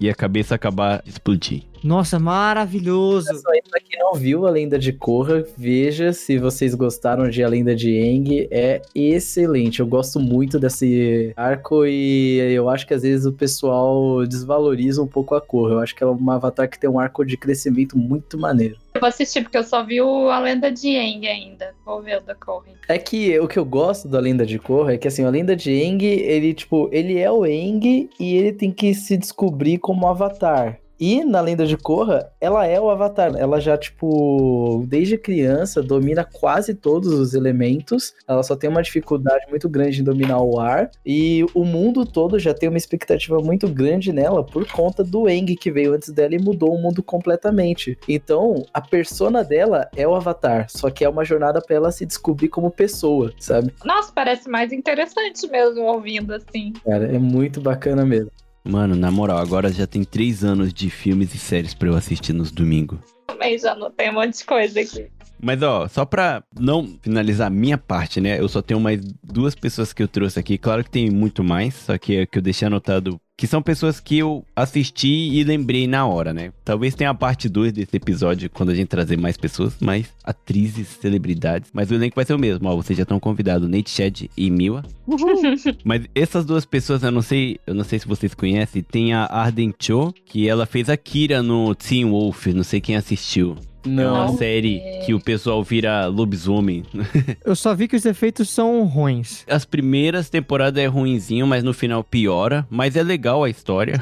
[0.00, 1.62] E a cabeça acabar de explodir.
[1.84, 3.26] Nossa, maravilhoso!
[3.26, 7.44] Só aí, pra quem não viu a Lenda de Korra, veja se vocês gostaram de
[7.44, 8.48] A Lenda de Aang.
[8.50, 9.80] É excelente.
[9.80, 15.06] Eu gosto muito desse arco e eu acho que às vezes o pessoal desvaloriza um
[15.06, 15.74] pouco a Korra.
[15.74, 18.78] Eu acho que ela é uma avatar que tem um arco de crescimento muito maneiro.
[18.94, 21.74] eu vou assistir porque eu só vi o A Lenda de Aang ainda.
[21.84, 22.72] Vou ver o da Corrin.
[22.88, 25.54] É que o que eu gosto da Lenda de Korra é que assim, a Lenda
[25.54, 30.08] de Aang, ele tipo, ele é o Aang e ele tem que se descobrir como
[30.08, 30.80] avatar.
[30.98, 33.34] E na Lenda de Korra, ela é o Avatar.
[33.36, 38.14] Ela já, tipo, desde criança, domina quase todos os elementos.
[38.26, 40.90] Ela só tem uma dificuldade muito grande em dominar o ar.
[41.04, 45.54] E o mundo todo já tem uma expectativa muito grande nela por conta do Eng
[45.56, 47.98] que veio antes dela e mudou o mundo completamente.
[48.08, 50.66] Então, a persona dela é o Avatar.
[50.68, 53.72] Só que é uma jornada pra ela se descobrir como pessoa, sabe?
[53.84, 56.72] Nossa, parece mais interessante mesmo ouvindo assim.
[56.84, 58.30] Cara, é muito bacana mesmo.
[58.66, 62.32] Mano, na moral, agora já tem três anos de filmes e séries pra eu assistir
[62.32, 62.98] nos domingos.
[63.26, 65.06] Também já não tem um monte de coisa aqui.
[65.38, 68.40] Mas ó, só pra não finalizar a minha parte, né?
[68.40, 70.56] Eu só tenho mais duas pessoas que eu trouxe aqui.
[70.56, 73.20] Claro que tem muito mais, só que é que eu deixei anotado.
[73.36, 76.52] Que são pessoas que eu assisti e lembrei na hora, né?
[76.64, 80.86] Talvez tenha a parte 2 desse episódio quando a gente trazer mais pessoas, mais atrizes,
[81.00, 81.68] celebridades.
[81.72, 82.76] Mas o elenco vai ser o mesmo, ó.
[82.76, 84.84] Vocês já estão convidados, Nate Shed e Miwa.
[85.84, 89.24] Mas essas duas pessoas, eu não sei, eu não sei se vocês conhecem, tem a
[89.24, 93.56] Arden Cho, que ela fez a Kira no Teen Wolf, não sei quem assistiu.
[93.86, 94.36] É uma Não.
[94.38, 96.82] série que o pessoal vira lobisomem.
[97.44, 99.44] Eu só vi que os efeitos são ruins.
[99.48, 102.66] As primeiras temporadas é ruinzinho, mas no final piora.
[102.70, 104.00] Mas é legal a história.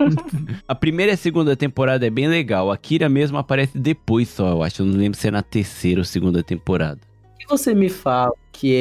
[0.68, 2.70] a primeira e a segunda temporada é bem legal.
[2.70, 4.82] A Kira mesmo aparece depois só, eu acho.
[4.82, 6.98] Eu não lembro se é na terceira ou segunda temporada.
[7.00, 8.74] Por que você me fala que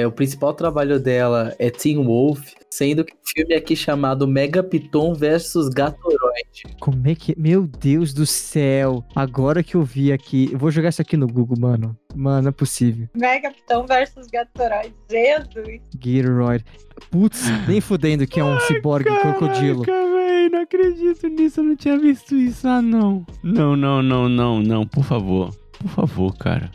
[0.00, 2.40] é- o principal trabalho dela é Teen Wolf,
[2.72, 6.62] sendo que o filme é aqui chamado Mega Piton versus Gatoroid?
[6.80, 7.38] Como é que.
[7.38, 9.04] Meu Deus do céu.
[9.14, 10.48] Agora que eu vi aqui.
[10.50, 11.94] Eu vou jogar isso aqui no Google, mano.
[12.14, 13.08] Mano, não é possível.
[13.14, 14.94] Mega Pitão versus Gatoroid.
[15.10, 15.82] Jesus.
[15.96, 16.64] Gatoroid.
[17.10, 19.82] Putz, nem fudendo que é um ciborgue crocodilo.
[19.84, 21.60] véi, não acredito nisso.
[21.60, 22.66] Eu não tinha visto isso.
[22.66, 23.26] Ah, não.
[23.42, 24.86] Não, não, não, não, não.
[24.86, 25.54] Por favor.
[25.78, 26.70] Por favor, cara.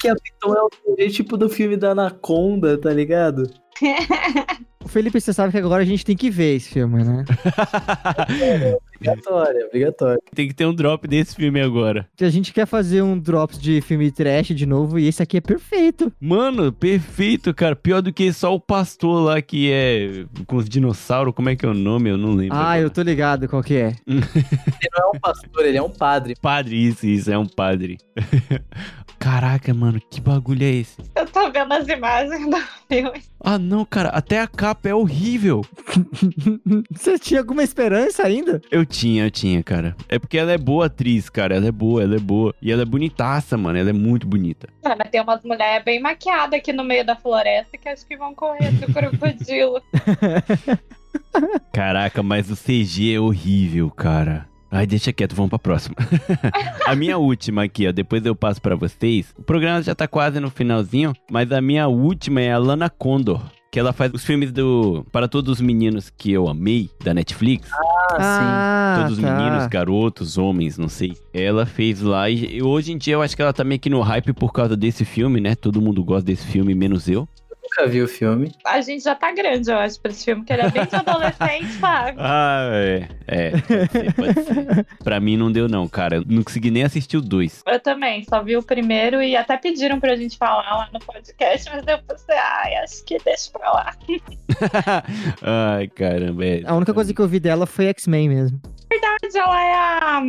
[0.00, 3.50] Que a Piton é o tipo do filme da Anaconda, tá ligado?
[4.86, 7.24] Felipe, você sabe que agora a gente tem que ver esse filme, né?
[9.02, 10.22] Obrigatório, obrigatório.
[10.34, 12.08] Tem que ter um drop desse filme agora.
[12.20, 15.40] A gente quer fazer um drops de filme trash de novo e esse aqui é
[15.40, 16.12] perfeito.
[16.20, 17.74] Mano, perfeito, cara.
[17.74, 21.34] Pior do que só o pastor lá que é com os dinossauros.
[21.34, 22.10] Como é que é o nome?
[22.10, 22.56] Eu não lembro.
[22.56, 22.80] Ah, agora.
[22.80, 23.96] eu tô ligado qual que é.
[24.06, 26.34] Ele não é um pastor, ele é um padre.
[26.40, 27.98] Padre, isso, isso, é um padre.
[29.22, 30.96] Caraca, mano, que bagulho é esse?
[31.14, 32.56] Eu tô vendo as imagens do
[32.88, 33.22] filme.
[33.38, 35.64] Ah, não, cara, até a capa é horrível.
[36.90, 38.60] Você tinha alguma esperança ainda?
[38.68, 39.96] Eu tinha, eu tinha, cara.
[40.08, 41.56] É porque ela é boa atriz, cara.
[41.56, 42.54] Ela é boa, ela é boa.
[42.60, 43.78] E ela é bonitaça, mano.
[43.78, 44.68] Ela é muito bonita.
[44.84, 48.16] Ah, mas tem umas mulheres bem maquiadas aqui no meio da floresta que acho que
[48.16, 49.82] vão correr do crocodilo.
[51.72, 54.46] Caraca, mas o CG é horrível, cara.
[54.70, 55.96] Ai, deixa quieto, vamos pra próxima.
[56.86, 59.34] a minha última aqui, ó, depois eu passo pra vocês.
[59.36, 63.42] O programa já tá quase no finalzinho, mas a minha última é a Lana Condor.
[63.70, 67.70] Que ela faz os filmes do Para Todos os Meninos que eu amei, da Netflix.
[68.10, 69.34] Ah, Ah, Todos os tá.
[69.36, 71.16] meninos, garotos, homens, não sei.
[71.32, 73.88] Ela fez lá e e hoje em dia eu acho que ela tá meio que
[73.90, 75.54] no hype por causa desse filme, né?
[75.54, 77.26] Todo mundo gosta desse filme, menos eu.
[77.72, 78.52] Nunca vi o filme.
[78.66, 80.94] A gente já tá grande, eu acho, pra esse filme, que ele é bem de
[80.94, 82.18] adolescente, sabe?
[82.24, 83.08] Ah, é.
[83.26, 84.86] É, pode ser, pode ser.
[85.02, 86.16] Pra mim não deu não, cara.
[86.16, 87.62] Eu não consegui nem assistir o dois.
[87.66, 91.70] Eu também, só vi o primeiro e até pediram pra gente falar lá no podcast,
[91.70, 93.94] mas eu pensei, ai, acho que deixa pra lá.
[95.42, 96.44] Ai, caramba.
[96.44, 96.62] É.
[96.66, 98.60] A única coisa que eu vi dela foi X-Men mesmo.
[99.22, 100.22] Mas ela é a,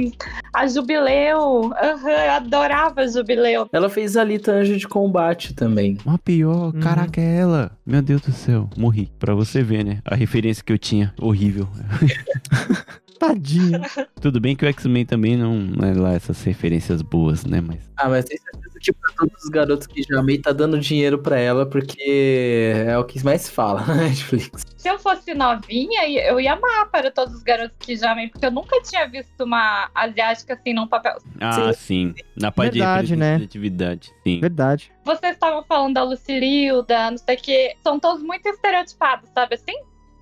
[0.53, 1.71] a Jubileu.
[1.75, 3.67] Aham, eu adorava a Jubileu.
[3.71, 5.97] Ela fez Alita Anjo de Combate também.
[6.05, 6.79] Uma pior, Uhum.
[6.79, 7.71] caraca, é ela.
[7.85, 9.11] Meu Deus do céu, morri.
[9.19, 9.99] Pra você ver, né?
[10.05, 11.67] A referência que eu tinha, horrível.
[13.19, 13.81] Tadinho.
[14.21, 17.61] Tudo bem que o X-Men também não não é lá essas referências boas, né?
[17.61, 17.79] Mas.
[17.97, 21.17] Ah, mas tem certeza que pra todos os garotos que já amei tá dando dinheiro
[21.17, 24.63] pra ela, porque é o que mais fala na Netflix.
[24.77, 28.45] Se eu fosse novinha, eu ia amar para todos os garotos que já amei, porque
[28.45, 31.17] eu nunca tinha visto uma asiática assim num papel.
[31.39, 32.13] Ah, sim.
[32.35, 33.25] Na parte Verdade, de né?
[33.31, 34.39] representatividade, sim.
[34.41, 34.91] Verdade.
[35.05, 37.75] Vocês estavam falando da Lucililda, não sei o que.
[37.81, 39.75] São todos muito estereotipados, sabe assim?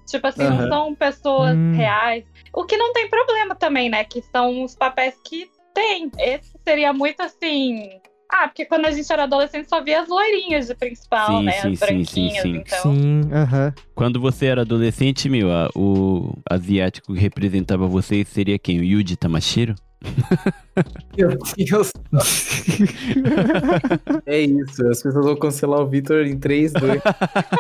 [0.07, 0.61] Tipo assim, Aham.
[0.63, 1.73] não são pessoas Hum.
[1.73, 2.23] reais.
[2.53, 4.03] O que não tem problema também, né?
[4.03, 6.11] Que são os papéis que tem.
[6.19, 7.99] Esse seria muito assim.
[8.33, 11.51] Ah, porque quando a gente era adolescente só via as loirinhas de principal, Sim, né?
[11.51, 12.55] sim, as sim, sim, branquinhas, sim.
[12.55, 12.93] então.
[12.93, 13.73] Sim, aham.
[13.93, 18.79] Quando você era adolescente, meu, a- o asiático que representava você seria quem?
[18.79, 19.75] O Yuji Tamashiro?
[21.17, 21.91] Meu Deus.
[24.25, 27.01] é isso, as pessoas vão cancelar o Victor em 3, 2.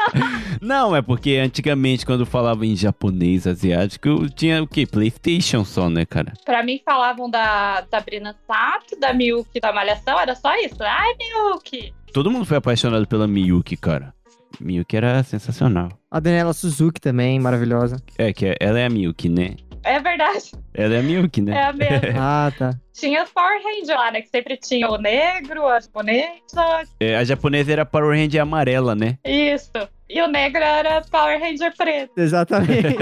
[0.61, 4.85] Não, é porque antigamente, quando falava em japonês asiático, tinha o quê?
[4.85, 6.33] Playstation só, né, cara?
[6.45, 10.81] Pra mim falavam da Sabrina Sato, da Miyuki da Malhação, era só isso.
[10.81, 11.93] Ai, Miyuki!
[12.13, 14.13] Todo mundo foi apaixonado pela Miyuki, cara.
[14.59, 15.89] Miyuki era sensacional.
[16.09, 18.01] A Daniela Suzuki também, maravilhosa.
[18.17, 19.55] É, que ela é a Miyuki, né?
[19.83, 20.51] É verdade.
[20.73, 21.63] Ela é a Milk, É né?
[21.63, 21.99] a mesma.
[22.19, 22.75] Ah, tá.
[23.01, 24.21] Tinha Power Rangers lá, né?
[24.21, 26.83] Que sempre tinha o negro, a japonesa.
[26.99, 29.17] É, a japonesa era Power Ranger amarela, né?
[29.25, 29.71] Isso.
[30.09, 32.11] E o negro era Power Ranger preto.
[32.17, 32.95] Exatamente.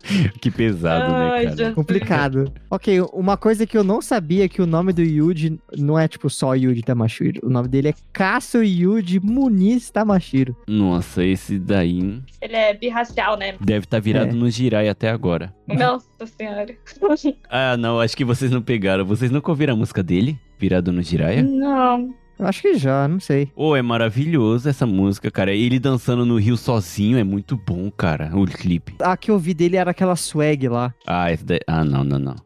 [0.40, 1.56] que pesado, né, Ai, cara?
[1.56, 1.74] Jesus.
[1.74, 2.52] Complicado.
[2.70, 6.06] Ok, uma coisa que eu não sabia é que o nome do Yuji não é
[6.08, 7.40] tipo só Yuji Tamashiro.
[7.42, 10.54] O nome dele é Kasu Yuji Muniz Tamashiro.
[10.66, 13.54] Nossa, esse daí Ele é birracial, né?
[13.60, 14.32] deve estar virado É.
[14.34, 15.54] no Jirai até agora.
[15.78, 16.74] Nossa senhora.
[17.50, 19.04] Ah, não, acho que vocês não pegaram.
[19.04, 20.38] Vocês nunca ouviram a música dele?
[20.58, 21.42] Virado no Jiraya?
[21.42, 22.14] Não.
[22.38, 23.50] Eu acho que já, não sei.
[23.54, 25.52] Ô, é maravilhoso essa música, cara.
[25.52, 28.30] Ele dançando no rio sozinho é muito bom, cara.
[28.34, 28.94] O clipe.
[29.00, 30.94] A que eu vi dele era aquela swag lá.
[31.06, 31.60] Ah, esse daí...
[31.66, 32.36] Ah, não, não, não.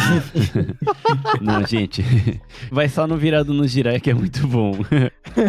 [1.40, 2.04] não, gente.
[2.70, 4.72] Vai só no virado no Jiraya que é muito bom.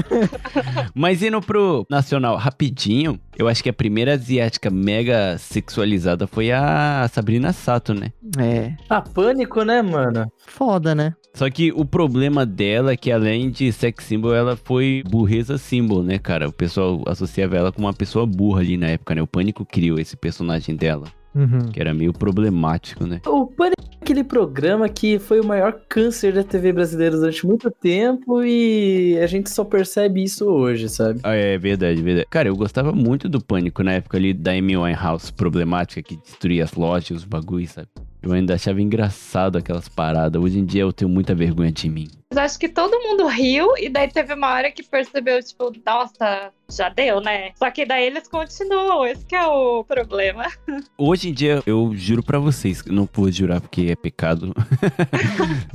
[0.94, 7.08] Mas indo pro nacional rapidinho, eu acho que a primeira asiática mega sexualizada foi a
[7.12, 8.12] Sabrina Sato, né?
[8.38, 8.74] É.
[8.90, 10.32] Ah, pânico, né, mano?
[10.46, 11.14] Foda, né?
[11.34, 16.04] Só que o problema dela é que além de sex symbol, ela foi burreza symbol,
[16.04, 16.50] né, cara?
[16.50, 19.22] O pessoal associava ela com uma pessoa burra ali na época, né?
[19.22, 21.72] O Pânico criou esse personagem dela, Uhum.
[21.72, 23.22] que era meio problemático, né?
[23.26, 27.72] O Pânico é aquele programa que foi o maior câncer da TV brasileira durante muito
[27.72, 31.22] tempo e a gente só percebe isso hoje, sabe?
[31.24, 32.28] Ah, é verdade, verdade.
[32.30, 36.64] Cara, eu gostava muito do Pânico na época ali da Amy Winehouse problemática que destruía
[36.66, 37.88] as lojas, os bagulhos, sabe?
[38.22, 40.40] Eu ainda achava engraçado aquelas paradas.
[40.40, 42.08] Hoje em dia eu tenho muita vergonha de mim.
[42.32, 46.52] Mas acho que todo mundo riu e daí teve uma hora que percebeu, tipo, nossa,
[46.70, 47.52] já deu, né?
[47.56, 50.46] Só que daí eles continuam, esse que é o problema.
[50.98, 54.54] Hoje em dia, eu juro pra vocês, não pude jurar porque é pecado.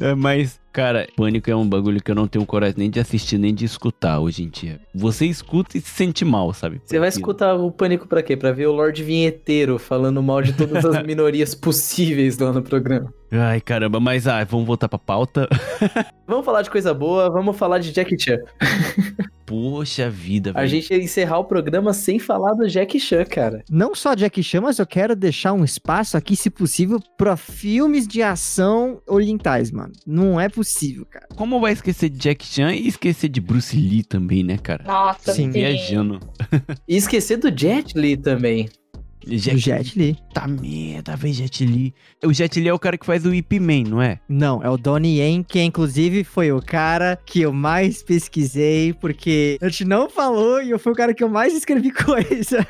[0.01, 3.39] É, Mas, cara, Pânico é um bagulho que eu não tenho coragem nem de assistir,
[3.39, 4.78] nem de escutar hoje em dia.
[4.94, 6.82] Você escuta e se sente mal, sabe?
[6.85, 8.36] Você vai escutar o Pânico pra quê?
[8.36, 13.11] Pra ver o Lorde Vinheteiro falando mal de todas as minorias possíveis lá no programa.
[13.31, 15.48] Ai, caramba, mas ah, vamos voltar pra pauta.
[16.28, 18.39] Vamos falar de coisa boa, vamos falar de Jack Chan.
[19.47, 20.69] Poxa vida, A velho.
[20.69, 23.62] gente ia encerrar o programa sem falar do Jack Chan, cara.
[23.70, 28.09] Não só Jack Chan, mas eu quero deixar um espaço aqui, se possível, pra filmes
[28.09, 29.93] de ação orientais, mano.
[30.05, 31.28] Não é possível, cara.
[31.36, 34.82] Como vai esquecer de Jack Chan e esquecer de Bruce Lee também, né, cara?
[34.82, 35.51] Nossa, Sim, sim.
[35.61, 36.19] Viajando.
[36.89, 38.69] E esquecer do Jet Li também.
[39.26, 40.16] O Jet Li.
[40.32, 41.94] Tá merda, velho, Jet Li.
[42.24, 44.20] O Jet Li é o cara que faz o Ip Man, não é?
[44.28, 49.59] Não, é o Donnie Yen, que inclusive foi o cara que eu mais pesquisei, porque
[49.60, 52.66] a gente não falou e eu fui o cara que eu mais escrevi coisa.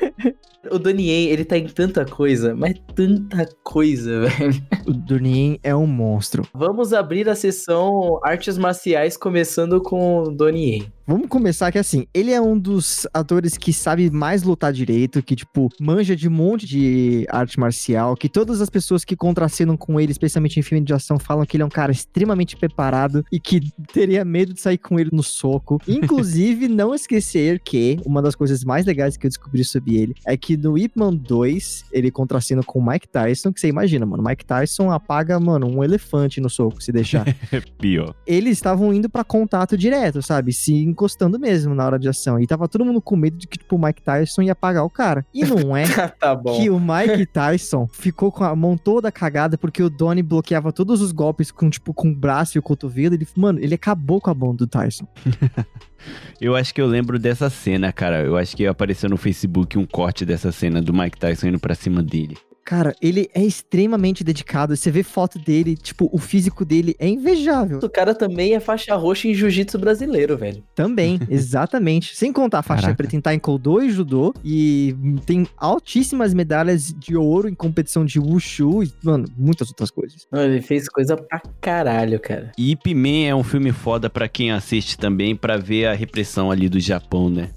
[0.71, 4.63] O Donnie ele tá em tanta coisa, mas tanta coisa, velho.
[4.85, 6.47] O Donnie é um monstro.
[6.53, 10.91] Vamos abrir a sessão artes marciais começando com o Donnie.
[11.09, 15.37] Vamos começar que assim, ele é um dos atores que sabe mais lutar direito, que
[15.37, 20.01] tipo, manja de um monte de arte marcial, que todas as pessoas que contracenam com
[20.01, 23.39] ele, especialmente em filme de ação, falam que ele é um cara extremamente preparado e
[23.39, 25.79] que teria medo de sair com ele no soco.
[25.87, 30.35] Inclusive, não esquecer que uma das coisas mais legais que eu descobri sobre ele é
[30.35, 34.23] que no Ip Man 2, ele contracena com o Mike Tyson, que você imagina, mano,
[34.23, 38.13] Mike Tyson apaga, mano, um elefante no soco, se deixar É pior.
[38.25, 40.53] eles estavam indo pra contato direto, sabe?
[40.53, 42.39] Se encostando mesmo na hora de ação.
[42.39, 44.89] E tava todo mundo com medo de que, tipo, o Mike Tyson ia pagar o
[44.89, 45.25] cara.
[45.33, 45.85] E não é
[46.19, 46.55] tá bom.
[46.57, 51.01] que o Mike Tyson ficou com a mão toda cagada porque o Donnie bloqueava todos
[51.01, 53.15] os golpes com, tipo, com o braço e o cotovelo.
[53.15, 55.07] Ele, mano, ele acabou com a mão do Tyson.
[56.39, 58.21] Eu acho que eu lembro dessa cena, cara.
[58.21, 61.75] Eu acho que apareceu no Facebook um corte dessa cena do Mike Tyson indo pra
[61.75, 62.37] cima dele.
[62.67, 64.75] Cara, ele é extremamente dedicado.
[64.75, 67.79] Você vê foto dele, tipo, o físico dele é invejável.
[67.81, 70.61] O cara também é faixa roxa em jiu-jitsu brasileiro, velho.
[70.75, 72.13] Também, exatamente.
[72.13, 72.97] Sem contar a faixa Caraca.
[72.97, 74.33] preta em Taekwondo e Judô.
[74.43, 74.93] E
[75.25, 80.27] tem altíssimas medalhas de ouro em competição de Wushu e, mano, muitas outras coisas.
[80.29, 82.51] Não, Ele fez coisa pra caralho, cara.
[82.57, 86.51] E Ip Man é um filme foda pra quem assiste também, pra ver a repressão
[86.51, 87.49] ali do Japão, né?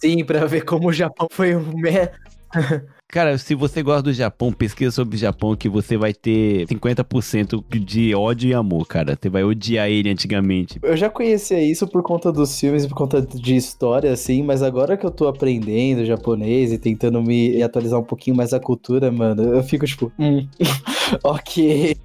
[0.00, 1.74] Sim, pra ver como o Japão foi um.
[3.10, 7.64] Cara, se você gosta do Japão, pesquisa sobre o Japão que você vai ter 50%
[7.80, 9.18] de ódio e amor, cara.
[9.18, 10.78] Você vai odiar ele antigamente.
[10.82, 14.94] Eu já conhecia isso por conta dos filmes, por conta de história, assim, mas agora
[14.94, 19.42] que eu tô aprendendo japonês e tentando me atualizar um pouquinho mais a cultura, mano,
[19.54, 20.46] eu fico tipo, hum,
[21.24, 21.96] ok.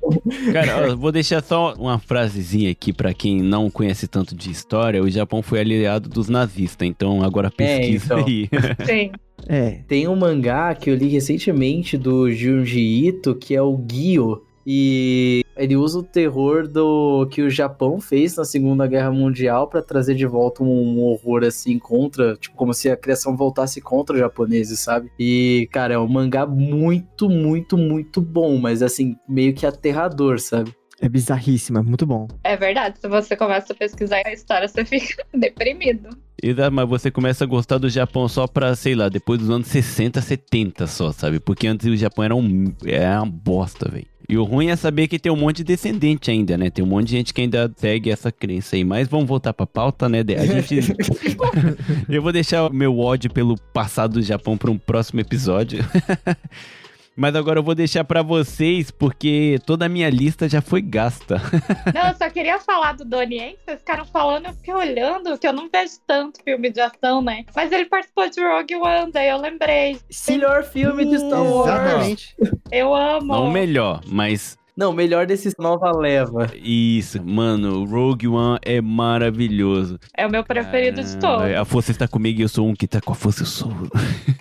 [0.54, 5.04] Cara, ó, vou deixar só uma frasezinha aqui pra quem não conhece tanto de história.
[5.04, 8.26] O Japão foi aliado dos nazistas, então agora pesquisa então.
[8.26, 8.50] aí.
[8.86, 9.12] Sim.
[9.48, 9.82] É.
[9.88, 14.42] Tem um mangá que eu li recentemente do Junji Ito, que é o Gyo.
[14.66, 19.82] E Ele usa o terror do que o Japão fez na Segunda Guerra Mundial pra
[19.82, 24.20] trazer de volta um horror assim contra, tipo, como se a criação voltasse contra os
[24.20, 25.12] japoneses, sabe?
[25.20, 30.74] E, cara, é um mangá muito, muito, muito bom, mas assim, meio que aterrador, sabe?
[31.04, 32.30] É bizarríssima, muito bom.
[32.46, 36.18] É verdade, se você começa a pesquisar a história, você fica deprimido.
[36.42, 39.68] Exato, mas você começa a gostar do Japão só pra, sei lá, depois dos anos
[39.68, 41.42] 60, 70 só, sabe?
[41.42, 44.08] Porque antes o Japão era, um, era uma bosta, velho.
[44.30, 46.70] E o ruim é saber que tem um monte de descendente ainda, né?
[46.70, 48.86] Tem um monte de gente que ainda segue essa crença aí.
[48.86, 50.20] Mas vamos voltar pra pauta, né?
[50.22, 50.80] A gente.
[52.08, 55.84] Eu vou deixar o meu ódio pelo passado do Japão pra um próximo episódio.
[57.16, 61.40] Mas agora eu vou deixar pra vocês, porque toda a minha lista já foi gasta.
[61.94, 65.48] Não, eu só queria falar do Donnie Yen, vocês ficaram falando, eu fiquei olhando, que
[65.48, 67.46] eu não vejo tanto filme de ação, né?
[67.56, 70.00] Mas ele participou de Rogue One, daí eu lembrei.
[70.28, 71.70] Melhor filme de Star Wars.
[71.70, 72.36] Exatamente.
[72.72, 73.28] Eu amo.
[73.34, 76.50] Não o melhor, mas Não, melhor desses nova leva.
[76.56, 80.00] isso, mano, Rogue One é maravilhoso.
[80.18, 81.54] É o meu preferido de todos.
[81.54, 83.72] A força está comigo e eu sou um que tá com a força, eu sou.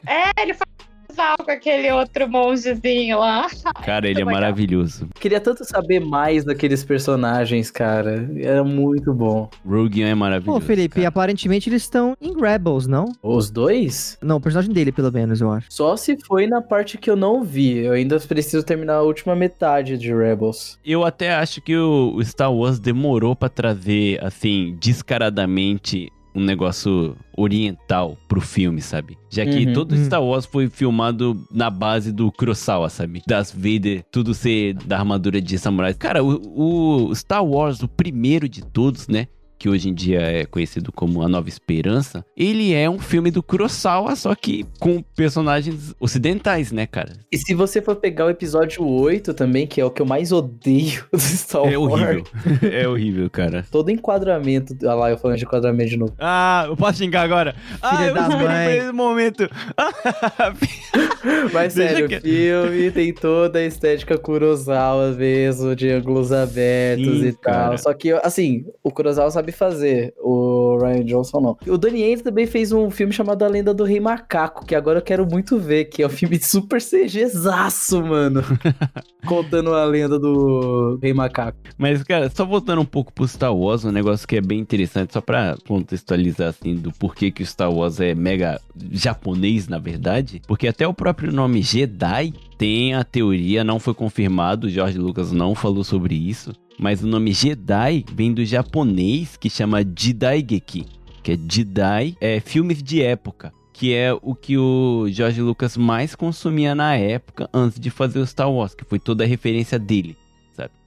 [0.06, 0.70] É, ele faz
[1.12, 3.46] casal com aquele outro mongezinho lá.
[3.84, 5.08] Cara, ele é maravilhoso.
[5.20, 8.28] Queria tanto saber mais daqueles personagens, cara.
[8.36, 9.48] Era muito bom.
[9.64, 10.60] Rogue é maravilhoso.
[10.60, 11.08] Pô, Felipe, cara.
[11.08, 13.06] aparentemente eles estão em Rebels, não?
[13.22, 14.18] Os dois?
[14.22, 15.66] Não, o personagem dele, pelo menos, eu acho.
[15.70, 17.78] Só se foi na parte que eu não vi.
[17.78, 20.78] Eu ainda preciso terminar a última metade de Rebels.
[20.84, 27.16] Eu até acho que o o Star Wars demorou pra trazer, assim, descaradamente um negócio
[27.36, 29.18] oriental pro filme, sabe?
[29.30, 30.04] Já que Uhum, todo uhum.
[30.04, 33.22] Star Wars foi filmado na base do Kurosawa, sabe?
[33.26, 35.94] Das Vader, tudo ser da armadura de samurai.
[35.94, 39.28] Cara, o, o Star Wars, o primeiro de todos, né?
[39.62, 42.24] Que hoje em dia é conhecido como A Nova Esperança.
[42.36, 47.12] Ele é um filme do Kurosawa, só que com personagens ocidentais, né, cara?
[47.30, 50.32] E se você for pegar o episódio 8 também, que é o que eu mais
[50.32, 51.74] odeio do Star Wars.
[51.74, 52.24] É horrível.
[52.72, 53.64] é horrível, cara.
[53.70, 54.74] Todo enquadramento.
[54.82, 56.12] Olha lá, eu falando de enquadramento de novo.
[56.18, 57.54] Ah, eu posso xingar agora?
[57.80, 58.78] ah, Filha eu da esperei mãe.
[58.78, 59.48] esse momento.
[61.52, 62.22] Mas sério, o quieto.
[62.24, 67.40] filme tem toda a estética Kurosawa mesmo, de ângulos abertos Sim, e tal.
[67.54, 67.78] cara.
[67.78, 71.56] Só que, assim, o Kurosawa sabe fazer, o Ryan Johnson não.
[71.66, 74.98] O Donnie Yen também fez um filme chamado A Lenda do Rei Macaco, que agora
[74.98, 78.42] eu quero muito ver, que é um filme de super CGzaço, mano.
[79.26, 81.58] Contando a lenda do Rei Macaco.
[81.78, 85.12] Mas, cara, só voltando um pouco pro Star Wars, um negócio que é bem interessante,
[85.12, 88.60] só pra contextualizar, assim, do porquê que o Star Wars é mega
[88.90, 90.42] japonês, na verdade.
[90.46, 95.52] Porque até o próprio nome Jedi tem a teoria, não foi confirmado, George Lucas não
[95.52, 96.52] falou sobre isso.
[96.78, 100.86] Mas o nome Jedi vem do japonês que chama Jidaigeki,
[101.24, 103.52] que é Jedi, é filmes de época.
[103.72, 108.26] Que é o que o George Lucas mais consumia na época antes de fazer o
[108.26, 110.16] Star Wars, que foi toda a referência dele.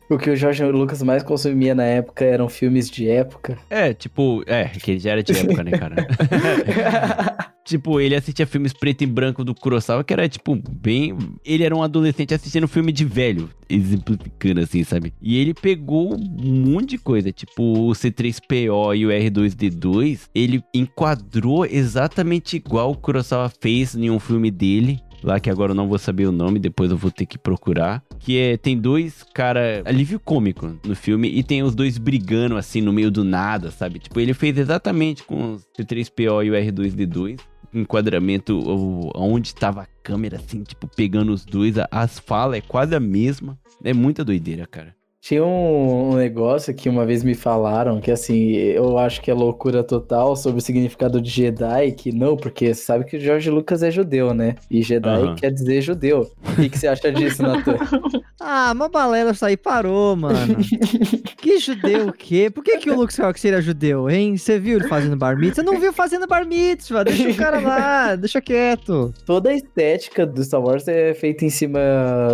[0.09, 3.57] O que o Jorge Lucas mais consumia na época eram filmes de época.
[3.69, 6.07] É, tipo, é, que ele já era de época, né, cara?
[7.65, 11.17] tipo, ele assistia filmes preto e branco do Kurosawa, que era, tipo, bem.
[11.43, 15.11] Ele era um adolescente assistindo filme de velho, exemplificando assim, sabe?
[15.19, 21.65] E ele pegou um monte de coisa, tipo, o C3PO e o R2D2, ele enquadrou
[21.65, 24.99] exatamente igual o Kurosawa fez em um filme dele.
[25.25, 28.03] Lá que agora eu não vou saber o nome, depois eu vou ter que procurar.
[28.19, 32.79] Que é, tem dois cara alívio cômico no filme e tem os dois brigando assim
[32.79, 33.97] no meio do nada, sabe?
[33.97, 37.39] Tipo, ele fez exatamente com o C3PO e o R2D2
[37.73, 41.75] enquadramento o- onde estava a câmera, assim, tipo, pegando os dois.
[41.91, 43.57] As falas é quase a mesma.
[43.83, 44.95] É muita doideira, cara.
[45.25, 49.33] Tinha um, um negócio que uma vez me falaram, que assim, eu acho que é
[49.33, 53.49] loucura total sobre o significado de Jedi, que não, porque você sabe que o Jorge
[53.49, 54.53] Lucas é judeu, né?
[54.69, 55.33] E Jedi Aham.
[55.33, 56.29] quer dizer judeu.
[56.43, 57.75] O que, que você acha disso, Natan?
[58.47, 60.57] Ah, uma balela isso aí parou, mano.
[61.37, 62.51] que judeu o quê?
[62.53, 64.37] Por que, que o Luke Skywalker seria judeu, hein?
[64.37, 65.55] Você viu ele fazendo bar mitzvah?
[65.55, 67.03] Você não viu fazendo bar mitzvah?
[67.03, 69.11] Deixa o cara lá, deixa quieto.
[69.25, 71.79] Toda a estética do Star Wars é feita em cima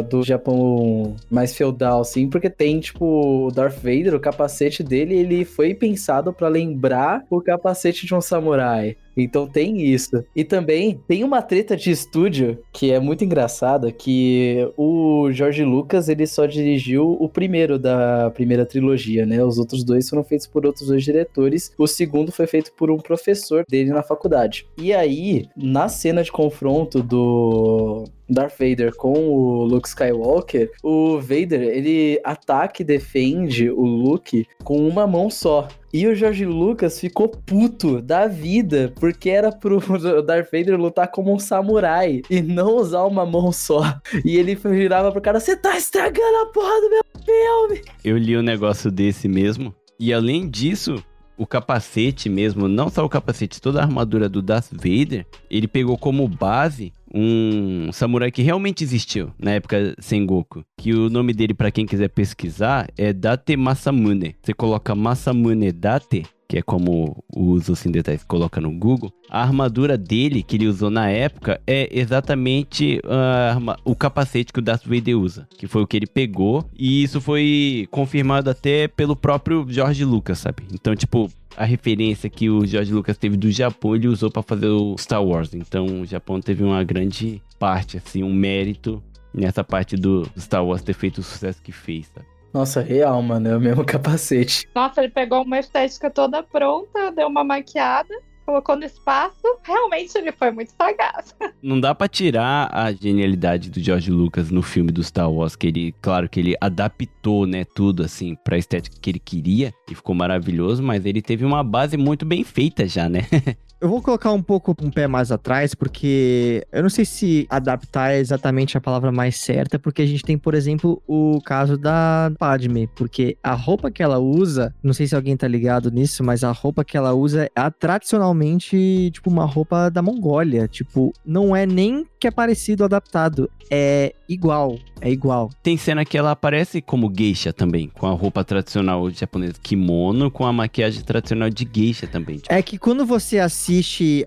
[0.09, 5.45] do Japão mais feudal, assim, porque tem, tipo, o Darth Vader, o capacete dele, ele
[5.45, 8.97] foi pensado pra lembrar o capacete de um samurai.
[9.15, 10.23] Então tem isso.
[10.35, 16.09] E também tem uma treta de estúdio que é muito engraçada, que o George Lucas,
[16.09, 19.43] ele só dirigiu o primeiro da primeira trilogia, né?
[19.43, 21.73] Os outros dois foram feitos por outros dois diretores.
[21.77, 24.65] O segundo foi feito por um professor dele na faculdade.
[24.77, 31.61] E aí, na cena de confronto do Darth Vader com o Luke Skywalker, o Vader,
[31.61, 35.67] ele ataca e defende o Luke com uma mão só.
[35.93, 39.80] E o George Lucas ficou puto da vida, porque era pro
[40.23, 43.99] Darth Vader lutar como um samurai e não usar uma mão só.
[44.23, 47.81] E ele virava pro cara: Você tá estragando a porra do meu filme!
[48.03, 49.76] Eu li um negócio desse mesmo.
[49.99, 51.03] E além disso,
[51.38, 55.97] o capacete mesmo, não só o capacete, toda a armadura do Darth Vader, ele pegou
[55.97, 60.63] como base um samurai que realmente existiu na época Sengoku.
[60.77, 64.35] Que o nome dele, para quem quiser pesquisar, é Date Masamune.
[64.41, 70.43] Você coloca Masamune Date, que é como os ocidentais colocam no Google, a armadura dele,
[70.43, 75.47] que ele usou na época, é exatamente uh, o capacete que o Darth Vader usa,
[75.57, 80.39] que foi o que ele pegou, e isso foi confirmado até pelo próprio George Lucas,
[80.39, 80.63] sabe?
[80.73, 84.68] Então, tipo, a referência que o George Lucas teve do Japão, ele usou para fazer
[84.68, 85.53] o Star Wars.
[85.53, 89.03] Então, o Japão teve uma grande parte, assim, um mérito
[89.34, 92.26] nessa parte do Star Wars ter feito o sucesso que fez, sabe?
[92.53, 94.68] Nossa, real, mano, é o mesmo capacete.
[94.76, 98.14] Nossa, ele pegou uma estética toda pronta, deu uma maquiada,
[98.52, 99.41] colocou no espaço.
[99.64, 101.34] Realmente ele foi muito sagaz.
[101.64, 105.68] Não dá para tirar a genialidade do George Lucas no filme do Star Wars, que
[105.68, 110.14] ele, claro que ele adaptou, né, tudo assim pra estética que ele queria e ficou
[110.14, 113.22] maravilhoso, mas ele teve uma base muito bem feita já, né?
[113.81, 118.11] Eu vou colocar um pouco um pé mais atrás, porque eu não sei se adaptar
[118.11, 122.31] é exatamente a palavra mais certa, porque a gente tem, por exemplo, o caso da
[122.37, 126.43] Padme, porque a roupa que ela usa, não sei se alguém tá ligado nisso, mas
[126.43, 130.67] a roupa que ela usa é tradicionalmente, tipo, uma roupa da Mongólia.
[130.67, 135.49] Tipo, não é nem que é parecido adaptado, é igual, é igual.
[135.63, 140.45] Tem cena que ela aparece como geisha também, com a roupa tradicional japonesa kimono, com
[140.45, 142.37] a maquiagem tradicional de geisha também.
[142.37, 142.53] Tipo.
[142.53, 143.70] É que quando você assiste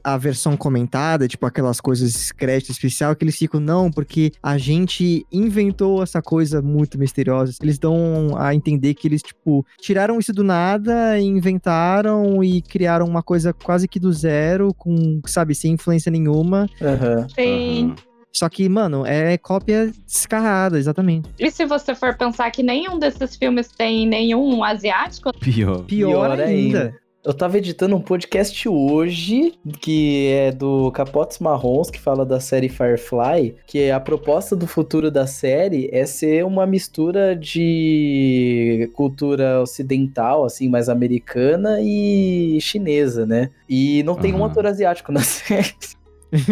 [0.02, 5.26] a versão comentada, tipo aquelas coisas crédito especial, que eles ficam, não, porque a gente
[5.32, 7.54] inventou essa coisa muito misteriosa.
[7.62, 13.22] Eles dão a entender que eles, tipo, tiraram isso do nada, inventaram e criaram uma
[13.22, 16.66] coisa quase que do zero, com, sabe, sem influência nenhuma.
[16.80, 17.26] Aham.
[17.34, 17.86] Sim.
[17.86, 18.14] Aham.
[18.34, 21.30] Só que, mano, é cópia descarrada, exatamente.
[21.38, 25.84] E se você for pensar que nenhum desses filmes tem nenhum asiático, Pior.
[25.84, 26.44] Pior, Pior ainda.
[26.44, 27.03] ainda.
[27.24, 32.68] Eu tava editando um podcast hoje, que é do Capotes Marrons, que fala da série
[32.68, 40.44] Firefly, que a proposta do futuro da série é ser uma mistura de cultura ocidental,
[40.44, 43.48] assim, mais americana e chinesa, né?
[43.66, 44.46] E não tem um Aham.
[44.50, 45.72] ator asiático na série.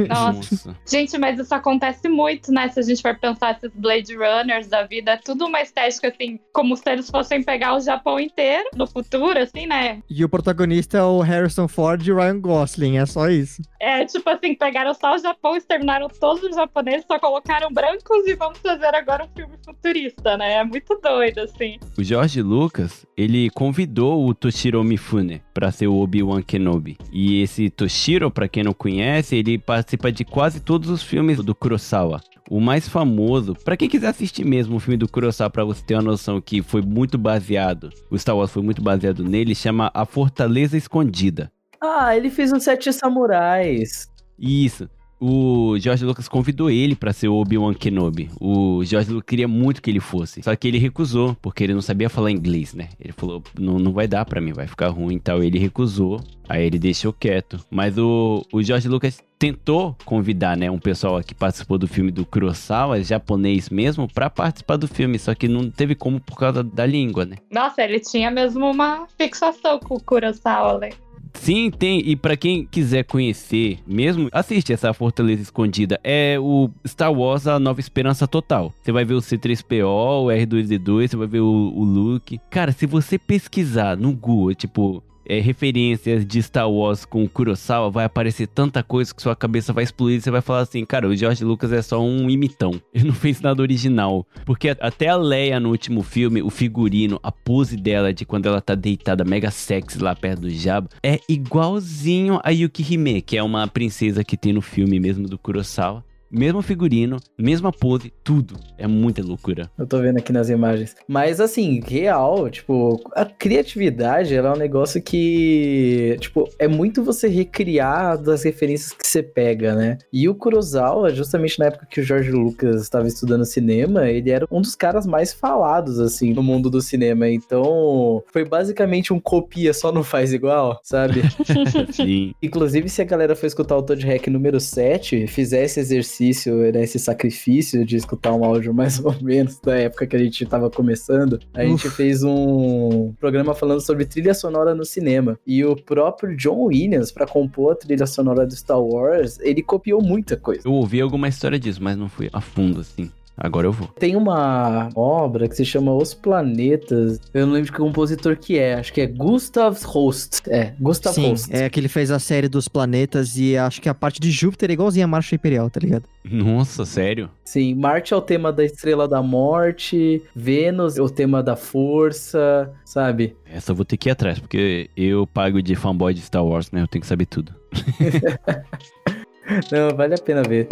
[0.08, 0.76] Nossa.
[0.86, 2.68] Gente, mas isso acontece muito, né?
[2.68, 6.38] Se a gente for pensar esses Blade Runners da vida, é tudo uma estética, assim,
[6.52, 10.00] como se eles fossem pegar o Japão inteiro no futuro, assim, né?
[10.08, 13.62] E o protagonista é o Harrison Ford e o Ryan Gosling, é só isso.
[13.80, 18.34] É tipo assim, pegaram só o Japão, exterminaram todos os japoneses, só colocaram brancos e
[18.34, 20.54] vamos fazer agora um filme futurista, né?
[20.54, 21.78] É muito doido, assim.
[21.98, 26.96] O George Lucas, ele convidou o Toshiro Mifune pra ser o Obi-Wan Kenobi.
[27.12, 31.54] E esse Toshiro, pra quem não conhece, ele participa de quase todos os filmes do
[31.54, 32.20] Kurosawa.
[32.50, 35.94] O mais famoso, pra quem quiser assistir mesmo o filme do Kurosawa, pra você ter
[35.94, 40.04] uma noção que foi muito baseado, o Star Wars foi muito baseado nele, chama A
[40.04, 41.50] Fortaleza Escondida.
[41.80, 44.06] Ah, ele fez os Sete Samurais.
[44.38, 44.90] Isso.
[45.24, 48.28] O George Lucas convidou ele pra ser o Obi-Wan Kenobi.
[48.40, 50.42] O George Lucas queria muito que ele fosse.
[50.42, 52.88] Só que ele recusou, porque ele não sabia falar inglês, né?
[53.00, 55.40] Ele falou: não, não vai dar pra mim, vai ficar ruim e tal.
[55.40, 56.20] Ele recusou.
[56.48, 57.64] Aí ele deixou quieto.
[57.70, 62.26] Mas o, o George Lucas tentou convidar, né, um pessoal que participou do filme do
[62.26, 65.20] Kurosawa, japonês mesmo, pra participar do filme.
[65.20, 67.36] Só que não teve como por causa da língua, né?
[67.48, 70.90] Nossa, ele tinha mesmo uma fixação com o Kurosawa, né?
[71.34, 72.08] Sim, tem.
[72.08, 75.98] E pra quem quiser conhecer mesmo, assiste essa Fortaleza Escondida.
[76.04, 78.72] É o Star Wars A Nova Esperança Total.
[78.82, 82.40] Você vai ver o C3PO, o R2D2, você vai ver o, o Luke.
[82.50, 88.04] Cara, se você pesquisar no Google, tipo, é, referências de Star Wars com Kurosawa, vai
[88.04, 90.20] aparecer tanta coisa que sua cabeça vai explodir.
[90.20, 92.80] Você vai falar assim, cara, o George Lucas é só um imitão.
[92.92, 94.26] Ele não fez nada original.
[94.44, 98.60] Porque até a Leia no último filme, o figurino, a pose dela de quando ela
[98.60, 103.66] tá deitada mega sexy lá perto do Jabba, é igualzinho a Yukihime, que é uma
[103.66, 106.04] princesa que tem no filme mesmo do Kurosawa.
[106.32, 108.58] Mesmo figurino, mesma pose, tudo.
[108.78, 109.70] É muita loucura.
[109.76, 110.96] Eu tô vendo aqui nas imagens.
[111.06, 117.28] Mas assim, real, tipo, a criatividade ela é um negócio que, tipo, é muito você
[117.28, 119.98] recriar das referências que você pega, né?
[120.10, 124.46] E o Kurosawa, justamente na época que o George Lucas estava estudando cinema, ele era
[124.50, 127.28] um dos caras mais falados, assim, no mundo do cinema.
[127.28, 131.20] Então, foi basicamente um copia, só não faz igual, sabe?
[131.92, 132.32] Sim.
[132.42, 136.72] Inclusive, se a galera for escutar o Todd Hack número 7, fizer esse exercício, exercício,
[136.72, 140.46] né, esse sacrifício de escutar um áudio mais ou menos da época que a gente
[140.46, 145.38] tava começando, a gente fez um programa falando sobre trilha sonora no cinema.
[145.46, 150.02] E o próprio John Williams, pra compor a trilha sonora do Star Wars, ele copiou
[150.02, 150.62] muita coisa.
[150.64, 153.10] Eu ouvi alguma história disso, mas não fui a fundo, assim.
[153.42, 153.88] Agora eu vou.
[153.98, 157.18] Tem uma obra que se chama Os Planetas.
[157.34, 158.74] Eu não lembro de que compositor que é.
[158.74, 160.42] Acho que é Gustav Holst.
[160.46, 161.52] É, Gustav Sim, Holst.
[161.52, 164.70] é que ele fez a série dos planetas e acho que a parte de Júpiter
[164.70, 166.04] é igualzinha a Marcha Imperial, tá ligado?
[166.24, 167.28] Nossa, sério?
[167.44, 172.70] Sim, Marte é o tema da Estrela da Morte, Vênus é o tema da Força,
[172.84, 173.34] sabe?
[173.44, 176.70] Essa eu vou ter que ir atrás, porque eu pago de fanboy de Star Wars,
[176.70, 176.82] né?
[176.82, 177.52] Eu tenho que saber tudo.
[179.72, 180.68] Não, vale a pena ver.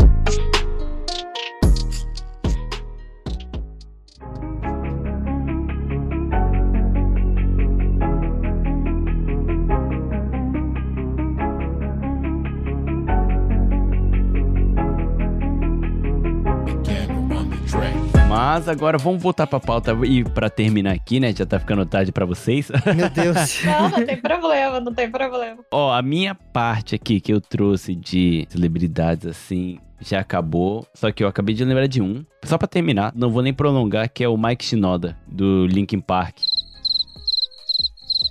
[18.53, 21.33] Mas agora vamos voltar pra pauta e pra terminar aqui, né?
[21.33, 22.69] Já tá ficando tarde pra vocês.
[22.97, 23.63] Meu Deus.
[23.65, 25.59] Não, não tem problema, não tem problema.
[25.71, 31.23] Ó, a minha parte aqui que eu trouxe de celebridades assim já acabou, só que
[31.23, 32.25] eu acabei de lembrar de um.
[32.43, 36.39] Só pra terminar, não vou nem prolongar, que é o Mike Shinoda do Linkin Park.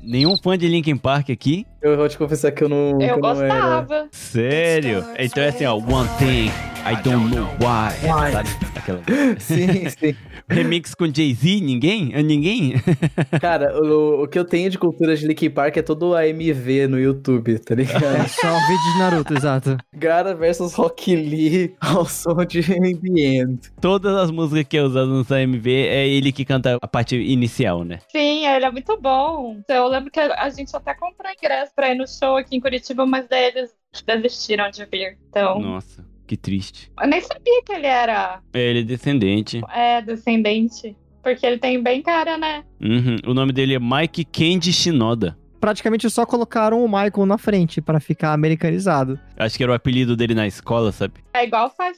[0.02, 1.66] Nenhum fã de Linkin Park aqui?
[1.82, 3.82] Eu vou te confessar que eu não, Eu eu não era.
[3.82, 4.08] gostava.
[4.12, 5.06] Sério?
[5.18, 6.52] Então é assim, ó, One Thing,
[6.86, 7.94] I Don't Know Why.
[8.04, 8.32] Why?
[8.34, 8.50] Sabe?
[8.76, 9.02] Aquela...
[9.40, 10.16] Sim, sim.
[10.50, 11.60] Remix com Jay-Z?
[11.62, 12.12] Ninguém?
[12.16, 12.74] Ah, Ninguém?
[13.40, 17.00] Cara, o, o que eu tenho de cultura de Linkin Park é todo AMV no
[17.00, 18.28] YouTube, tá É ligado?
[18.30, 19.78] só um vídeo de Naruto, exato.
[19.94, 23.68] Gara versus Rock Lee ao som de Ambient.
[23.80, 27.84] Todas as músicas que é usada no AMV é ele que canta a parte inicial,
[27.84, 28.00] né?
[28.12, 29.62] Sim, ele é muito bom.
[29.68, 33.06] Eu lembro que a gente até comprou ingresso pra ir no show aqui em Curitiba,
[33.06, 33.72] mas daí eles
[34.06, 35.18] desistiram de vir.
[35.30, 36.92] Então, Nossa, que triste.
[37.02, 39.62] eu nem sabia que ele era É, ele é descendente.
[39.74, 40.96] é, descendente.
[41.24, 42.64] Porque ele tem bem cara, né?
[42.82, 43.18] Uhum.
[43.28, 45.38] O nome dele é Mike Kendi Shinoda.
[45.60, 49.20] Praticamente só colocaram o Michael na frente pra ficar americanizado.
[49.38, 51.16] Acho que era o apelido dele na escola, sabe?
[51.34, 51.98] É igual faz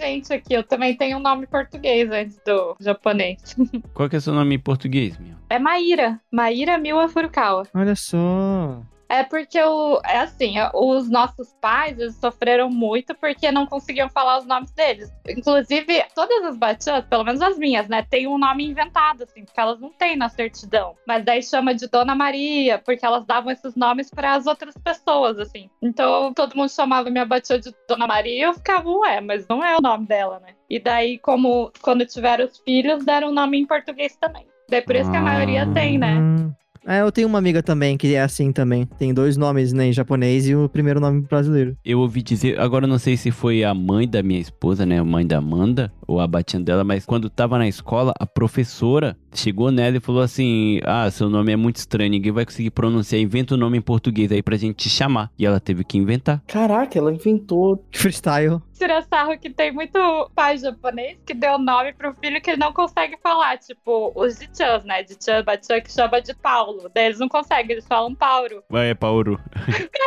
[0.00, 0.54] gente aqui.
[0.54, 3.36] Eu também tenho um nome português antes do japonês.
[3.92, 5.36] Qual que é o seu nome em português, meu?
[5.50, 6.18] É Maíra.
[6.32, 7.64] Maíra Miwa Furukawa.
[7.74, 8.80] Olha só.
[9.12, 14.38] É porque o, é assim, os nossos pais eles sofreram muito porque não conseguiam falar
[14.38, 15.12] os nomes deles.
[15.28, 19.60] Inclusive, todas as batias, pelo menos as minhas, né, tem um nome inventado, assim, porque
[19.60, 20.96] elas não têm na certidão.
[21.06, 25.38] Mas daí chama de Dona Maria, porque elas davam esses nomes para as outras pessoas,
[25.38, 25.68] assim.
[25.82, 29.62] Então todo mundo chamava minha batia de Dona Maria e eu ficava, ué, mas não
[29.62, 30.54] é o nome dela, né?
[30.70, 34.46] E daí, como quando tiveram os filhos, deram o nome em português também.
[34.70, 36.14] Daí por isso que a maioria tem, né?
[36.86, 38.86] É, eu tenho uma amiga também que é assim também.
[38.98, 41.76] Tem dois nomes, né, em japonês e o primeiro nome brasileiro.
[41.84, 44.98] Eu ouvi dizer, agora não sei se foi a mãe da minha esposa, né?
[44.98, 49.16] A mãe da Amanda, ou a batinha dela, mas quando tava na escola, a professora
[49.38, 53.20] chegou nela e falou assim: Ah, seu nome é muito estranho, ninguém vai conseguir pronunciar,
[53.20, 55.30] inventa o nome em português aí pra gente te chamar.
[55.38, 56.42] E ela teve que inventar.
[56.46, 57.84] Caraca, ela inventou.
[57.92, 58.60] Freestyle.
[58.78, 59.98] tira sarro que tem muito
[60.34, 63.58] pai japonês que deu nome pro filho que ele não consegue falar.
[63.58, 65.02] Tipo, os de chans, né?
[65.02, 66.90] De chan, bachan, que chama de Paulo.
[66.94, 68.62] Daí eles não conseguem, eles falam Pauro.
[68.70, 69.40] Vai, é Pauro.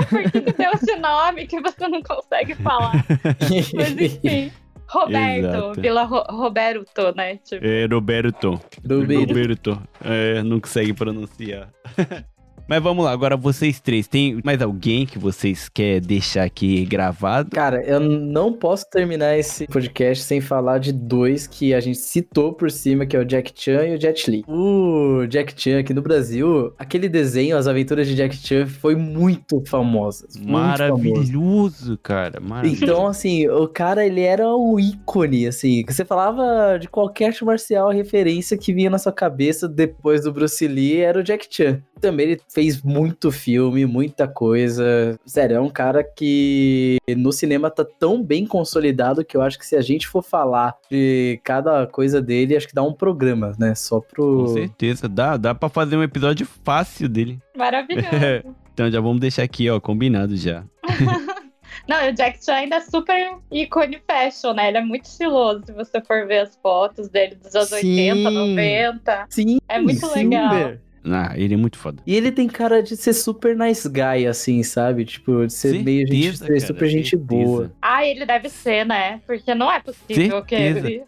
[0.09, 2.93] Por que, que deu esse nome que você não consegue falar?
[3.75, 4.51] Mas enfim.
[4.87, 5.81] Roberto, Exato.
[5.81, 7.37] Vila Ro Roberto, né?
[7.37, 8.59] Tipo, É Roberto.
[8.87, 9.27] Roberto.
[9.27, 9.81] Roberto.
[10.03, 11.69] É, não consegue pronunciar.
[12.67, 17.51] Mas vamos lá, agora vocês três, tem mais alguém que vocês querem deixar aqui gravado?
[17.51, 22.53] Cara, eu não posso terminar esse podcast sem falar de dois que a gente citou
[22.53, 24.43] por cima, que é o Jack Chan e o Jet Li.
[24.47, 29.61] O Jack Chan aqui no Brasil, aquele desenho, As Aventuras de Jack Chan, foi muito
[29.67, 30.25] famoso.
[30.35, 30.51] muito famoso.
[30.51, 32.39] Maravilhoso, cara.
[32.39, 32.83] Maravilhoso.
[32.83, 37.45] Então, assim, o cara, ele era o ícone, assim, que você falava de qualquer arte
[37.45, 41.79] marcial, referência que vinha na sua cabeça depois do Bruce Lee era o Jack Chan.
[42.01, 45.19] Também ele fez muito filme, muita coisa.
[45.25, 49.65] Sério, é um cara que no cinema tá tão bem consolidado que eu acho que
[49.65, 53.75] se a gente for falar de cada coisa dele, acho que dá um programa, né?
[53.75, 54.47] Só Com pro...
[54.47, 57.37] certeza, dá, dá pra fazer um episódio fácil dele.
[57.55, 58.07] maravilhoso.
[58.75, 60.65] Então já vamos deixar aqui, ó, combinado já.
[61.87, 64.67] Não, o Jack Chan ainda é super ícone fashion, né?
[64.67, 68.11] Ele é muito estiloso, se você for ver as fotos dele dos anos Sim.
[68.11, 69.25] 80, 90.
[69.29, 70.49] Sim, É muito sim, legal.
[70.49, 70.81] Ber.
[71.07, 72.01] Ah, ele é muito foda.
[72.05, 75.05] E ele tem cara de ser super nice guy, assim, sabe?
[75.05, 77.43] Tipo, de ser meio gente, Certeza, ser cara, super gente certeza.
[77.45, 77.71] boa.
[77.81, 79.21] Ah, ele deve ser, né?
[79.25, 80.87] Porque não é possível que Certeza.
[80.87, 81.03] ele.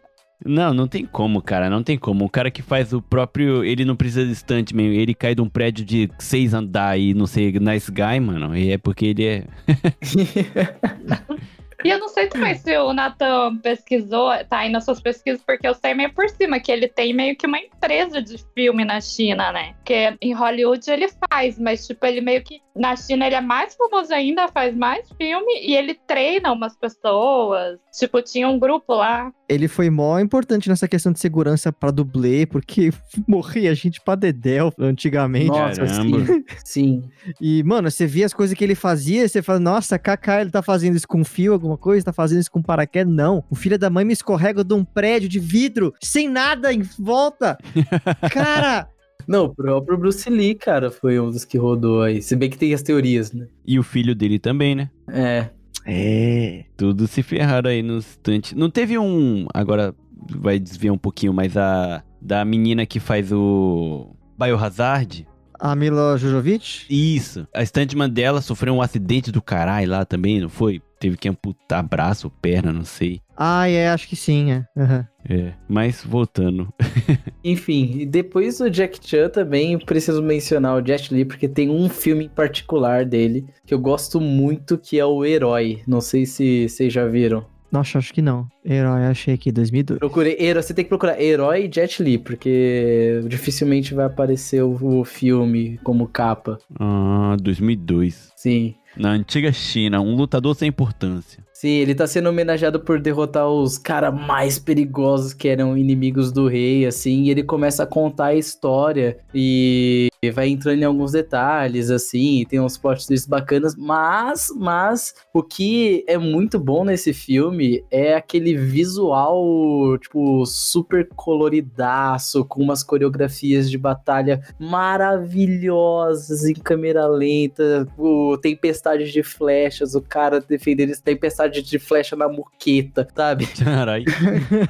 [0.46, 2.24] Não, não tem como, cara, não tem como.
[2.24, 3.64] O cara que faz o próprio.
[3.64, 4.94] Ele não precisa de estante mesmo.
[4.94, 8.56] Ele cai de um prédio de seis andar e não sei, nice guy, mano.
[8.56, 9.44] E é porque ele é.
[11.84, 15.68] E eu não sei também se o Nathan pesquisou, tá aí nas suas pesquisas, porque
[15.68, 19.00] eu sei meio por cima que ele tem meio que uma empresa de filme na
[19.00, 19.74] China, né?
[19.76, 22.62] Porque em Hollywood ele faz, mas tipo, ele meio que.
[22.78, 27.80] Na China ele é mais famoso ainda, faz mais filme e ele treina umas pessoas.
[27.98, 29.32] Tipo, tinha um grupo lá.
[29.50, 32.92] Ele foi mó importante nessa questão de segurança pra dublê, porque
[33.28, 35.48] morria gente pra dedéu antigamente.
[35.48, 36.26] Nossa, Caramba.
[36.64, 36.78] sim.
[36.78, 37.04] Sim.
[37.42, 40.62] E, mano, você via as coisas que ele fazia, você fala, nossa, Kaká, ele tá
[40.62, 43.12] fazendo isso com fio, alguma coisa, tá fazendo isso com paraquedas.
[43.14, 43.44] Não.
[43.50, 47.58] O filho da mãe me escorrega de um prédio de vidro, sem nada em volta.
[48.32, 48.88] Cara,
[49.28, 52.22] Não, o próprio Bruce Lee, cara, foi um dos que rodou aí.
[52.22, 53.48] Se bem que tem as teorias, né?
[53.66, 54.90] E o filho dele também, né?
[55.10, 55.50] É.
[55.86, 56.66] É.
[56.76, 58.56] Tudo se ferraram aí no instante.
[58.56, 59.48] Não teve um.
[59.54, 59.94] Agora
[60.30, 62.04] vai desviar um pouquinho, mas a.
[62.22, 64.16] Da menina que faz o.
[64.38, 65.28] Biohazard.
[65.60, 66.86] A Mila Jojovic?
[66.90, 67.48] Isso.
[67.54, 70.82] A stuntman dela sofreu um acidente do caralho lá também, não foi?
[71.00, 73.22] Teve que amputar braço, perna, não sei.
[73.36, 74.66] Ah, é, acho que sim, é.
[74.76, 75.08] Aham.
[75.30, 75.54] É.
[75.68, 76.74] Mas voltando.
[77.44, 81.90] Enfim, e depois do Jack Chan também preciso mencionar o Jet Li, porque tem um
[81.90, 85.82] filme em particular dele que eu gosto muito, que é o Herói.
[85.88, 87.46] Não sei se vocês já viram.
[87.72, 88.48] Nossa, acho que não.
[88.66, 90.00] Herói, achei aqui, 2002.
[90.00, 95.00] Procurei Herói, você tem que procurar Herói e Jet Li, porque dificilmente vai aparecer o,
[95.00, 96.58] o filme como capa.
[96.80, 98.32] Ah, 2002.
[98.36, 98.76] Sim.
[98.96, 101.44] Na antiga China, um lutador sem importância.
[101.60, 106.48] Sim, ele tá sendo homenageado por derrotar os caras mais perigosos que eram inimigos do
[106.48, 111.90] rei, assim, e ele começa a contar a história e vai entrando em alguns detalhes,
[111.90, 117.84] assim, tem uns plot twists bacanas, mas, mas, o que é muito bom nesse filme
[117.90, 127.88] é aquele visual, tipo, super coloridaço, com umas coreografias de batalha maravilhosas em câmera lenta,
[127.98, 131.02] o tempestade de flechas, o cara defendendo esse
[131.50, 133.48] de flecha na muqueta, sabe?
[133.64, 134.06] Caralho.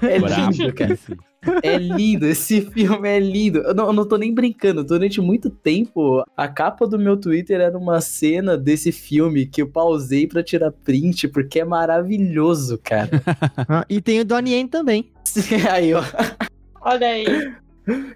[0.02, 0.88] É lindo, cara.
[0.88, 1.18] Brabíssimo.
[1.64, 3.60] É lindo, esse filme é lindo.
[3.60, 4.84] Eu não, eu não tô nem brincando.
[4.84, 9.68] Durante muito tempo, a capa do meu Twitter era uma cena desse filme que eu
[9.68, 13.10] pausei pra tirar print, porque é maravilhoso, cara.
[13.70, 15.12] Ah, e tem o Donnie Yen também.
[15.72, 16.02] Aí, ó.
[16.82, 17.26] Olha aí.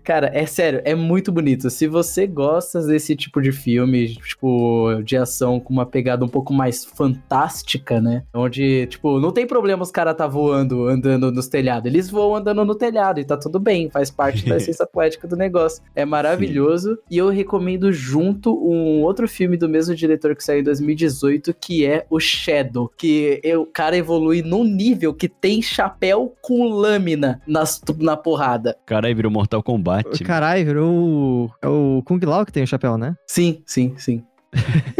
[0.03, 1.69] Cara, é sério, é muito bonito.
[1.69, 6.53] Se você gosta desse tipo de filme, tipo, de ação com uma pegada um pouco
[6.53, 8.23] mais fantástica, né?
[8.33, 11.85] Onde, tipo, não tem problema os caras tá voando, andando nos telhados.
[11.85, 15.35] Eles voam andando no telhado e tá tudo bem, faz parte da essência poética do
[15.35, 15.81] negócio.
[15.95, 16.97] É maravilhoso.
[17.09, 21.85] E eu recomendo junto um outro filme do mesmo diretor que saiu em 2018, que
[21.85, 22.91] é o Shadow.
[22.97, 28.75] Que é- o cara evolui num nível que tem chapéu com lâmina nas, na porrada.
[28.85, 30.23] Caralho, virou Mortal Kombat.
[30.23, 31.51] Caralho, virou o...
[31.61, 33.15] É o Kung Lao que tem o chapéu, né?
[33.27, 34.23] Sim, sim, sim.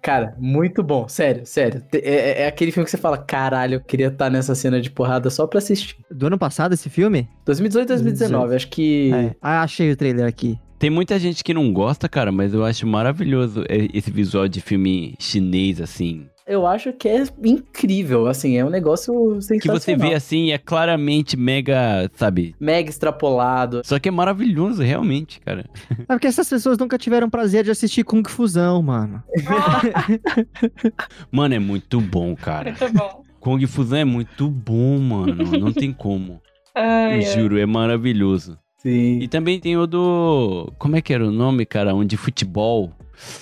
[0.00, 1.82] Cara, muito bom, sério, sério.
[1.90, 4.90] Te- É, é aquele filme que você fala, caralho, eu queria estar nessa cena de
[4.90, 5.96] porrada só pra assistir.
[6.10, 7.28] Do ano passado esse filme?
[7.44, 9.10] 2018, 2019, acho que.
[9.12, 9.34] É.
[9.42, 10.58] Ah, achei o trailer aqui.
[10.78, 14.60] Tem muita gente que não gosta, cara, mas eu acho maravilhoso é, esse visual de
[14.60, 16.26] filme chinês, assim.
[16.48, 19.78] Eu acho que é incrível, assim, é um negócio Que sensacional.
[19.80, 22.54] você vê assim, é claramente mega, sabe?
[22.58, 23.82] Mega extrapolado.
[23.84, 25.66] Só que é maravilhoso, realmente, cara.
[25.90, 29.22] É porque essas pessoas nunca tiveram prazer de assistir Kung Fusão, mano.
[31.30, 32.74] Mano, é muito bom, cara.
[32.80, 33.22] Muito bom.
[33.40, 35.58] Kung Fusão é muito bom, mano.
[35.58, 36.40] Não tem como.
[36.74, 37.22] Ai, Eu ai.
[37.22, 38.58] juro, é maravilhoso.
[38.78, 39.18] Sim.
[39.20, 40.72] E também tem o do.
[40.78, 41.94] Como é que era o nome, cara?
[41.94, 42.92] Um de futebol.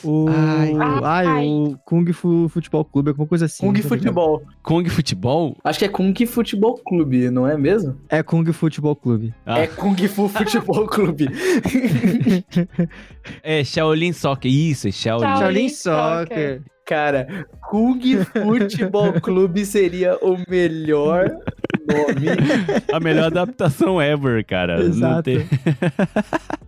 [0.03, 0.27] O...
[0.29, 0.73] Ai.
[1.03, 1.47] Ai, Ai.
[1.47, 3.65] o Kung Fu Futebol Clube, alguma coisa assim.
[3.67, 3.99] Kung não tô ligado.
[4.15, 4.43] Futebol.
[4.63, 5.57] Kung Futebol?
[5.65, 7.97] Acho que é Kung Futebol Clube, não é mesmo?
[8.09, 9.35] É Kung Futebol Clube.
[9.45, 11.29] Ah, É Kung Fu Futebol Clube.
[13.43, 14.51] é Shaolin Soccer.
[14.51, 15.25] Isso, é Shaolin.
[15.27, 16.63] Shaolin Shaolin Soccer.
[16.85, 18.01] Cara, Kung
[18.33, 21.29] Futebol Clube seria o melhor
[21.89, 22.27] nome.
[22.93, 24.79] A melhor adaptação ever, cara.
[24.79, 25.23] Não Exato.
[25.25, 25.47] tem-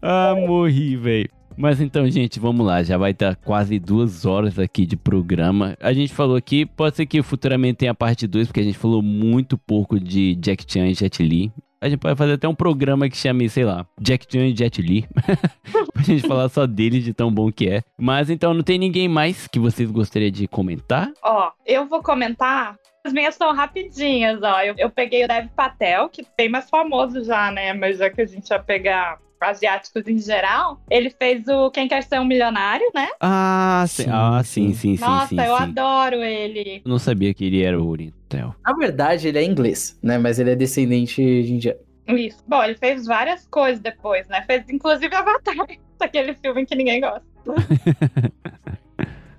[0.00, 1.30] ah, morri, velho.
[1.56, 2.82] Mas então, gente, vamos lá.
[2.82, 5.76] Já vai estar quase duas horas aqui de programa.
[5.80, 8.78] A gente falou aqui, pode ser que futuramente tenha a parte 2, porque a gente
[8.78, 11.52] falou muito pouco de Jack Chan e Jet Li.
[11.80, 14.80] A gente pode fazer até um programa que chame, sei lá, Jack Chan e Jet
[14.80, 15.04] Li.
[15.92, 17.82] pra gente falar só dele, de tão bom que é.
[17.98, 21.10] Mas então, não tem ninguém mais que vocês gostariam de comentar?
[21.24, 22.76] Ó, eu vou comentar.
[23.04, 24.62] As minhas são rapidinhas, ó.
[24.62, 27.72] Eu, eu peguei o Dev Patel, que bem mais famoso já, né?
[27.72, 32.04] Mas já que a gente vai pegar asiáticos em geral, ele fez o Quem Quer
[32.04, 33.08] Ser um Milionário, né?
[33.20, 34.04] Ah, sim.
[34.04, 34.74] Sim, ah, sim, sim.
[34.74, 35.62] sim, sim, Nossa, sim, eu sim.
[35.62, 36.80] adoro ele.
[36.84, 38.54] Eu não sabia que ele era o Oriental.
[38.64, 40.16] Na verdade, ele é inglês, né?
[40.16, 41.80] Mas ele é descendente de indiano.
[42.06, 42.42] Isso.
[42.46, 44.42] Bom, ele fez várias coisas depois, né?
[44.46, 45.54] Fez inclusive Avatar,
[46.00, 47.22] aquele filme que ninguém gosta.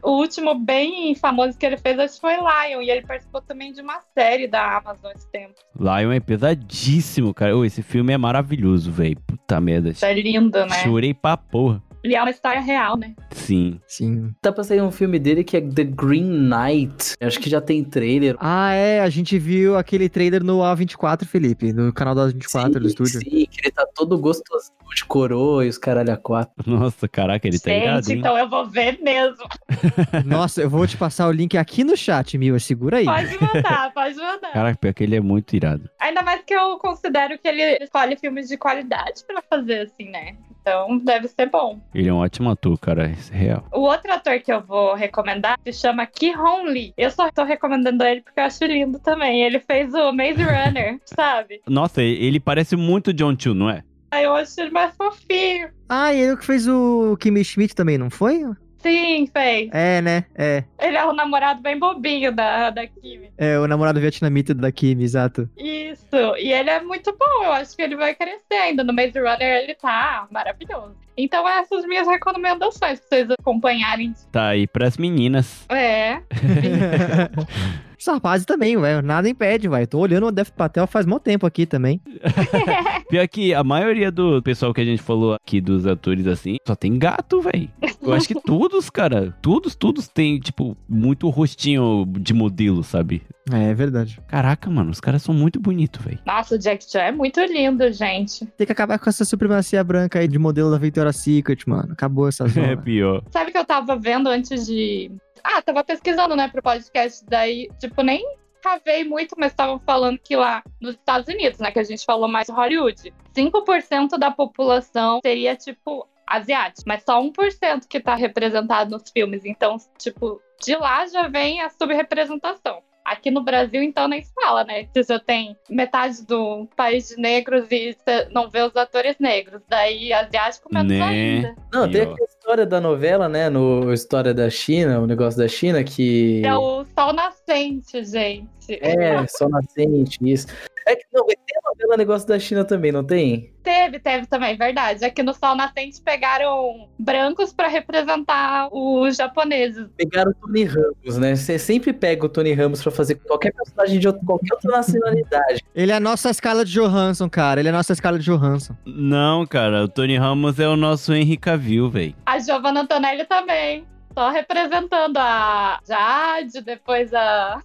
[0.03, 3.71] O último bem famoso que ele fez acho que foi Lion, e ele participou também
[3.71, 5.53] de uma série da Amazon esse tempo.
[5.79, 7.55] Lion é pesadíssimo, cara.
[7.55, 9.17] Ô, esse filme é maravilhoso, velho.
[9.25, 9.93] Puta merda.
[10.01, 10.83] É lindo, né?
[10.83, 11.81] Chorei pra porra.
[12.03, 13.13] E é uma história real, né?
[13.31, 13.79] Sim.
[13.87, 14.33] Sim.
[14.41, 17.15] Tá pra sair um filme dele que é The Green Knight.
[17.21, 18.35] Acho que já tem trailer.
[18.39, 22.87] Ah, é, a gente viu aquele trailer no A24, Felipe, no canal da A24 do
[22.87, 23.21] estúdio.
[23.21, 26.53] Sim, que ele tá todo gostoso de coroa e os caralho a quatro.
[26.67, 28.19] Nossa, caraca, ele tá irado, Gente, hein?
[28.19, 29.45] então eu vou ver mesmo.
[30.25, 33.05] Nossa, eu vou te passar o link aqui no chat, Mil, segura aí.
[33.05, 34.51] Pode mandar, pode mandar.
[34.51, 35.89] Caraca, pior que ele é muito irado.
[36.01, 40.35] Ainda mais que eu considero que ele escolhe filmes de qualidade pra fazer assim, né?
[40.63, 41.81] Então deve ser bom.
[41.93, 43.09] Ele é um ótimo ator, cara.
[43.09, 43.67] Isso é real.
[43.71, 46.93] O outro ator que eu vou recomendar se chama Ki Hong Lee.
[46.97, 49.43] Eu só tô recomendando ele porque eu acho lindo também.
[49.43, 51.61] Ele fez o Maze Runner, sabe?
[51.67, 53.83] Nossa, ele parece muito John Chu, não é?
[54.09, 55.69] Aí eu acho ele mais fofinho.
[55.89, 58.43] Ah, e ele que fez o Kimi Schmidt também, não foi?
[58.83, 59.69] Sim, fez.
[59.71, 60.25] É, né?
[60.35, 60.65] É.
[60.77, 63.31] Ele é o namorado bem bobinho da, da Kimi.
[63.37, 65.49] É, o namorado vietnamita da Kimi, exato.
[65.57, 66.35] Isso.
[66.37, 67.45] E ele é muito bom.
[67.45, 68.83] Eu acho que ele vai crescer ainda.
[68.83, 70.95] No Maze Runner ele tá maravilhoso.
[71.15, 74.13] Então essas minhas recomendações pra vocês acompanharem.
[74.31, 75.65] Tá aí pras meninas.
[75.69, 76.21] É.
[78.05, 79.01] Os rapazes também, velho.
[79.01, 79.87] Nada impede, velho.
[79.87, 82.01] Tô olhando o Death Patel faz mó tempo aqui também.
[83.09, 86.75] Pior que a maioria do pessoal que a gente falou aqui dos atores assim, só
[86.75, 87.69] tem gato, velho.
[88.01, 93.21] Eu acho que todos, cara, todos, todos têm, tipo, muito rostinho de modelo, sabe?
[93.49, 94.19] É, é verdade.
[94.27, 96.19] Caraca, mano, os caras são muito bonitos, velho.
[96.25, 98.45] Nossa, o Jack Chan é muito lindo, gente.
[98.57, 101.93] Tem que acabar com essa supremacia branca aí de modelo da Victoria's Secret, mano.
[101.93, 102.77] Acabou essa É zona.
[102.77, 103.23] pior.
[103.31, 105.09] Sabe que eu tava vendo antes de.
[105.43, 107.25] Ah, tava pesquisando, né, pro podcast.
[107.27, 108.23] Daí, tipo, nem
[108.61, 112.29] cavei muito, mas estavam falando que lá nos Estados Unidos, né, que a gente falou
[112.29, 118.89] mais de Hollywood, 5% da população seria, tipo, asiático, mas só 1% que tá representado
[118.91, 119.43] nos filmes.
[119.43, 122.81] Então, tipo, de lá já vem a subrepresentação.
[123.03, 124.87] Aqui no Brasil, então, nem se fala, né?
[124.93, 129.61] Se você tem metade do país de negros e você não vê os atores negros.
[129.67, 131.01] Daí, asiático menos Né?
[131.01, 131.55] ainda.
[131.73, 132.15] Não, tem Pior.
[132.43, 133.49] História da novela, né?
[133.49, 136.41] No História da China, o negócio da China, que.
[136.45, 138.79] É o sol nascente, gente.
[138.81, 140.47] É, só nascente, isso.
[140.85, 143.53] É que não, tem novela negócio da China também, não tem?
[143.63, 145.05] Teve, teve também, verdade.
[145.05, 149.87] Aqui no Sol Nascente pegaram brancos pra representar os japoneses.
[149.95, 151.35] Pegaram o Tony Ramos, né?
[151.35, 155.63] Você sempre pega o Tony Ramos pra fazer qualquer personagem de outra, qualquer outra nacionalidade.
[155.73, 157.61] Ele é a nossa escala de Johansson, cara.
[157.61, 158.75] Ele é a nossa escala de Johansson.
[158.85, 162.15] Não, cara, o Tony Ramos é o nosso Henry Cavill, velho.
[162.25, 163.85] A Giovanna Antonelli também.
[164.13, 167.59] Só representando a Jade, depois a.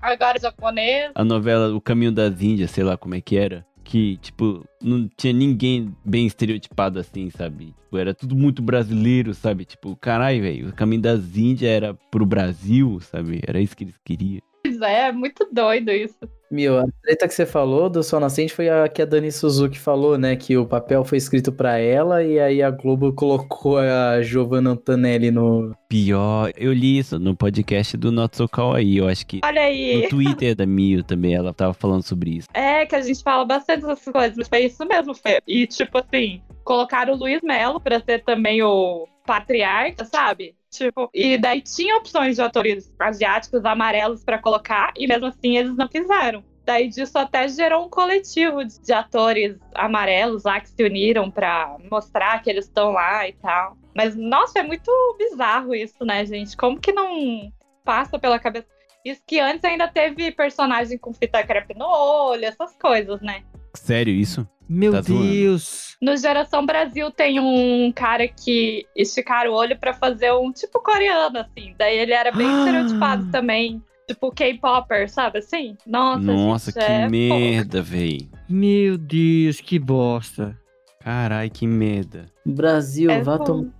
[0.00, 1.12] Agora a japonesa.
[1.14, 3.66] A novela O Caminho das Índias, sei lá como é que era.
[3.84, 7.66] Que, tipo, não tinha ninguém bem estereotipado assim, sabe?
[7.66, 9.64] Tipo, era tudo muito brasileiro, sabe?
[9.64, 13.40] Tipo, caralho, velho, o Caminho das Índias era pro Brasil, sabe?
[13.46, 14.42] Era isso que eles queriam.
[14.66, 16.18] Pois é, muito doido isso.
[16.50, 19.78] Meu, a treta que você falou do Sol Nascente foi a que a Dani Suzuki
[19.78, 20.36] falou, né?
[20.36, 25.30] Que o papel foi escrito pra ela e aí a Globo colocou a Giovanna Antonelli
[25.30, 25.74] no.
[25.88, 30.02] Pior, eu li isso no podcast do Not So Kawaii, eu acho que Olha aí.
[30.02, 32.48] no Twitter da Mio também, ela tava falando sobre isso.
[32.54, 35.40] É, que a gente fala bastante dessas coisas, mas foi isso mesmo, Fê.
[35.46, 40.54] E, tipo assim, colocaram o Luiz Melo pra ser também o patriarca, sabe?
[40.70, 45.76] Tipo, e daí tinha opções de atores asiáticos amarelos pra colocar, e mesmo assim eles
[45.76, 46.44] não fizeram.
[46.64, 52.42] Daí disso até gerou um coletivo de atores amarelos lá que se uniram pra mostrar
[52.42, 53.76] que eles estão lá e tal.
[53.94, 56.56] Mas, nossa, é muito bizarro isso, né, gente?
[56.56, 57.52] Como que não
[57.84, 58.66] passa pela cabeça?
[59.04, 63.44] Isso que antes ainda teve personagem com fita crepe no olho, essas coisas, né?
[63.72, 64.46] Sério isso?
[64.68, 65.00] Meu Tá.
[65.00, 65.96] Deus.
[66.02, 71.38] No Geração Brasil tem um cara que esticaram o olho pra fazer um tipo coreano,
[71.38, 71.74] assim.
[71.78, 72.58] Daí ele era bem Ah.
[72.58, 73.82] estereotipado também.
[74.08, 75.76] Tipo K-Popper, sabe assim?
[75.86, 78.28] Nossa, Nossa, gente, que é merda, véi.
[78.48, 80.56] Meu Deus, que bosta.
[81.00, 82.26] Carai, que merda.
[82.44, 83.70] Brasil, É vá tomar.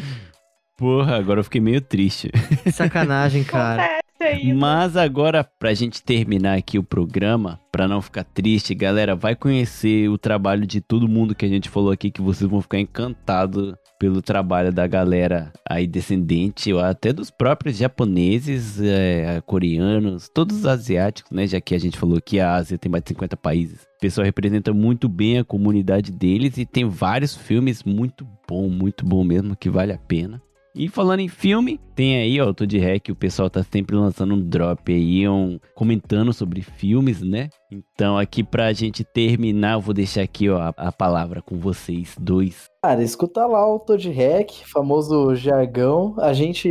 [0.77, 2.29] Porra, agora eu fiquei meio triste.
[2.71, 3.99] Sacanagem, cara.
[4.19, 4.55] Ainda.
[4.55, 10.09] Mas agora, pra gente terminar aqui o programa, pra não ficar triste, galera, vai conhecer
[10.09, 13.75] o trabalho de todo mundo que a gente falou aqui, que vocês vão ficar encantados
[13.99, 21.31] pelo trabalho da galera aí descendente, até dos próprios japoneses, é, coreanos, todos os asiáticos,
[21.31, 21.47] né?
[21.47, 23.81] Já que a gente falou que a Ásia tem mais de 50 países.
[23.97, 29.05] O pessoal representa muito bem a comunidade deles e tem vários filmes muito bom, muito
[29.05, 30.41] bom mesmo, que vale a pena.
[30.75, 34.35] E falando em filme, tem aí, ó, Tô de Rec, o pessoal tá sempre lançando
[34.35, 37.49] um drop aí, um, comentando sobre filmes, né?
[37.71, 42.15] Então, aqui pra gente terminar, eu vou deixar aqui ó, a, a palavra com vocês
[42.19, 42.69] dois.
[42.85, 46.13] Cara, escuta lá o Toad Hack, famoso jargão.
[46.19, 46.69] A gente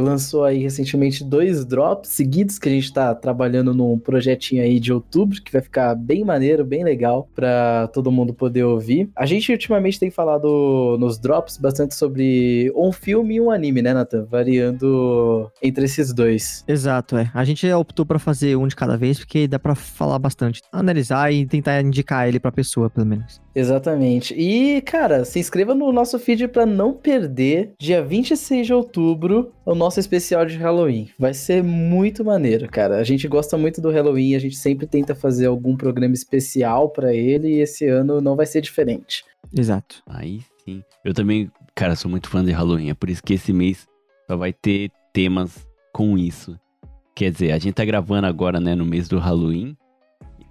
[0.00, 4.92] lançou aí recentemente dois drops seguidos que a gente tá trabalhando num projetinho aí de
[4.92, 9.08] outubro que vai ficar bem maneiro, bem legal pra todo mundo poder ouvir.
[9.14, 13.94] A gente ultimamente tem falado nos drops bastante sobre um filme e um anime, né,
[13.94, 14.26] Nathan?
[14.54, 16.64] Variando entre esses dois.
[16.66, 17.30] Exato, é.
[17.34, 21.32] A gente optou pra fazer um de cada vez porque dá pra falar bastante, analisar
[21.32, 23.40] e tentar indicar ele pra pessoa, pelo menos.
[23.54, 24.34] Exatamente.
[24.34, 29.74] E, cara, se inscreva no nosso feed para não perder, dia 26 de outubro, o
[29.74, 31.08] nosso especial de Halloween.
[31.18, 32.96] Vai ser muito maneiro, cara.
[32.98, 37.14] A gente gosta muito do Halloween, a gente sempre tenta fazer algum programa especial para
[37.14, 39.24] ele e esse ano não vai ser diferente.
[39.56, 40.02] Exato.
[40.06, 40.82] Aí sim.
[41.04, 43.86] Eu também, cara, sou muito fã de Halloween, é por isso que esse mês
[44.26, 46.58] só vai ter temas com isso.
[47.14, 49.76] Quer dizer, a gente tá gravando agora, né, no mês do Halloween.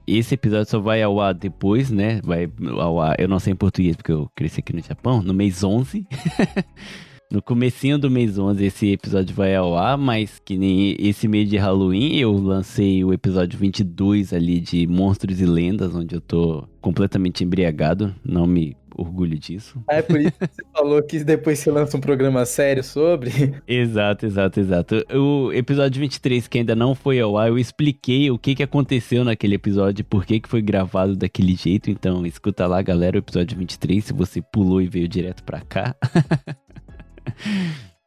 [0.07, 2.19] Esse episódio só vai ao ar depois, né?
[2.23, 5.33] Vai ao ar, eu não sei em português porque eu cresci aqui no Japão, no
[5.33, 6.05] mês 11.
[7.33, 11.49] no comecinho do mês 11 esse episódio vai ao ar, mas que nem esse mês
[11.49, 16.67] de Halloween eu lancei o episódio 22 ali de Monstros e Lendas, onde eu tô
[16.79, 19.81] completamente embriagado, não me orgulho disso.
[19.87, 23.31] Ah, é por isso que você falou que depois você lança um programa sério sobre.
[23.67, 25.05] Exato, exato, exato.
[25.11, 29.23] O episódio 23, que ainda não foi ao ar, eu expliquei o que, que aconteceu
[29.23, 31.89] naquele episódio, por que, que foi gravado daquele jeito.
[31.89, 35.95] Então, escuta lá, galera, o episódio 23, se você pulou e veio direto pra cá.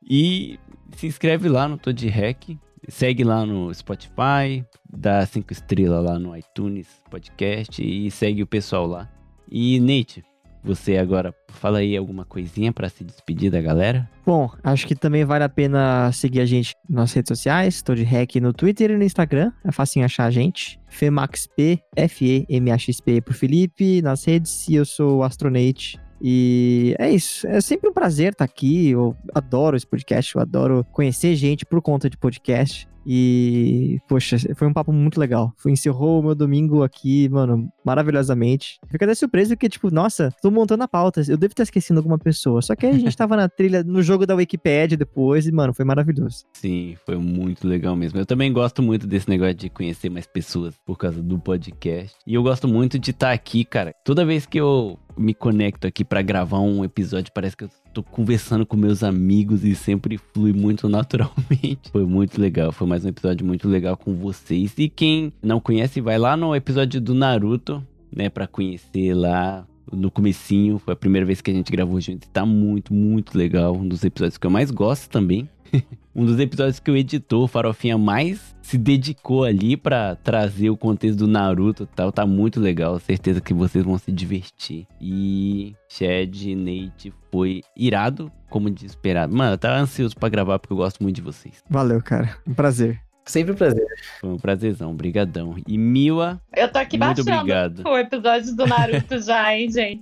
[0.03, 0.59] e
[0.97, 2.57] se inscreve lá no Toad Hack.
[2.89, 8.87] Segue lá no Spotify, dá cinco estrelas lá no iTunes Podcast e segue o pessoal
[8.87, 9.11] lá.
[9.51, 10.25] E Nate,
[10.67, 14.09] você agora fala aí alguma coisinha para se despedir da galera?
[14.25, 18.03] Bom, acho que também vale a pena seguir a gente nas redes sociais, tô de
[18.03, 20.79] hack no Twitter e no Instagram, é fácil achar a gente.
[20.89, 26.01] FEMAXP, F-E-M-A-X-P pro Felipe, nas redes, e eu sou o Astronate.
[26.21, 30.85] E é isso, é sempre um prazer estar aqui, eu adoro esse podcast, eu adoro
[30.93, 32.89] conhecer gente por conta de podcast.
[33.09, 35.53] E, poxa, foi um papo muito legal.
[35.57, 38.81] Foi, encerrou o meu domingo aqui, mano, maravilhosamente.
[38.89, 41.23] Fico até surpreso porque, tipo, nossa, tô montando a pauta.
[41.29, 42.61] Eu devo ter esquecido alguma pessoa.
[42.61, 45.85] Só que a gente tava na trilha, no jogo da Wikipedia depois, e, mano, foi
[45.85, 46.45] maravilhoso.
[46.55, 48.19] Sim, foi muito legal mesmo.
[48.19, 52.17] Eu também gosto muito desse negócio de conhecer mais pessoas por causa do podcast.
[52.27, 53.95] E eu gosto muito de estar aqui, cara.
[54.05, 58.03] Toda vez que eu me conecto aqui para gravar um episódio, parece que eu tô
[58.03, 61.81] conversando com meus amigos e sempre flui muito naturalmente.
[61.91, 64.75] Foi muito legal, foi mais um episódio muito legal com vocês.
[64.77, 67.83] E quem não conhece, vai lá no episódio do Naruto,
[68.15, 72.29] né, para conhecer lá no comecinho, foi a primeira vez que a gente gravou junto.
[72.29, 75.49] Tá muito, muito legal, um dos episódios que eu mais gosto também.
[76.15, 81.19] um dos episódios que o editor, Farofinha, mais se dedicou ali para trazer o contexto
[81.19, 82.11] do Naruto e tal.
[82.11, 82.99] Tá muito legal.
[82.99, 84.87] Certeza que vocês vão se divertir.
[85.01, 89.37] E Chad Nate foi irado, como de esperado.
[89.37, 91.63] Mano, eu tava ansioso para gravar porque eu gosto muito de vocês.
[91.71, 92.37] Valeu, cara.
[92.47, 93.06] Um prazer.
[93.27, 93.85] Sempre um prazer.
[94.21, 95.57] Foi um prazerzão, brigadão.
[95.67, 97.83] E Miwa, Eu tô aqui Muito baixando obrigado.
[97.85, 100.01] o episódio do Naruto já, hein, gente?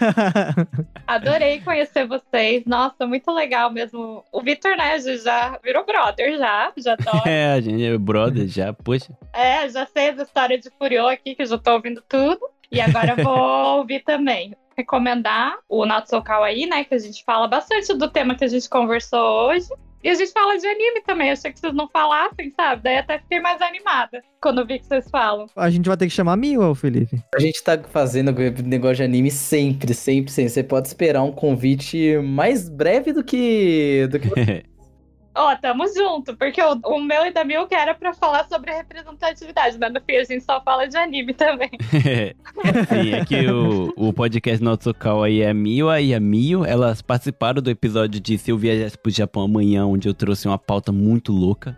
[1.06, 2.64] Adorei conhecer vocês.
[2.64, 4.24] Nossa, muito legal mesmo.
[4.32, 6.72] O Vitor, né, já virou brother já.
[6.78, 7.22] Já adoro.
[7.28, 9.12] é, a gente é brother já, poxa.
[9.30, 12.40] É, já sei as histórias de Furiô aqui, que eu já tô ouvindo tudo.
[12.72, 14.56] E agora eu vou ouvir também.
[14.74, 16.84] Recomendar o Not So Kawaii, né?
[16.84, 19.68] Que a gente fala bastante do tema que a gente conversou hoje.
[20.04, 21.30] E a gente fala de anime também.
[21.30, 22.82] Achei que vocês não falassem, sabe?
[22.82, 25.46] Daí até fiquei mais animada quando vi que vocês falam.
[25.56, 27.18] a gente vai ter que chamar Mil, Felipe.
[27.34, 28.30] A gente tá fazendo
[28.62, 30.50] negócio de anime sempre, sempre, sempre.
[30.50, 34.06] Você pode esperar um convite mais breve do que.
[34.10, 34.28] Do que...
[35.34, 39.76] Ó, tamo junto, porque o, o meu e da Milk era pra falar sobre representatividade,
[39.78, 41.70] mas no fim a gente só fala de anime também.
[42.88, 47.02] Sim, é que o, o podcast Notsukawa aí é a Miwa e a Mio, elas
[47.02, 50.92] participaram do episódio de Se Eu Viajasse pro Japão Amanhã, onde eu trouxe uma pauta
[50.92, 51.76] muito louca.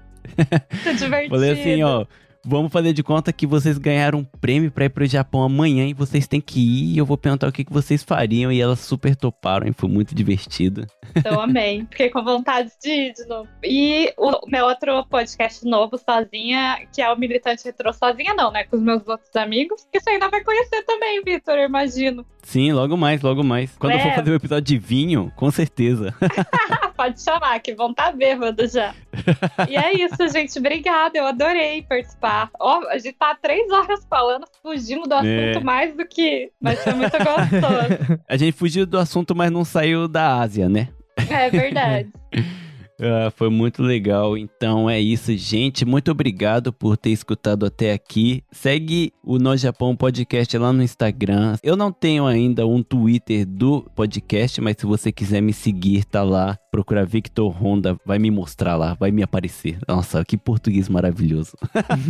[0.84, 1.30] Muito divertido.
[1.34, 2.04] Falei assim, ó,
[2.46, 5.92] vamos fazer de conta que vocês ganharam um prêmio pra ir pro Japão amanhã e
[5.92, 8.80] vocês têm que ir e eu vou perguntar o que, que vocês fariam e elas
[8.80, 10.86] super toparam e foi muito divertido.
[11.14, 11.86] Então amei.
[11.90, 13.48] Fiquei com vontade de ir de novo.
[13.64, 17.92] E o meu outro podcast novo, sozinha, que é o Militante Retrô.
[17.92, 18.64] Sozinha não, né?
[18.64, 19.86] Com os meus outros amigos.
[19.92, 22.24] Que você ainda vai conhecer também, Vitor, eu imagino.
[22.46, 23.76] Sim, logo mais, logo mais.
[23.76, 24.14] Quando eu for É.
[24.14, 26.14] fazer o episódio de vinho, com certeza.
[26.96, 28.94] Pode chamar, que vão estar bêbados já.
[29.68, 30.56] e é isso, gente.
[30.56, 31.18] Obrigada.
[31.18, 32.48] Eu adorei participar.
[32.60, 35.60] Ó, a gente tá há três horas falando, fugimos do assunto É.
[35.60, 36.50] mais do que.
[36.60, 38.20] Mas foi muito gostoso.
[38.30, 40.88] A gente fugiu do assunto, mas não saiu da Ásia, né?
[41.28, 42.08] É verdade.
[43.00, 44.36] Ah, foi muito legal.
[44.36, 45.84] Então é isso, gente.
[45.84, 48.42] Muito obrigado por ter escutado até aqui.
[48.50, 51.56] Segue o No Japão Podcast lá no Instagram.
[51.62, 56.22] Eu não tenho ainda um Twitter do podcast, mas se você quiser me seguir, tá
[56.22, 56.58] lá.
[56.76, 59.78] Procura Victor Honda, vai me mostrar lá, vai me aparecer.
[59.88, 61.56] Nossa, que português maravilhoso.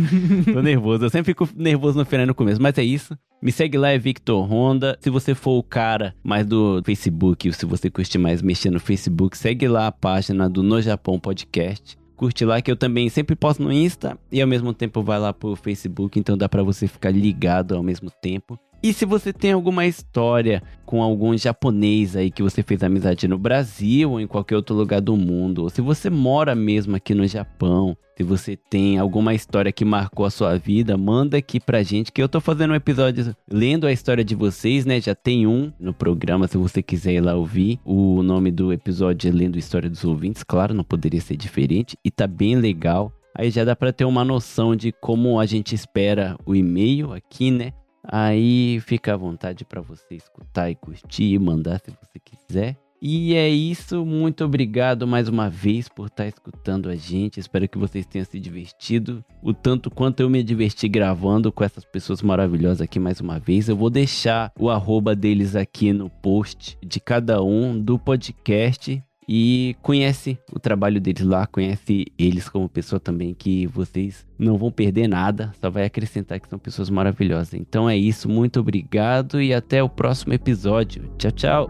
[0.53, 3.17] Tô nervoso, eu sempre fico nervoso no final no começo, mas é isso.
[3.41, 4.97] Me segue lá, é Victor Honda.
[4.99, 9.37] Se você for o cara mais do Facebook, se você curte mais mexer no Facebook,
[9.37, 11.97] segue lá a página do No Japão Podcast.
[12.17, 15.31] Curte lá que eu também sempre posto no Insta e ao mesmo tempo vai lá
[15.31, 18.59] pro Facebook, então dá pra você ficar ligado ao mesmo tempo.
[18.81, 23.37] E se você tem alguma história com algum japonês aí que você fez amizade no
[23.37, 27.27] Brasil ou em qualquer outro lugar do mundo, ou se você mora mesmo aqui no
[27.27, 32.11] Japão, se você tem alguma história que marcou a sua vida, manda aqui pra gente
[32.11, 35.01] que eu tô fazendo um episódio lendo a história de vocês, né?
[35.01, 37.79] Já tem um no programa, se você quiser ir lá ouvir.
[37.83, 41.97] O nome do episódio é Lendo a História dos Ouvintes, claro, não poderia ser diferente
[42.03, 43.11] e tá bem legal.
[43.35, 47.51] Aí já dá para ter uma noção de como a gente espera o e-mail aqui,
[47.51, 47.71] né?
[48.09, 52.77] Aí fica à vontade para você escutar e curtir e mandar se você quiser.
[52.99, 57.39] E é isso, muito obrigado mais uma vez por estar escutando a gente.
[57.39, 61.85] Espero que vocês tenham se divertido o tanto quanto eu me diverti gravando com essas
[61.85, 63.69] pessoas maravilhosas aqui mais uma vez.
[63.69, 69.75] Eu vou deixar o arroba deles aqui no post de cada um do podcast e
[69.81, 75.07] conhece o trabalho deles lá, conhece eles como pessoa também, que vocês não vão perder
[75.07, 77.53] nada, só vai acrescentar que são pessoas maravilhosas.
[77.53, 81.11] Então é isso, muito obrigado e até o próximo episódio.
[81.17, 81.69] Tchau, tchau.